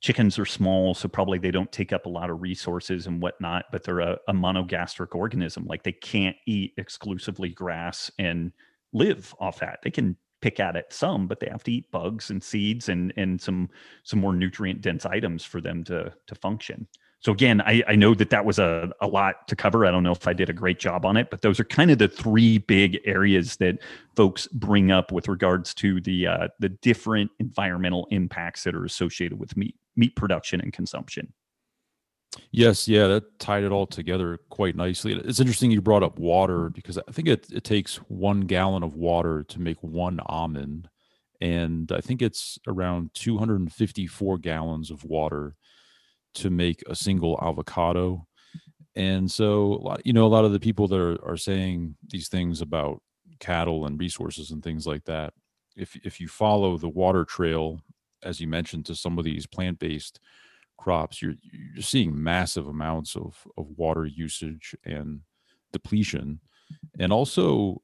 chickens 0.00 0.38
are 0.38 0.44
small, 0.44 0.94
so 0.94 1.08
probably 1.08 1.38
they 1.38 1.50
don't 1.50 1.72
take 1.72 1.92
up 1.92 2.06
a 2.06 2.10
lot 2.10 2.30
of 2.30 2.40
resources 2.40 3.06
and 3.06 3.20
whatnot, 3.20 3.64
but 3.72 3.82
they're 3.82 4.00
a, 4.00 4.18
a 4.28 4.32
monogastric 4.32 5.14
organism. 5.14 5.64
Like 5.66 5.82
they 5.82 5.92
can't 5.92 6.36
eat 6.46 6.74
exclusively 6.76 7.48
grass 7.48 8.10
and 8.18 8.52
live 8.92 9.34
off 9.40 9.58
that. 9.60 9.80
They 9.82 9.90
can 9.90 10.16
pick 10.40 10.60
at 10.60 10.76
it 10.76 10.92
some, 10.92 11.26
but 11.26 11.40
they 11.40 11.48
have 11.48 11.62
to 11.64 11.72
eat 11.72 11.90
bugs 11.90 12.30
and 12.30 12.42
seeds 12.42 12.88
and 12.88 13.12
and 13.16 13.40
some 13.40 13.70
some 14.02 14.18
more 14.20 14.34
nutrient 14.34 14.80
dense 14.82 15.06
items 15.06 15.44
for 15.44 15.60
them 15.60 15.84
to 15.84 16.12
to 16.26 16.34
function 16.34 16.86
so 17.22 17.32
again 17.32 17.60
I, 17.62 17.82
I 17.88 17.96
know 17.96 18.14
that 18.14 18.30
that 18.30 18.44
was 18.44 18.58
a, 18.58 18.90
a 19.00 19.06
lot 19.06 19.48
to 19.48 19.56
cover. 19.56 19.86
I 19.86 19.90
don't 19.90 20.02
know 20.02 20.12
if 20.12 20.26
i 20.26 20.32
did 20.32 20.50
a 20.50 20.52
great 20.52 20.78
job 20.78 21.06
on 21.06 21.16
it 21.16 21.30
but 21.30 21.40
those 21.42 21.58
are 21.58 21.64
kind 21.64 21.90
of 21.90 21.98
the 21.98 22.08
three 22.08 22.58
big 22.58 23.00
areas 23.04 23.56
that 23.56 23.78
folks 24.16 24.46
bring 24.48 24.90
up 24.90 25.12
with 25.12 25.28
regards 25.28 25.72
to 25.74 26.00
the 26.00 26.26
uh, 26.26 26.48
the 26.58 26.68
different 26.68 27.30
environmental 27.38 28.06
impacts 28.10 28.64
that 28.64 28.74
are 28.74 28.84
associated 28.84 29.38
with 29.38 29.56
meat 29.56 29.76
meat 29.96 30.14
production 30.16 30.60
and 30.60 30.72
consumption. 30.72 31.32
Yes. 32.50 32.88
Yeah 32.88 33.08
that 33.08 33.38
tied 33.38 33.62
it 33.62 33.72
all 33.72 33.86
together 33.86 34.38
quite 34.48 34.76
nicely. 34.76 35.12
It's 35.12 35.40
interesting 35.40 35.70
you 35.70 35.82
brought 35.82 36.02
up 36.02 36.18
water 36.18 36.70
because 36.70 36.98
i 36.98 37.12
think 37.12 37.28
it, 37.28 37.46
it 37.52 37.64
takes 37.64 37.96
one 37.96 38.42
gallon 38.42 38.82
of 38.82 38.94
water 38.94 39.44
to 39.44 39.60
make 39.60 39.82
one 39.82 40.20
almond. 40.26 40.88
And 41.40 41.90
i 41.92 42.00
think 42.00 42.22
it's 42.22 42.58
around 42.66 43.10
254 43.14 44.38
gallons 44.38 44.90
of 44.90 45.04
water 45.04 45.56
to 46.34 46.50
make 46.50 46.82
a 46.88 46.94
single 46.94 47.38
avocado. 47.42 48.26
And 48.94 49.30
so, 49.30 49.80
lot, 49.82 50.04
you 50.04 50.12
know, 50.12 50.26
a 50.26 50.28
lot 50.28 50.44
of 50.44 50.52
the 50.52 50.60
people 50.60 50.86
that 50.88 51.00
are, 51.00 51.18
are 51.24 51.36
saying 51.36 51.96
these 52.08 52.28
things 52.28 52.60
about 52.60 53.02
cattle 53.40 53.86
and 53.86 53.98
resources 53.98 54.50
and 54.50 54.62
things 54.62 54.86
like 54.86 55.04
that, 55.04 55.32
if 55.76 55.96
if 56.04 56.20
you 56.20 56.28
follow 56.28 56.76
the 56.76 56.88
water 56.88 57.24
trail, 57.24 57.80
as 58.22 58.40
you 58.40 58.46
mentioned, 58.46 58.86
to 58.86 58.94
some 58.94 59.18
of 59.18 59.24
these 59.24 59.46
plant 59.46 59.78
based 59.78 60.20
crops, 60.76 61.22
you're 61.22 61.34
you're 61.42 61.82
seeing 61.82 62.22
massive 62.22 62.68
amounts 62.68 63.16
of 63.16 63.46
of 63.56 63.66
water 63.76 64.04
usage 64.04 64.74
and 64.84 65.20
depletion, 65.72 66.40
and 66.98 67.12
also 67.12 67.80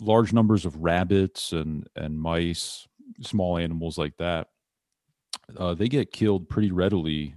large 0.00 0.32
numbers 0.32 0.66
of 0.66 0.76
rabbits 0.76 1.52
and 1.52 1.88
and 1.96 2.20
mice, 2.20 2.86
small 3.22 3.56
animals 3.56 3.96
like 3.96 4.16
that. 4.18 4.48
Uh, 5.56 5.74
they 5.74 5.88
get 5.88 6.12
killed 6.12 6.48
pretty 6.48 6.72
readily 6.72 7.34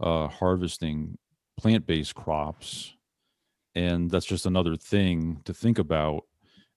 uh, 0.00 0.28
harvesting 0.28 1.18
plant 1.58 1.86
based 1.86 2.14
crops. 2.14 2.94
And 3.74 4.10
that's 4.10 4.26
just 4.26 4.46
another 4.46 4.76
thing 4.76 5.40
to 5.44 5.54
think 5.54 5.78
about, 5.78 6.24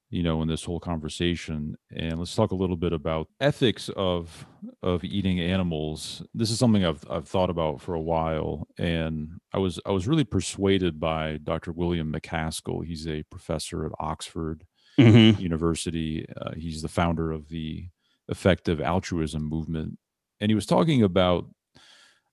you 0.10 0.24
know, 0.24 0.42
in 0.42 0.48
this 0.48 0.64
whole 0.64 0.80
conversation. 0.80 1.76
And 1.94 2.18
let's 2.20 2.34
talk 2.36 2.52
a 2.52 2.56
little 2.56 2.78
bit 2.78 2.94
about 2.94 3.28
ethics 3.42 3.90
of 3.98 4.46
of 4.82 5.04
eating 5.04 5.40
animals. 5.42 6.24
This 6.34 6.52
is 6.52 6.58
something 6.60 6.86
I've 6.86 7.04
I've 7.10 7.28
thought 7.28 7.50
about 7.50 7.82
for 7.82 7.96
a 7.96 8.02
while, 8.02 8.68
and 8.78 9.40
I 9.54 9.58
was 9.58 9.80
I 9.86 9.92
was 9.92 10.08
really 10.08 10.24
persuaded 10.24 11.00
by 11.00 11.38
Dr. 11.44 11.74
William 11.74 12.14
MacAskill. 12.14 12.86
He's 12.86 13.08
a 13.08 13.24
professor 13.24 13.86
at 13.86 13.92
Oxford, 14.00 14.64
Mhm. 14.98 15.38
University. 15.40 16.26
Uh, 16.40 16.52
he's 16.56 16.82
the 16.82 16.88
founder 16.88 17.32
of 17.34 17.50
the 17.50 17.90
effective 18.30 18.80
altruism 18.80 19.44
movement, 19.44 20.00
and 20.40 20.50
he 20.50 20.56
was 20.56 20.66
talking 20.66 21.04
about 21.04 21.50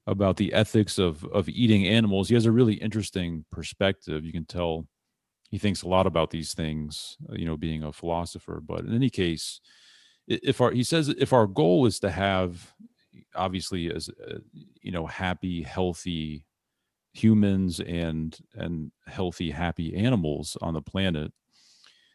about 0.06 0.36
the 0.36 0.52
ethics 0.52 0.98
of 0.98 1.24
of 1.26 1.48
eating 1.48 1.86
animals. 1.86 2.28
He 2.28 2.34
has 2.34 2.46
a 2.46 2.52
really 2.52 2.74
interesting 2.74 3.44
perspective. 3.52 4.24
You 4.24 4.32
can 4.32 4.44
tell 4.44 4.86
he 5.50 5.58
thinks 5.58 5.82
a 5.82 5.88
lot 5.88 6.06
about 6.06 6.30
these 6.30 6.54
things. 6.54 7.16
uh, 7.30 7.34
You 7.34 7.44
know, 7.44 7.56
being 7.56 7.82
a 7.84 7.92
philosopher. 7.92 8.60
But 8.64 8.80
in 8.80 8.94
any 8.94 9.10
case, 9.10 9.60
if 10.26 10.60
our 10.60 10.70
he 10.70 10.84
says 10.84 11.08
if 11.08 11.32
our 11.32 11.46
goal 11.46 11.86
is 11.86 12.00
to 12.00 12.10
have 12.10 12.72
obviously 13.34 13.92
as 13.92 14.08
uh, 14.08 14.38
you 14.80 14.92
know 14.92 15.06
happy 15.06 15.62
healthy 15.62 16.46
humans 17.12 17.80
and 17.80 18.38
and 18.54 18.90
healthy 19.06 19.50
happy 19.50 19.94
animals 19.94 20.56
on 20.62 20.74
the 20.74 20.80
planet 20.80 21.32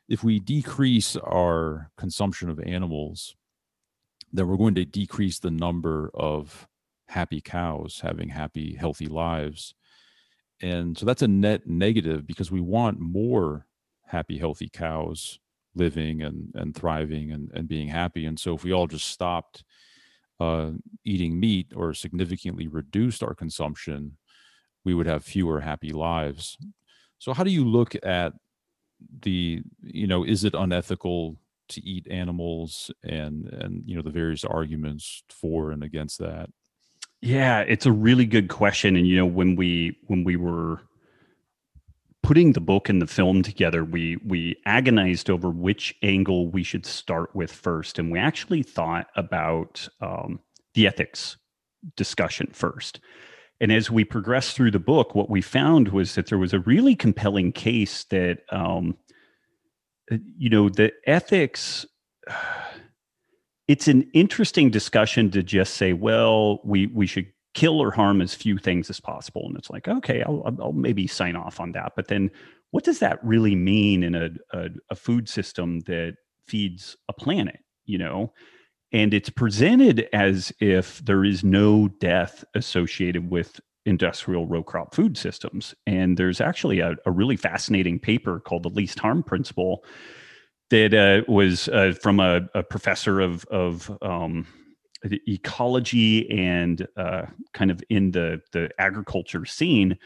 if 0.09 0.23
we 0.23 0.39
decrease 0.39 1.15
our 1.17 1.91
consumption 1.97 2.49
of 2.49 2.59
animals 2.61 3.35
then 4.33 4.47
we're 4.47 4.57
going 4.57 4.75
to 4.75 4.85
decrease 4.85 5.39
the 5.39 5.51
number 5.51 6.09
of 6.15 6.67
happy 7.07 7.41
cows 7.41 7.99
having 8.01 8.29
happy 8.29 8.75
healthy 8.75 9.07
lives. 9.07 9.73
And 10.61 10.97
so 10.97 11.05
that's 11.05 11.21
a 11.21 11.27
net 11.27 11.67
negative 11.67 12.25
because 12.25 12.51
we 12.51 12.61
want 12.61 12.99
more 12.99 13.67
happy 14.05 14.37
healthy 14.37 14.69
cows 14.69 15.39
living 15.75 16.23
and 16.23 16.51
and 16.55 16.75
thriving 16.75 17.31
and, 17.31 17.51
and 17.53 17.67
being 17.67 17.87
happy. 17.87 18.25
And 18.25 18.39
so 18.39 18.55
if 18.55 18.63
we 18.63 18.73
all 18.73 18.87
just 18.87 19.07
stopped 19.07 19.63
uh, 20.39 20.71
eating 21.03 21.39
meat 21.39 21.73
or 21.75 21.93
significantly 21.93 22.67
reduced 22.67 23.23
our 23.23 23.33
consumption 23.33 24.17
we 24.87 24.93
would 24.93 25.05
have 25.05 25.21
fewer 25.21 25.59
happy 25.59 25.89
lives. 25.89 26.57
So 27.19 27.33
how 27.33 27.43
do 27.43 27.51
you 27.51 27.65
look 27.65 27.93
at 28.03 28.31
the 29.21 29.61
you 29.81 30.07
know 30.07 30.23
is 30.23 30.45
it 30.45 30.53
unethical 30.55 31.35
to 31.69 31.85
eat 31.85 32.07
animals 32.09 32.89
and 33.03 33.47
and 33.47 33.83
you 33.85 33.95
know 33.95 34.01
the 34.01 34.09
various 34.09 34.45
arguments 34.45 35.23
for 35.29 35.71
and 35.71 35.83
against 35.83 36.19
that 36.19 36.49
Yeah, 37.21 37.61
it's 37.61 37.85
a 37.85 37.91
really 37.91 38.25
good 38.25 38.47
question. 38.49 38.95
And 38.95 39.07
you 39.07 39.15
know, 39.15 39.25
when 39.25 39.55
we 39.55 39.97
when 40.07 40.23
we 40.23 40.35
were 40.35 40.81
putting 42.21 42.53
the 42.53 42.61
book 42.61 42.89
and 42.89 43.01
the 43.01 43.07
film 43.07 43.41
together, 43.41 43.83
we 43.83 44.17
we 44.25 44.55
agonized 44.65 45.29
over 45.29 45.49
which 45.49 45.95
angle 46.03 46.49
we 46.49 46.63
should 46.63 46.85
start 46.85 47.35
with 47.35 47.51
first, 47.51 47.97
and 47.97 48.11
we 48.11 48.19
actually 48.19 48.63
thought 48.63 49.07
about 49.15 49.87
um, 50.01 50.39
the 50.75 50.87
ethics 50.87 51.37
discussion 51.95 52.49
first. 52.53 52.99
And 53.59 53.71
as 53.71 53.89
we 53.89 54.03
progressed 54.03 54.55
through 54.55 54.71
the 54.71 54.79
book, 54.79 55.15
what 55.15 55.29
we 55.29 55.41
found 55.41 55.87
was 55.89 56.13
that 56.15 56.27
there 56.27 56.37
was 56.37 56.53
a 56.53 56.59
really 56.59 56.95
compelling 56.95 57.51
case 57.51 58.03
that, 58.05 58.39
um, 58.51 58.95
uh, 60.11 60.17
you 60.37 60.49
know, 60.49 60.69
the 60.69 60.93
ethics. 61.05 61.85
It's 63.67 63.87
an 63.87 64.09
interesting 64.13 64.69
discussion 64.69 65.29
to 65.31 65.43
just 65.43 65.73
say, 65.75 65.93
well, 65.93 66.61
we 66.63 66.87
we 66.87 67.05
should 67.07 67.27
kill 67.53 67.79
or 67.81 67.91
harm 67.91 68.21
as 68.21 68.33
few 68.33 68.57
things 68.57 68.89
as 68.89 68.99
possible, 68.99 69.43
and 69.47 69.57
it's 69.57 69.69
like, 69.69 69.87
okay, 69.87 70.21
I'll, 70.23 70.43
I'll- 70.61 70.71
maybe 70.73 71.07
sign 71.07 71.35
off 71.35 71.59
on 71.59 71.71
that. 71.73 71.93
But 71.95 72.07
then, 72.07 72.31
what 72.71 72.83
does 72.83 72.99
that 72.99 73.23
really 73.23 73.55
mean 73.55 74.03
in 74.03 74.15
a, 74.15 74.29
a 74.53 74.69
a 74.91 74.95
food 74.95 75.27
system 75.27 75.81
that 75.81 76.15
feeds 76.45 76.95
a 77.09 77.13
planet? 77.13 77.59
You 77.85 77.97
know, 77.97 78.33
and 78.91 79.13
it's 79.13 79.29
presented 79.29 80.07
as 80.13 80.53
if 80.59 80.99
there 81.05 81.25
is 81.25 81.43
no 81.43 81.89
death 81.99 82.45
associated 82.55 83.29
with 83.29 83.59
industrial 83.85 84.47
row 84.47 84.63
crop 84.63 84.93
food 84.95 85.17
systems. 85.17 85.73
And 85.85 86.17
there's 86.17 86.41
actually 86.41 86.79
a, 86.79 86.95
a 87.05 87.11
really 87.11 87.37
fascinating 87.37 87.99
paper 87.99 88.39
called 88.39 88.63
the 88.63 88.69
least 88.69 88.99
harm 88.99 89.23
principle 89.23 89.83
that 90.69 90.93
uh, 90.93 91.31
was 91.31 91.67
uh, 91.69 91.93
from 92.01 92.19
a, 92.19 92.41
a 92.53 92.63
professor 92.63 93.19
of, 93.19 93.45
of 93.45 93.95
um, 94.01 94.45
ecology 95.27 96.29
and 96.29 96.87
uh, 96.97 97.23
kind 97.53 97.71
of 97.71 97.83
in 97.89 98.11
the, 98.11 98.41
the 98.51 98.69
agriculture 98.79 99.45
scene 99.45 99.97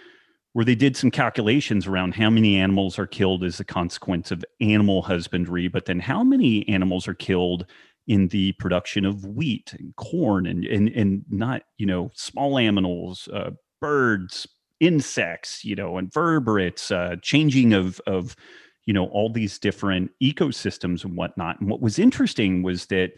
where 0.53 0.66
they 0.66 0.76
did 0.76 0.97
some 0.97 1.12
calculations 1.12 1.88
around 1.88 2.14
how 2.14 2.30
many 2.30 2.57
animals 2.57 2.99
are 2.99 3.07
killed 3.07 3.43
as 3.43 3.59
a 3.59 3.64
consequence 3.64 4.32
of 4.32 4.43
animal 4.59 5.01
husbandry, 5.01 5.68
but 5.70 5.86
then 5.86 5.99
how 5.99 6.24
many 6.24 6.68
animals 6.68 7.07
are 7.07 7.14
killed 7.14 7.66
in 8.07 8.28
the 8.30 8.51
production 8.53 9.05
of 9.05 9.26
wheat 9.26 9.74
and 9.78 9.95
corn 9.95 10.45
and 10.45 10.66
and, 10.66 10.89
and 10.89 11.24
not 11.30 11.62
you 11.78 11.86
know 11.86 12.09
small 12.16 12.57
animals 12.57 13.30
uh, 13.34 13.51
birds 13.80 14.47
insects 14.80 15.64
you 15.64 15.76
know 15.76 15.97
invertebrates 15.97 16.89
uh, 16.91 17.16
changing 17.22 17.74
of 17.74 18.01
of 18.07 18.36
you 18.86 18.94
know 18.94 19.06
all 19.08 19.32
these 19.32 19.60
different 19.60 20.12
ecosystems 20.22 21.04
and 21.04 21.16
whatnot. 21.16 21.60
And 21.60 21.70
what 21.70 21.82
was 21.82 22.00
interesting 22.00 22.64
was 22.64 22.88
that 22.88 23.14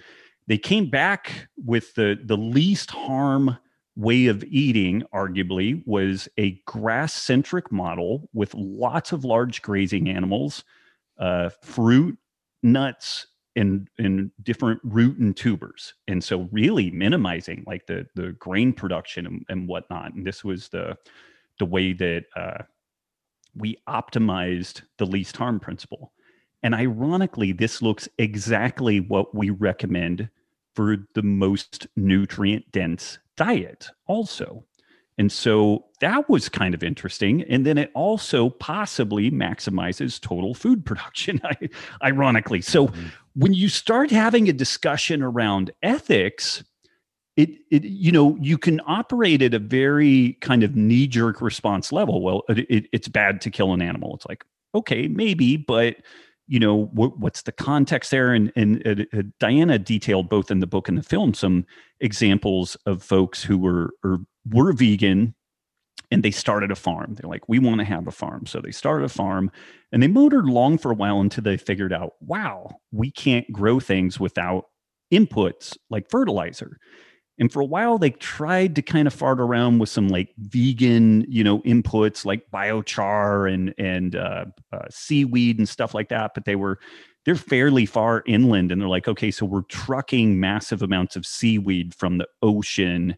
they 0.47 0.57
came 0.57 0.89
back 0.89 1.47
with 1.65 1.93
the 1.95 2.19
the 2.23 2.37
least 2.37 2.91
harm 2.91 3.57
way 3.95 4.25
of 4.25 4.43
eating 4.45 5.03
arguably 5.13 5.83
was 5.85 6.27
a 6.37 6.59
grass 6.65 7.13
centric 7.13 7.71
model 7.71 8.27
with 8.33 8.53
lots 8.55 9.11
of 9.11 9.23
large 9.23 9.61
grazing 9.61 10.09
animals 10.09 10.63
uh, 11.19 11.49
fruit 11.61 12.17
nuts 12.63 13.27
and 13.55 13.87
and 13.99 14.31
different 14.41 14.79
root 14.83 15.17
and 15.17 15.37
tubers. 15.37 15.93
And 16.07 16.23
so 16.23 16.49
really 16.51 16.91
minimizing 16.91 17.63
like 17.67 17.85
the 17.85 18.07
the 18.15 18.31
grain 18.33 18.73
production 18.73 19.25
and, 19.27 19.45
and 19.49 19.67
whatnot. 19.67 20.13
And 20.13 20.25
this 20.25 20.43
was 20.43 20.69
the 20.69 20.97
the 21.59 21.65
way 21.65 21.93
that 21.93 22.25
uh, 22.35 22.63
we 23.55 23.77
optimized 23.87 24.81
the 24.97 25.05
least 25.05 25.37
harm 25.37 25.59
principle 25.59 26.11
and 26.63 26.73
ironically 26.73 27.51
this 27.51 27.81
looks 27.81 28.07
exactly 28.17 28.99
what 28.99 29.33
we 29.35 29.49
recommend 29.49 30.29
for 30.75 30.97
the 31.13 31.21
most 31.23 31.87
nutrient 31.95 32.71
dense 32.71 33.19
diet 33.35 33.89
also 34.07 34.63
and 35.17 35.31
so 35.31 35.85
that 35.99 36.27
was 36.27 36.49
kind 36.49 36.73
of 36.73 36.83
interesting. 36.83 37.43
And 37.43 37.65
then 37.65 37.77
it 37.77 37.91
also 37.93 38.49
possibly 38.49 39.29
maximizes 39.29 40.19
total 40.19 40.53
food 40.53 40.85
production, 40.87 41.39
ironically. 42.03 42.61
So 42.61 42.87
Mhm. 42.87 43.11
when 43.35 43.53
you 43.53 43.69
start 43.69 44.09
having 44.09 44.49
a 44.49 44.53
discussion 44.53 45.21
around 45.21 45.71
ethics, 45.83 46.63
it, 47.35 47.49
it 47.71 47.83
you 47.83 48.11
know 48.11 48.37
you 48.39 48.57
can 48.57 48.79
operate 48.85 49.41
at 49.41 49.53
a 49.53 49.59
very 49.59 50.37
kind 50.41 50.63
of 50.63 50.75
knee 50.75 51.07
jerk 51.07 51.41
response 51.41 51.91
level. 51.91 52.21
Well, 52.21 52.43
it, 52.49 52.59
it, 52.69 52.85
it's 52.91 53.07
bad 53.07 53.41
to 53.41 53.49
kill 53.49 53.73
an 53.73 53.81
animal. 53.81 54.15
It's 54.15 54.25
like 54.27 54.43
okay, 54.75 55.07
maybe, 55.07 55.57
but 55.57 55.97
you 56.47 56.59
know 56.59 56.85
what, 56.87 57.19
what's 57.19 57.43
the 57.43 57.51
context 57.51 58.11
there? 58.11 58.33
And 58.33 58.51
and 58.55 59.07
uh, 59.13 59.23
Diana 59.39 59.79
detailed 59.79 60.29
both 60.29 60.51
in 60.51 60.59
the 60.59 60.67
book 60.67 60.87
and 60.87 60.97
the 60.97 61.03
film 61.03 61.33
some 61.33 61.65
examples 61.99 62.75
of 62.85 63.01
folks 63.01 63.43
who 63.43 63.57
were 63.57 63.91
or 64.03 64.19
were 64.49 64.73
vegan 64.73 65.33
and 66.11 66.21
they 66.21 66.31
started 66.31 66.69
a 66.69 66.75
farm. 66.75 67.15
They're 67.15 67.29
like, 67.29 67.49
we 67.49 67.57
want 67.57 67.79
to 67.79 67.85
have 67.85 68.07
a 68.07 68.11
farm. 68.11 68.45
So 68.45 68.61
they 68.61 68.71
started 68.71 69.05
a 69.05 69.09
farm 69.09 69.51
and 69.91 70.03
they 70.03 70.07
motored 70.07 70.45
along 70.45 70.77
for 70.77 70.91
a 70.91 70.95
while 70.95 71.19
until 71.19 71.43
they 71.43 71.57
figured 71.57 71.91
out, 71.91 72.13
wow, 72.19 72.77
we 72.91 73.09
can't 73.09 73.51
grow 73.51 73.79
things 73.79 74.19
without 74.19 74.65
inputs 75.11 75.75
like 75.89 76.09
fertilizer. 76.09 76.77
And 77.39 77.51
for 77.51 77.61
a 77.61 77.65
while, 77.65 77.97
they 77.97 78.11
tried 78.11 78.75
to 78.75 78.81
kind 78.81 79.07
of 79.07 79.13
fart 79.13 79.39
around 79.39 79.79
with 79.79 79.89
some 79.89 80.07
like 80.07 80.33
vegan, 80.37 81.25
you 81.27 81.43
know, 81.43 81.61
inputs 81.61 82.25
like 82.25 82.49
biochar 82.51 83.51
and 83.51 83.73
and 83.77 84.15
uh, 84.15 84.45
uh, 84.71 84.85
seaweed 84.89 85.57
and 85.57 85.67
stuff 85.67 85.93
like 85.93 86.09
that. 86.09 86.31
But 86.35 86.45
they 86.45 86.55
were 86.55 86.79
they're 87.25 87.35
fairly 87.35 87.85
far 87.85 88.23
inland, 88.27 88.71
and 88.71 88.79
they're 88.79 88.89
like, 88.89 89.07
okay, 89.07 89.31
so 89.31 89.45
we're 89.45 89.63
trucking 89.63 90.39
massive 90.39 90.81
amounts 90.83 91.15
of 91.15 91.25
seaweed 91.25 91.95
from 91.95 92.17
the 92.17 92.27
ocean 92.41 93.15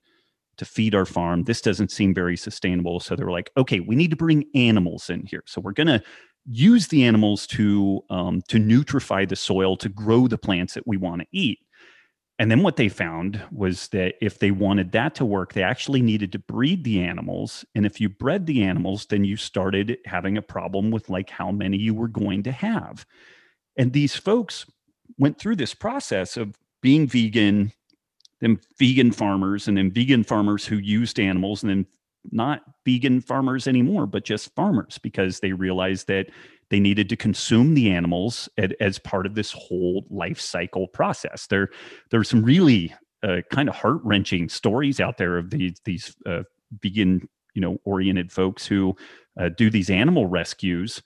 to 0.58 0.66
feed 0.66 0.96
our 0.96 1.06
farm. 1.06 1.44
This 1.44 1.60
doesn't 1.60 1.92
seem 1.92 2.14
very 2.14 2.38
sustainable. 2.38 3.02
So 3.02 3.16
they 3.16 3.24
were 3.26 3.32
like, 3.32 3.52
okay, 3.58 3.82
we 3.82 3.96
need 3.96 4.12
to 4.12 4.16
bring 4.16 4.46
animals 4.56 5.10
in 5.10 5.26
here. 5.26 5.44
So 5.46 5.60
we're 5.60 5.74
gonna 5.74 6.02
use 6.48 6.88
the 6.88 7.04
animals 7.04 7.48
to 7.48 8.02
um, 8.10 8.42
to 8.48 8.58
nutrify 8.60 9.28
the 9.28 9.36
soil 9.36 9.76
to 9.78 9.90
grow 9.90 10.28
the 10.28 10.38
plants 10.38 10.76
that 10.76 10.88
we 10.88 10.96
want 10.96 11.22
to 11.22 11.28
eat. 11.34 11.60
And 12.38 12.52
then 12.52 12.64
what 12.64 12.76
they 12.76 12.90
found 12.90 13.42
was 13.50 13.88
that 13.90 14.16
if 14.22 14.40
they 14.40 14.52
wanted 14.52 14.92
that 14.92 15.16
to 15.16 15.26
work, 15.26 15.54
they 15.54 15.64
actually 15.64 16.02
needed 16.02 16.34
to 16.34 16.40
breed 16.40 16.84
the 16.84 17.02
animals. 17.02 17.64
And 17.76 17.86
if 17.86 18.02
you 18.02 18.10
bred 18.10 18.46
the 18.46 18.64
animals, 18.64 19.06
then 19.06 19.24
you 19.24 19.38
started 19.38 19.98
having 20.06 20.38
a 20.38 20.42
problem 20.42 20.92
with 20.92 21.10
like 21.10 21.30
how 21.30 21.52
many 21.52 21.78
you 21.78 21.94
were 21.94 22.10
going 22.10 22.44
to 22.44 22.52
have. 22.52 23.06
And 23.78 23.94
these 23.94 24.16
folks 24.16 24.66
went 25.18 25.40
through 25.40 25.56
this 25.56 25.74
process 25.74 26.36
of 26.36 26.58
being 26.82 27.08
vegan, 27.08 27.72
then 28.42 28.60
vegan 28.78 29.14
farmers, 29.14 29.70
and 29.70 29.78
then 29.78 29.92
vegan 29.92 30.26
farmers 30.26 30.66
who 30.66 30.78
used 30.78 31.20
animals, 31.20 31.64
and 31.64 31.70
then 31.70 31.86
not 32.32 32.64
vegan 32.86 33.22
farmers 33.22 33.66
anymore, 33.68 34.08
but 34.08 34.26
just 34.26 34.54
farmers 34.56 34.98
because 34.98 35.40
they 35.40 35.54
realized 35.54 36.08
that 36.08 36.28
they 36.76 36.80
needed 36.82 37.08
to 37.08 37.16
consume 37.16 37.74
the 37.74 37.90
animals 37.90 38.50
at, 38.58 38.74
as 38.82 39.00
part 39.00 39.26
of 39.26 39.34
this 39.34 39.54
whole 39.54 40.06
life 40.10 40.42
cycle 40.42 40.90
process. 40.90 41.48
There, 41.48 41.70
there 42.12 42.20
are 42.20 42.26
some 42.26 42.44
really 42.44 42.94
uh, 43.24 43.38
kind 43.50 43.70
of 43.70 43.76
heart 43.76 44.02
wrenching 44.04 44.50
stories 44.50 45.00
out 45.00 45.18
there 45.18 45.38
of 45.38 45.52
these 45.52 45.80
these 45.86 46.14
uh, 46.26 46.44
vegan, 46.82 47.30
you 47.54 47.62
know, 47.62 47.78
oriented 47.86 48.30
folks 48.30 48.66
who 48.66 48.94
uh, 49.40 49.48
do 49.56 49.70
these 49.70 49.90
animal 49.90 50.28
rescues, 50.28 51.02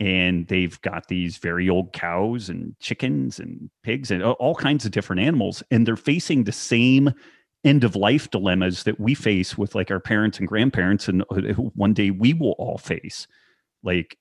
and 0.00 0.48
they've 0.48 0.80
got 0.80 1.08
these 1.08 1.36
very 1.36 1.68
old 1.68 1.92
cows 1.92 2.48
and 2.48 2.74
chickens 2.80 3.38
and 3.38 3.68
pigs 3.82 4.10
and 4.10 4.22
all 4.22 4.54
kinds 4.54 4.86
of 4.86 4.92
different 4.92 5.20
animals 5.20 5.62
and 5.70 5.86
they're 5.86 5.94
facing 5.94 6.42
the 6.42 6.52
same 6.52 7.12
end 7.64 7.84
of 7.84 7.94
life 7.94 8.30
dilemmas 8.30 8.82
that 8.84 8.98
we 8.98 9.14
face 9.14 9.56
with 9.58 9.74
like 9.74 9.90
our 9.90 10.00
parents 10.00 10.38
and 10.38 10.48
grandparents 10.48 11.06
and 11.06 11.22
uh, 11.30 11.52
one 11.74 11.92
day 11.92 12.10
we 12.10 12.32
will 12.32 12.52
all 12.58 12.78
face 12.78 13.28
like 13.84 14.16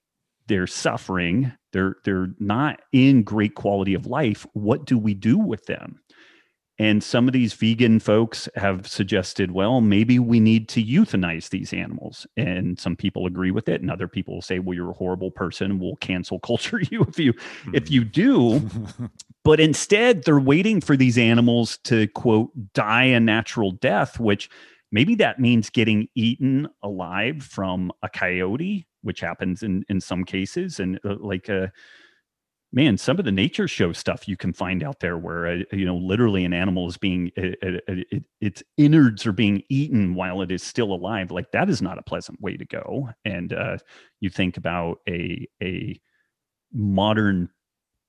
they're 0.51 0.67
suffering 0.67 1.53
they're 1.71 1.95
they're 2.03 2.27
not 2.39 2.81
in 2.91 3.23
great 3.23 3.55
quality 3.55 3.93
of 3.93 4.05
life 4.05 4.45
what 4.51 4.85
do 4.85 4.97
we 4.97 5.13
do 5.13 5.37
with 5.37 5.65
them 5.65 6.01
and 6.81 7.03
some 7.03 7.27
of 7.27 7.33
these 7.33 7.53
vegan 7.53 7.99
folks 7.99 8.49
have 8.55 8.87
suggested, 8.87 9.51
well, 9.51 9.81
maybe 9.81 10.17
we 10.17 10.39
need 10.39 10.67
to 10.69 10.83
euthanize 10.83 11.49
these 11.49 11.73
animals. 11.73 12.25
And 12.37 12.79
some 12.79 12.95
people 12.95 13.27
agree 13.27 13.51
with 13.51 13.69
it, 13.69 13.81
and 13.81 13.91
other 13.91 14.07
people 14.07 14.33
will 14.33 14.41
say, 14.41 14.57
well, 14.57 14.73
you're 14.73 14.89
a 14.89 14.95
horrible 14.95 15.29
person. 15.29 15.77
We'll 15.77 15.97
cancel 15.97 16.39
culture 16.43 16.79
you 16.89 17.03
if 17.03 17.19
you 17.19 17.35
if 17.71 17.91
you 17.91 18.03
do. 18.03 18.57
Hmm. 18.57 19.05
but 19.43 19.59
instead, 19.59 20.23
they're 20.23 20.39
waiting 20.39 20.81
for 20.81 20.97
these 20.97 21.19
animals 21.19 21.77
to 21.83 22.07
quote 22.07 22.49
die 22.73 23.03
a 23.03 23.19
natural 23.19 23.69
death, 23.69 24.19
which 24.19 24.49
maybe 24.91 25.15
that 25.15 25.39
means 25.39 25.69
getting 25.69 26.07
eaten 26.15 26.67
alive 26.83 27.43
from 27.43 27.91
a 28.03 28.09
coyote, 28.09 28.87
which 29.01 29.19
happens 29.19 29.63
in 29.63 29.83
in 29.89 30.01
some 30.01 30.23
cases, 30.23 30.79
and 30.79 30.99
uh, 31.05 31.15
like 31.19 31.49
a 31.49 31.71
man, 32.73 32.97
some 32.97 33.19
of 33.19 33.25
the 33.25 33.31
nature 33.31 33.67
show 33.67 33.91
stuff 33.91 34.27
you 34.27 34.37
can 34.37 34.53
find 34.53 34.83
out 34.83 34.99
there 34.99 35.17
where, 35.17 35.45
uh, 35.45 35.57
you 35.73 35.85
know, 35.85 35.97
literally 35.97 36.45
an 36.45 36.53
animal 36.53 36.87
is 36.87 36.97
being, 36.97 37.31
uh, 37.37 37.67
uh, 37.67 37.77
it, 37.87 38.23
its 38.39 38.63
innards 38.77 39.25
are 39.25 39.33
being 39.33 39.61
eaten 39.69 40.15
while 40.15 40.41
it 40.41 40.51
is 40.51 40.63
still 40.63 40.93
alive. 40.93 41.31
Like 41.31 41.51
that 41.51 41.69
is 41.69 41.81
not 41.81 41.97
a 41.97 42.03
pleasant 42.03 42.39
way 42.41 42.55
to 42.55 42.65
go. 42.65 43.09
And 43.25 43.51
uh, 43.53 43.77
you 44.21 44.29
think 44.29 44.57
about 44.57 44.99
a, 45.09 45.45
a 45.61 45.99
modern 46.73 47.49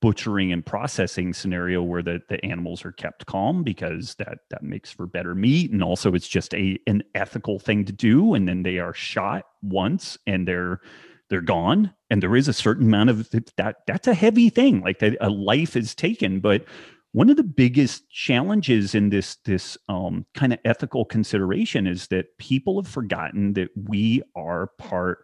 butchering 0.03 0.51
and 0.51 0.65
processing 0.65 1.31
scenario 1.31 1.81
where 1.81 2.03
the, 2.03 2.21
the 2.27 2.43
animals 2.43 2.83
are 2.83 2.91
kept 2.91 3.25
calm 3.25 3.63
because 3.63 4.15
that 4.15 4.39
that 4.49 4.61
makes 4.61 4.91
for 4.91 5.07
better 5.07 5.33
meat. 5.33 5.71
And 5.71 5.81
also 5.81 6.13
it's 6.13 6.27
just 6.27 6.53
a 6.53 6.77
an 6.87 7.03
ethical 7.15 7.57
thing 7.57 7.85
to 7.85 7.93
do. 7.93 8.33
And 8.33 8.45
then 8.45 8.63
they 8.63 8.79
are 8.79 8.93
shot 8.93 9.45
once 9.61 10.17
and 10.27 10.45
they're 10.45 10.81
they're 11.29 11.39
gone. 11.39 11.93
And 12.09 12.21
there 12.21 12.35
is 12.35 12.49
a 12.49 12.53
certain 12.53 12.87
amount 12.87 13.11
of 13.11 13.29
that 13.55 13.77
that's 13.87 14.09
a 14.09 14.13
heavy 14.13 14.49
thing 14.49 14.81
like 14.81 14.99
that 14.99 15.15
a 15.21 15.29
life 15.29 15.77
is 15.77 15.95
taken. 15.95 16.41
But 16.41 16.65
one 17.13 17.29
of 17.29 17.37
the 17.37 17.43
biggest 17.43 18.09
challenges 18.09 18.93
in 18.93 19.07
this 19.07 19.37
this 19.45 19.77
um, 19.87 20.25
kind 20.33 20.51
of 20.51 20.59
ethical 20.65 21.05
consideration 21.05 21.87
is 21.87 22.07
that 22.07 22.37
people 22.39 22.75
have 22.81 22.91
forgotten 22.91 23.53
that 23.53 23.69
we 23.87 24.21
are 24.35 24.67
part 24.77 25.23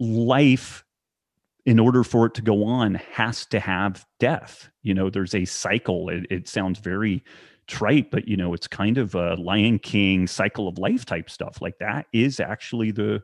life 0.00 0.84
in 1.68 1.78
order 1.78 2.02
for 2.02 2.24
it 2.24 2.32
to 2.32 2.40
go 2.40 2.64
on 2.64 2.94
has 2.94 3.44
to 3.44 3.60
have 3.60 4.06
death. 4.18 4.70
You 4.82 4.94
know 4.94 5.10
there's 5.10 5.34
a 5.34 5.44
cycle. 5.44 6.08
It, 6.08 6.24
it 6.30 6.48
sounds 6.48 6.78
very 6.78 7.22
trite 7.66 8.10
but 8.10 8.26
you 8.26 8.34
know 8.34 8.54
it's 8.54 8.66
kind 8.66 8.96
of 8.96 9.14
a 9.14 9.34
lion 9.34 9.78
king 9.78 10.26
cycle 10.26 10.66
of 10.66 10.78
life 10.78 11.04
type 11.04 11.28
stuff. 11.28 11.60
Like 11.60 11.76
that 11.78 12.06
is 12.14 12.40
actually 12.40 12.90
the 12.90 13.22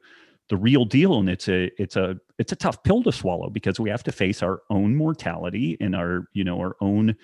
the 0.50 0.58
real 0.58 0.84
deal 0.84 1.18
and 1.18 1.30
it's 1.30 1.48
a 1.48 1.70
it's 1.80 1.96
a 1.96 2.16
it's 2.38 2.52
a 2.52 2.56
tough 2.56 2.82
pill 2.82 3.02
to 3.04 3.12
swallow 3.12 3.48
because 3.48 3.80
we 3.80 3.88
have 3.88 4.02
to 4.02 4.12
face 4.12 4.42
our 4.42 4.60
own 4.68 4.94
mortality 4.94 5.78
and 5.80 5.96
our 5.96 6.26
you 6.34 6.44
know 6.44 6.58
our 6.58 6.76
own 6.82 7.16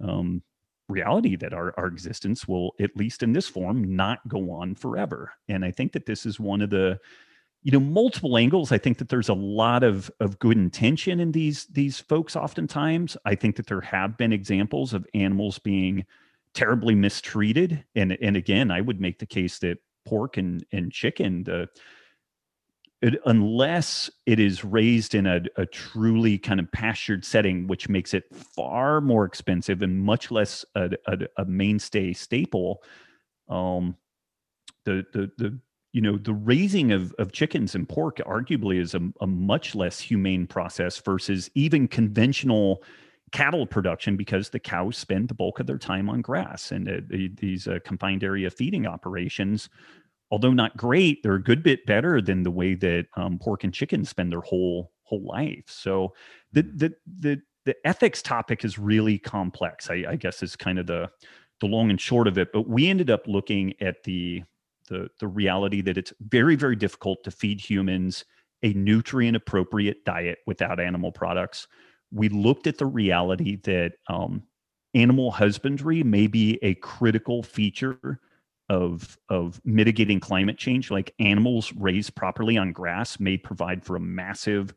um, 0.00 0.40
reality 0.88 1.34
that 1.34 1.52
our, 1.52 1.74
our 1.76 1.88
existence 1.88 2.46
will 2.46 2.74
at 2.78 2.96
least 2.96 3.24
in 3.24 3.32
this 3.32 3.48
form 3.48 3.96
not 3.96 4.20
go 4.28 4.52
on 4.52 4.76
forever. 4.76 5.32
And 5.48 5.64
i 5.64 5.72
think 5.72 5.90
that 5.94 6.06
this 6.06 6.24
is 6.24 6.38
one 6.38 6.62
of 6.62 6.70
the 6.70 7.00
you 7.62 7.72
know 7.72 7.80
multiple 7.80 8.36
angles 8.38 8.72
i 8.72 8.78
think 8.78 8.98
that 8.98 9.08
there's 9.08 9.28
a 9.28 9.34
lot 9.34 9.82
of 9.82 10.10
of 10.20 10.38
good 10.38 10.56
intention 10.56 11.20
in 11.20 11.32
these 11.32 11.66
these 11.66 11.98
folks 11.98 12.36
oftentimes 12.36 13.16
i 13.24 13.34
think 13.34 13.56
that 13.56 13.66
there 13.66 13.80
have 13.80 14.16
been 14.16 14.32
examples 14.32 14.94
of 14.94 15.06
animals 15.14 15.58
being 15.58 16.04
terribly 16.54 16.94
mistreated 16.94 17.84
and 17.94 18.16
and 18.22 18.36
again 18.36 18.70
i 18.70 18.80
would 18.80 19.00
make 19.00 19.18
the 19.18 19.26
case 19.26 19.58
that 19.58 19.78
pork 20.06 20.36
and 20.36 20.64
and 20.72 20.90
chicken 20.92 21.44
the 21.44 21.68
it, 23.02 23.18
unless 23.24 24.10
it 24.26 24.38
is 24.38 24.64
raised 24.64 25.14
in 25.14 25.26
a, 25.26 25.40
a, 25.56 25.64
truly 25.64 26.36
kind 26.36 26.60
of 26.60 26.70
pastured 26.70 27.24
setting, 27.24 27.66
which 27.66 27.88
makes 27.88 28.12
it 28.12 28.24
far 28.34 29.00
more 29.00 29.24
expensive 29.24 29.80
and 29.80 30.02
much 30.02 30.30
less 30.30 30.66
a, 30.74 30.90
a, 31.06 31.18
a 31.38 31.44
mainstay 31.46 32.12
staple. 32.12 32.82
Um, 33.48 33.96
the 34.84 35.04
the 35.12 35.30
the 35.38 35.58
you 35.92 36.00
know 36.00 36.16
the 36.16 36.34
raising 36.34 36.92
of, 36.92 37.12
of 37.18 37.32
chickens 37.32 37.74
and 37.74 37.88
pork 37.88 38.18
arguably 38.26 38.80
is 38.80 38.94
a, 38.94 39.00
a 39.20 39.26
much 39.26 39.74
less 39.74 39.98
humane 40.00 40.46
process 40.46 40.98
versus 40.98 41.50
even 41.54 41.88
conventional 41.88 42.82
cattle 43.32 43.66
production 43.66 44.16
because 44.16 44.48
the 44.48 44.58
cows 44.58 44.96
spend 44.96 45.28
the 45.28 45.34
bulk 45.34 45.60
of 45.60 45.66
their 45.66 45.78
time 45.78 46.10
on 46.10 46.20
grass 46.20 46.72
and 46.72 46.88
uh, 46.88 47.00
the, 47.08 47.28
these 47.36 47.68
uh, 47.68 47.78
confined 47.84 48.24
area 48.24 48.50
feeding 48.50 48.86
operations 48.86 49.68
although 50.30 50.52
not 50.52 50.76
great, 50.76 51.22
they're 51.22 51.34
a 51.34 51.42
good 51.42 51.62
bit 51.62 51.84
better 51.86 52.20
than 52.20 52.42
the 52.42 52.50
way 52.50 52.74
that 52.74 53.06
um, 53.16 53.38
pork 53.38 53.64
and 53.64 53.74
chicken 53.74 54.04
spend 54.04 54.32
their 54.32 54.40
whole 54.40 54.92
whole 55.02 55.24
life. 55.24 55.64
So 55.66 56.14
the 56.52 56.62
the 56.62 56.94
the 57.20 57.42
the 57.64 57.76
ethics 57.84 58.22
topic 58.22 58.64
is 58.64 58.78
really 58.78 59.18
complex. 59.18 59.90
I, 59.90 60.04
I 60.08 60.16
guess 60.16 60.42
is 60.42 60.56
kind 60.56 60.78
of 60.78 60.86
the 60.86 61.10
the 61.60 61.66
long 61.66 61.90
and 61.90 62.00
short 62.00 62.26
of 62.26 62.38
it. 62.38 62.52
But 62.52 62.68
we 62.68 62.88
ended 62.88 63.10
up 63.10 63.26
looking 63.26 63.74
at 63.80 64.02
the 64.04 64.42
the 64.90 65.08
the 65.20 65.28
reality 65.28 65.80
that 65.80 65.96
it's 65.96 66.12
very 66.20 66.56
very 66.56 66.76
difficult 66.76 67.24
to 67.24 67.30
feed 67.30 67.60
humans 67.60 68.24
a 68.62 68.72
nutrient 68.74 69.36
appropriate 69.36 70.04
diet 70.04 70.38
without 70.46 70.80
animal 70.80 71.12
products. 71.12 71.66
We 72.10 72.28
looked 72.28 72.66
at 72.66 72.78
the 72.78 72.86
reality 72.86 73.56
that 73.62 73.92
um, 74.08 74.42
animal 74.94 75.30
husbandry 75.30 76.02
may 76.02 76.26
be 76.26 76.58
a 76.62 76.74
critical 76.74 77.42
feature 77.42 78.20
of 78.68 79.18
of 79.28 79.60
mitigating 79.64 80.20
climate 80.20 80.56
change 80.56 80.90
like 80.90 81.12
animals 81.18 81.72
raised 81.72 82.14
properly 82.14 82.56
on 82.56 82.72
grass 82.72 83.18
may 83.18 83.36
provide 83.36 83.84
for 83.84 83.96
a 83.96 84.00
massive 84.00 84.72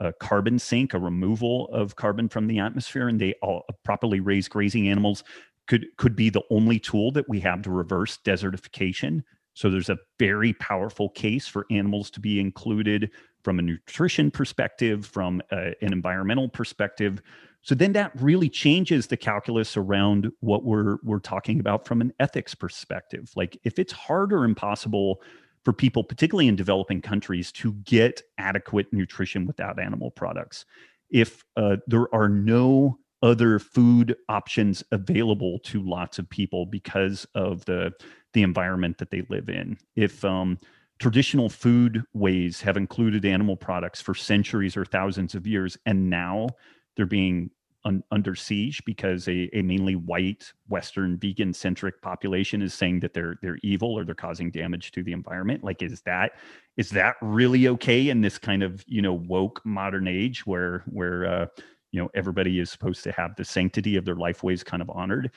uh, 0.00 0.12
carbon 0.18 0.58
sink 0.58 0.94
a 0.94 0.98
removal 0.98 1.68
of 1.68 1.94
carbon 1.94 2.26
from 2.28 2.46
the 2.46 2.58
atmosphere 2.58 3.06
and 3.06 3.20
they 3.20 3.34
all 3.42 3.64
properly 3.84 4.18
raised 4.18 4.48
grazing 4.48 4.88
animals 4.88 5.24
could 5.66 5.86
could 5.98 6.16
be 6.16 6.30
the 6.30 6.42
only 6.50 6.78
tool 6.78 7.10
that 7.12 7.28
we 7.28 7.38
have 7.38 7.60
to 7.60 7.70
reverse 7.70 8.18
desertification 8.24 9.22
so 9.54 9.70
there's 9.70 9.88
a 9.88 9.98
very 10.18 10.52
powerful 10.54 11.08
case 11.10 11.46
for 11.46 11.66
animals 11.70 12.10
to 12.10 12.20
be 12.20 12.38
included 12.38 13.10
from 13.42 13.58
a 13.58 13.62
nutrition 13.62 14.30
perspective 14.30 15.06
from 15.06 15.40
a, 15.50 15.74
an 15.82 15.92
environmental 15.92 16.48
perspective 16.48 17.22
so 17.64 17.74
then 17.74 17.92
that 17.94 18.12
really 18.20 18.50
changes 18.50 19.06
the 19.06 19.16
calculus 19.16 19.74
around 19.74 20.30
what 20.40 20.64
we're 20.64 20.98
we're 21.02 21.18
talking 21.18 21.60
about 21.60 21.86
from 21.86 22.02
an 22.02 22.12
ethics 22.20 22.54
perspective. 22.54 23.30
Like 23.36 23.58
if 23.64 23.78
it's 23.78 23.92
hard 23.92 24.34
or 24.34 24.44
impossible 24.44 25.22
for 25.64 25.72
people, 25.72 26.04
particularly 26.04 26.46
in 26.46 26.56
developing 26.56 27.00
countries, 27.00 27.50
to 27.52 27.72
get 27.84 28.22
adequate 28.36 28.92
nutrition 28.92 29.46
without 29.46 29.80
animal 29.80 30.10
products, 30.10 30.66
if 31.08 31.42
uh, 31.56 31.76
there 31.86 32.14
are 32.14 32.28
no 32.28 32.98
other 33.24 33.58
food 33.58 34.14
options 34.28 34.84
available 34.92 35.58
to 35.60 35.82
lots 35.82 36.18
of 36.18 36.28
people 36.28 36.66
because 36.66 37.26
of 37.34 37.64
the 37.64 37.90
the 38.34 38.42
environment 38.42 38.98
that 38.98 39.10
they 39.10 39.22
live 39.30 39.48
in, 39.48 39.78
if 39.96 40.24
um, 40.24 40.58
traditional 40.98 41.48
food 41.48 42.02
ways 42.12 42.60
have 42.60 42.76
included 42.76 43.24
animal 43.24 43.56
products 43.56 44.00
for 44.00 44.14
centuries 44.14 44.76
or 44.76 44.84
thousands 44.84 45.34
of 45.34 45.46
years, 45.46 45.78
and 45.86 46.10
now 46.10 46.48
they're 46.96 47.06
being 47.06 47.50
un, 47.86 48.02
under 48.10 48.34
siege 48.34 48.84
because 48.84 49.26
a, 49.28 49.48
a 49.56 49.62
mainly 49.62 49.96
white 49.96 50.52
Western 50.68 51.16
vegan 51.16 51.54
centric 51.54 52.02
population 52.02 52.60
is 52.60 52.74
saying 52.74 53.00
that 53.00 53.14
they're 53.14 53.36
they're 53.40 53.58
evil 53.62 53.98
or 53.98 54.04
they're 54.04 54.14
causing 54.14 54.50
damage 54.50 54.92
to 54.92 55.02
the 55.02 55.12
environment. 55.12 55.64
Like, 55.64 55.80
is 55.82 56.02
that 56.02 56.32
is 56.76 56.90
that 56.90 57.16
really 57.22 57.68
okay 57.68 58.10
in 58.10 58.20
this 58.20 58.36
kind 58.36 58.62
of 58.62 58.84
you 58.86 59.00
know 59.00 59.14
woke 59.14 59.62
modern 59.64 60.08
age 60.08 60.46
where 60.46 60.84
where 60.86 61.26
uh, 61.26 61.46
you 61.94 62.02
know 62.02 62.10
everybody 62.14 62.58
is 62.58 62.70
supposed 62.70 63.04
to 63.04 63.12
have 63.12 63.36
the 63.36 63.44
sanctity 63.44 63.96
of 63.96 64.04
their 64.04 64.16
life 64.16 64.42
ways 64.42 64.64
kind 64.64 64.82
of 64.82 64.90
honored? 64.90 65.30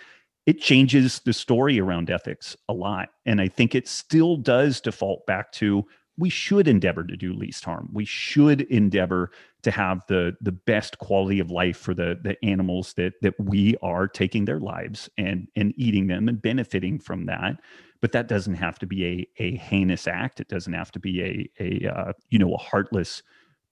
It 0.45 0.59
changes 0.61 1.19
the 1.19 1.33
story 1.33 1.79
around 1.79 2.09
ethics 2.09 2.55
a 2.67 2.73
lot, 2.73 3.09
and 3.25 3.39
I 3.39 3.47
think 3.47 3.75
it 3.75 3.87
still 3.87 4.37
does 4.37 4.81
default 4.81 5.25
back 5.25 5.51
to 5.53 5.85
we 6.17 6.29
should 6.29 6.67
endeavor 6.67 7.03
to 7.03 7.15
do 7.15 7.31
least 7.31 7.63
harm. 7.63 7.89
We 7.93 8.05
should 8.05 8.61
endeavor 8.61 9.31
to 9.61 9.71
have 9.71 10.03
the 10.07 10.35
the 10.41 10.51
best 10.51 10.97
quality 10.97 11.39
of 11.39 11.51
life 11.51 11.77
for 11.77 11.93
the 11.93 12.19
the 12.21 12.43
animals 12.43 12.93
that 12.93 13.13
that 13.21 13.39
we 13.39 13.75
are 13.81 14.07
taking 14.07 14.45
their 14.45 14.59
lives 14.59 15.09
and 15.17 15.47
and 15.55 15.73
eating 15.77 16.07
them 16.07 16.27
and 16.27 16.41
benefiting 16.41 16.99
from 16.99 17.25
that. 17.27 17.59
But 18.01 18.11
that 18.13 18.27
doesn't 18.27 18.55
have 18.55 18.79
to 18.79 18.87
be 18.87 19.05
a 19.05 19.43
a 19.43 19.57
heinous 19.57 20.07
act. 20.07 20.39
It 20.39 20.47
doesn't 20.47 20.73
have 20.73 20.91
to 20.93 20.99
be 20.99 21.21
a 21.21 21.49
a 21.59 21.93
uh, 21.93 22.13
you 22.29 22.39
know 22.39 22.53
a 22.53 22.57
heartless 22.57 23.21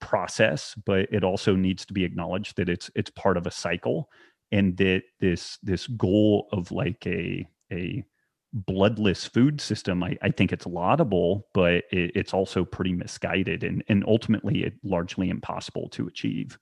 process. 0.05 0.75
But 0.85 1.07
it 1.11 1.23
also 1.23 1.55
needs 1.55 1.85
to 1.87 1.93
be 1.93 2.05
acknowledged 2.05 2.55
that 2.57 2.69
it's 2.69 2.89
it's 2.95 3.09
part 3.11 3.37
of 3.37 3.47
a 3.47 3.51
cycle, 3.51 4.09
and 4.51 4.77
that 4.77 5.03
this 5.19 5.57
this 5.63 5.87
goal 5.87 6.47
of 6.53 6.71
like 6.71 7.05
a 7.07 7.47
a 7.71 8.05
bloodless 8.53 9.25
food 9.25 9.59
system, 9.59 10.01
I, 10.01 10.17
I 10.21 10.29
think 10.29 10.53
it's 10.53 10.65
laudable, 10.65 11.47
but 11.53 11.83
it, 11.91 12.11
it's 12.15 12.33
also 12.33 12.63
pretty 12.63 12.93
misguided 12.93 13.65
and, 13.65 13.83
and 13.89 14.05
ultimately 14.07 14.63
it 14.63 14.75
largely 14.81 15.29
impossible 15.29 15.89
to 15.89 16.07
achieve. 16.07 16.57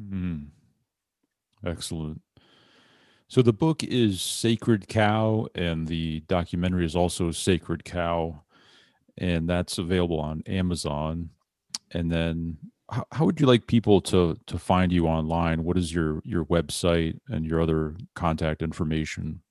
Mm. 0.00 0.48
Excellent. 1.64 2.20
So 3.28 3.42
the 3.42 3.52
book 3.52 3.84
is 3.84 4.20
Sacred 4.20 4.88
Cow, 4.88 5.46
and 5.54 5.86
the 5.86 6.24
documentary 6.26 6.84
is 6.84 6.96
also 6.96 7.30
Sacred 7.30 7.84
Cow, 7.84 8.42
and 9.16 9.48
that's 9.48 9.78
available 9.78 10.18
on 10.18 10.42
Amazon. 10.46 11.30
And 11.92 12.10
then, 12.10 12.58
how, 12.90 13.04
how 13.12 13.24
would 13.24 13.40
you 13.40 13.46
like 13.46 13.66
people 13.66 14.00
to 14.02 14.36
to 14.46 14.58
find 14.58 14.92
you 14.92 15.06
online? 15.06 15.64
What 15.64 15.78
is 15.78 15.94
your 15.94 16.20
your 16.24 16.44
website 16.46 17.18
and 17.28 17.46
your 17.46 17.60
other 17.60 17.96
contact 18.14 18.62
information? 18.62 19.42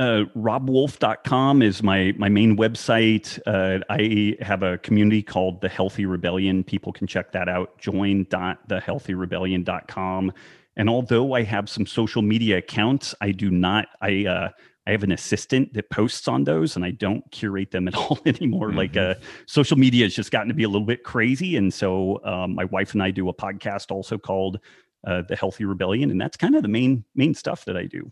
Uh, 0.00 0.24
robbwolf.com 0.36 1.60
is 1.60 1.82
my 1.82 2.14
my 2.16 2.28
main 2.28 2.56
website. 2.56 3.36
Uh, 3.46 3.80
I 3.90 4.36
have 4.40 4.62
a 4.62 4.78
community 4.78 5.22
called 5.22 5.60
the 5.60 5.68
Healthy 5.68 6.06
Rebellion. 6.06 6.62
People 6.62 6.92
can 6.92 7.08
check 7.08 7.32
that 7.32 7.48
out. 7.48 7.76
Join.thehealthyrebellion.com. 7.78 10.32
And 10.76 10.88
although 10.88 11.32
I 11.32 11.42
have 11.42 11.68
some 11.68 11.84
social 11.84 12.22
media 12.22 12.58
accounts, 12.58 13.12
I 13.20 13.32
do 13.32 13.50
not. 13.50 13.88
I 14.00 14.26
uh, 14.26 14.50
I 14.88 14.92
have 14.92 15.02
an 15.02 15.12
assistant 15.12 15.74
that 15.74 15.90
posts 15.90 16.28
on 16.28 16.44
those, 16.44 16.74
and 16.74 16.82
I 16.82 16.92
don't 16.92 17.22
curate 17.30 17.70
them 17.70 17.88
at 17.88 17.94
all 17.96 18.18
anymore. 18.24 18.68
Mm-hmm. 18.68 18.78
Like 18.78 18.96
uh, 18.96 19.14
social 19.46 19.76
media 19.76 20.06
has 20.06 20.14
just 20.14 20.30
gotten 20.30 20.48
to 20.48 20.54
be 20.54 20.62
a 20.62 20.68
little 20.68 20.86
bit 20.86 21.04
crazy, 21.04 21.56
and 21.56 21.72
so 21.72 22.24
um, 22.24 22.54
my 22.54 22.64
wife 22.64 22.94
and 22.94 23.02
I 23.02 23.10
do 23.10 23.28
a 23.28 23.34
podcast 23.34 23.90
also 23.90 24.16
called 24.16 24.60
uh, 25.06 25.22
the 25.28 25.36
Healthy 25.36 25.66
Rebellion, 25.66 26.10
and 26.10 26.18
that's 26.18 26.38
kind 26.38 26.56
of 26.56 26.62
the 26.62 26.68
main 26.68 27.04
main 27.14 27.34
stuff 27.34 27.66
that 27.66 27.76
I 27.76 27.84
do. 27.84 28.10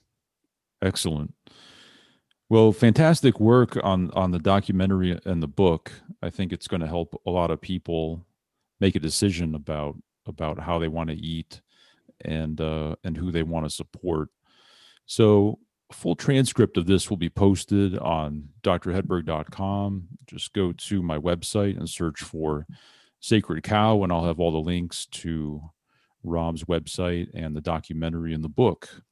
Excellent. 0.82 1.32
Well, 2.50 2.72
fantastic 2.72 3.40
work 3.40 3.82
on 3.82 4.10
on 4.10 4.30
the 4.30 4.38
documentary 4.38 5.18
and 5.24 5.42
the 5.42 5.48
book. 5.48 5.90
I 6.22 6.28
think 6.28 6.52
it's 6.52 6.68
going 6.68 6.82
to 6.82 6.86
help 6.86 7.18
a 7.26 7.30
lot 7.30 7.50
of 7.50 7.58
people 7.58 8.26
make 8.80 8.96
a 8.96 9.00
decision 9.00 9.54
about 9.54 9.96
about 10.26 10.60
how 10.60 10.78
they 10.78 10.88
want 10.88 11.08
to 11.08 11.16
eat 11.16 11.62
and 12.22 12.60
uh, 12.60 12.96
and 13.02 13.16
who 13.16 13.32
they 13.32 13.42
want 13.42 13.64
to 13.64 13.70
support. 13.70 14.28
So, 15.06 15.58
a 15.90 15.94
full 15.94 16.16
transcript 16.16 16.76
of 16.76 16.86
this 16.86 17.08
will 17.08 17.16
be 17.16 17.28
posted 17.28 17.98
on 17.98 18.48
drhedberg.com. 18.62 20.08
Just 20.26 20.52
go 20.52 20.72
to 20.72 21.02
my 21.02 21.18
website 21.18 21.76
and 21.76 21.88
search 21.88 22.20
for 22.20 22.66
Sacred 23.20 23.62
Cow, 23.62 24.02
and 24.02 24.12
I'll 24.12 24.24
have 24.24 24.40
all 24.40 24.52
the 24.52 24.58
links 24.58 25.06
to 25.06 25.62
Robb's 26.22 26.64
website 26.64 27.28
and 27.34 27.56
the 27.56 27.60
documentary 27.60 28.34
and 28.34 28.42
the 28.42 28.48
book. 28.48 29.02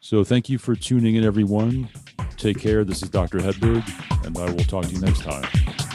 So, 0.00 0.22
thank 0.24 0.48
you 0.48 0.58
for 0.58 0.76
tuning 0.76 1.16
in, 1.16 1.24
everyone. 1.24 1.88
Take 2.36 2.58
care. 2.58 2.84
This 2.84 3.02
is 3.02 3.08
Dr. 3.08 3.38
Hedberg, 3.38 3.84
and 4.24 4.36
I 4.36 4.50
will 4.50 4.64
talk 4.64 4.84
to 4.84 4.92
you 4.92 5.00
next 5.00 5.22
time. 5.22 5.85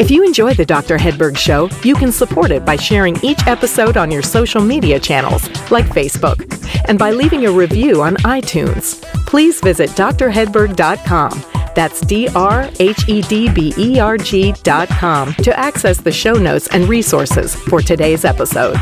If 0.00 0.10
you 0.10 0.24
enjoy 0.24 0.54
the 0.54 0.64
Dr. 0.64 0.98
Hedberg 0.98 1.36
Show, 1.36 1.70
you 1.84 1.94
can 1.94 2.10
support 2.10 2.50
it 2.50 2.64
by 2.64 2.74
sharing 2.74 3.16
each 3.22 3.46
episode 3.46 3.96
on 3.96 4.10
your 4.10 4.22
social 4.22 4.60
media 4.60 4.98
channels, 4.98 5.48
like 5.70 5.84
Facebook, 5.86 6.42
and 6.88 6.98
by 6.98 7.12
leaving 7.12 7.46
a 7.46 7.52
review 7.52 8.02
on 8.02 8.16
iTunes. 8.18 9.00
Please 9.26 9.60
visit 9.60 9.90
drhedberg.com. 9.90 11.44
That's 11.76 12.00
D 12.00 12.28
R 12.34 12.68
H 12.80 13.08
E 13.08 13.22
D 13.22 13.48
B 13.48 13.72
E 13.78 14.00
R 14.00 14.18
G.com 14.18 15.34
to 15.34 15.58
access 15.58 16.00
the 16.00 16.12
show 16.12 16.34
notes 16.34 16.66
and 16.68 16.88
resources 16.88 17.54
for 17.54 17.80
today's 17.80 18.24
episode. 18.24 18.76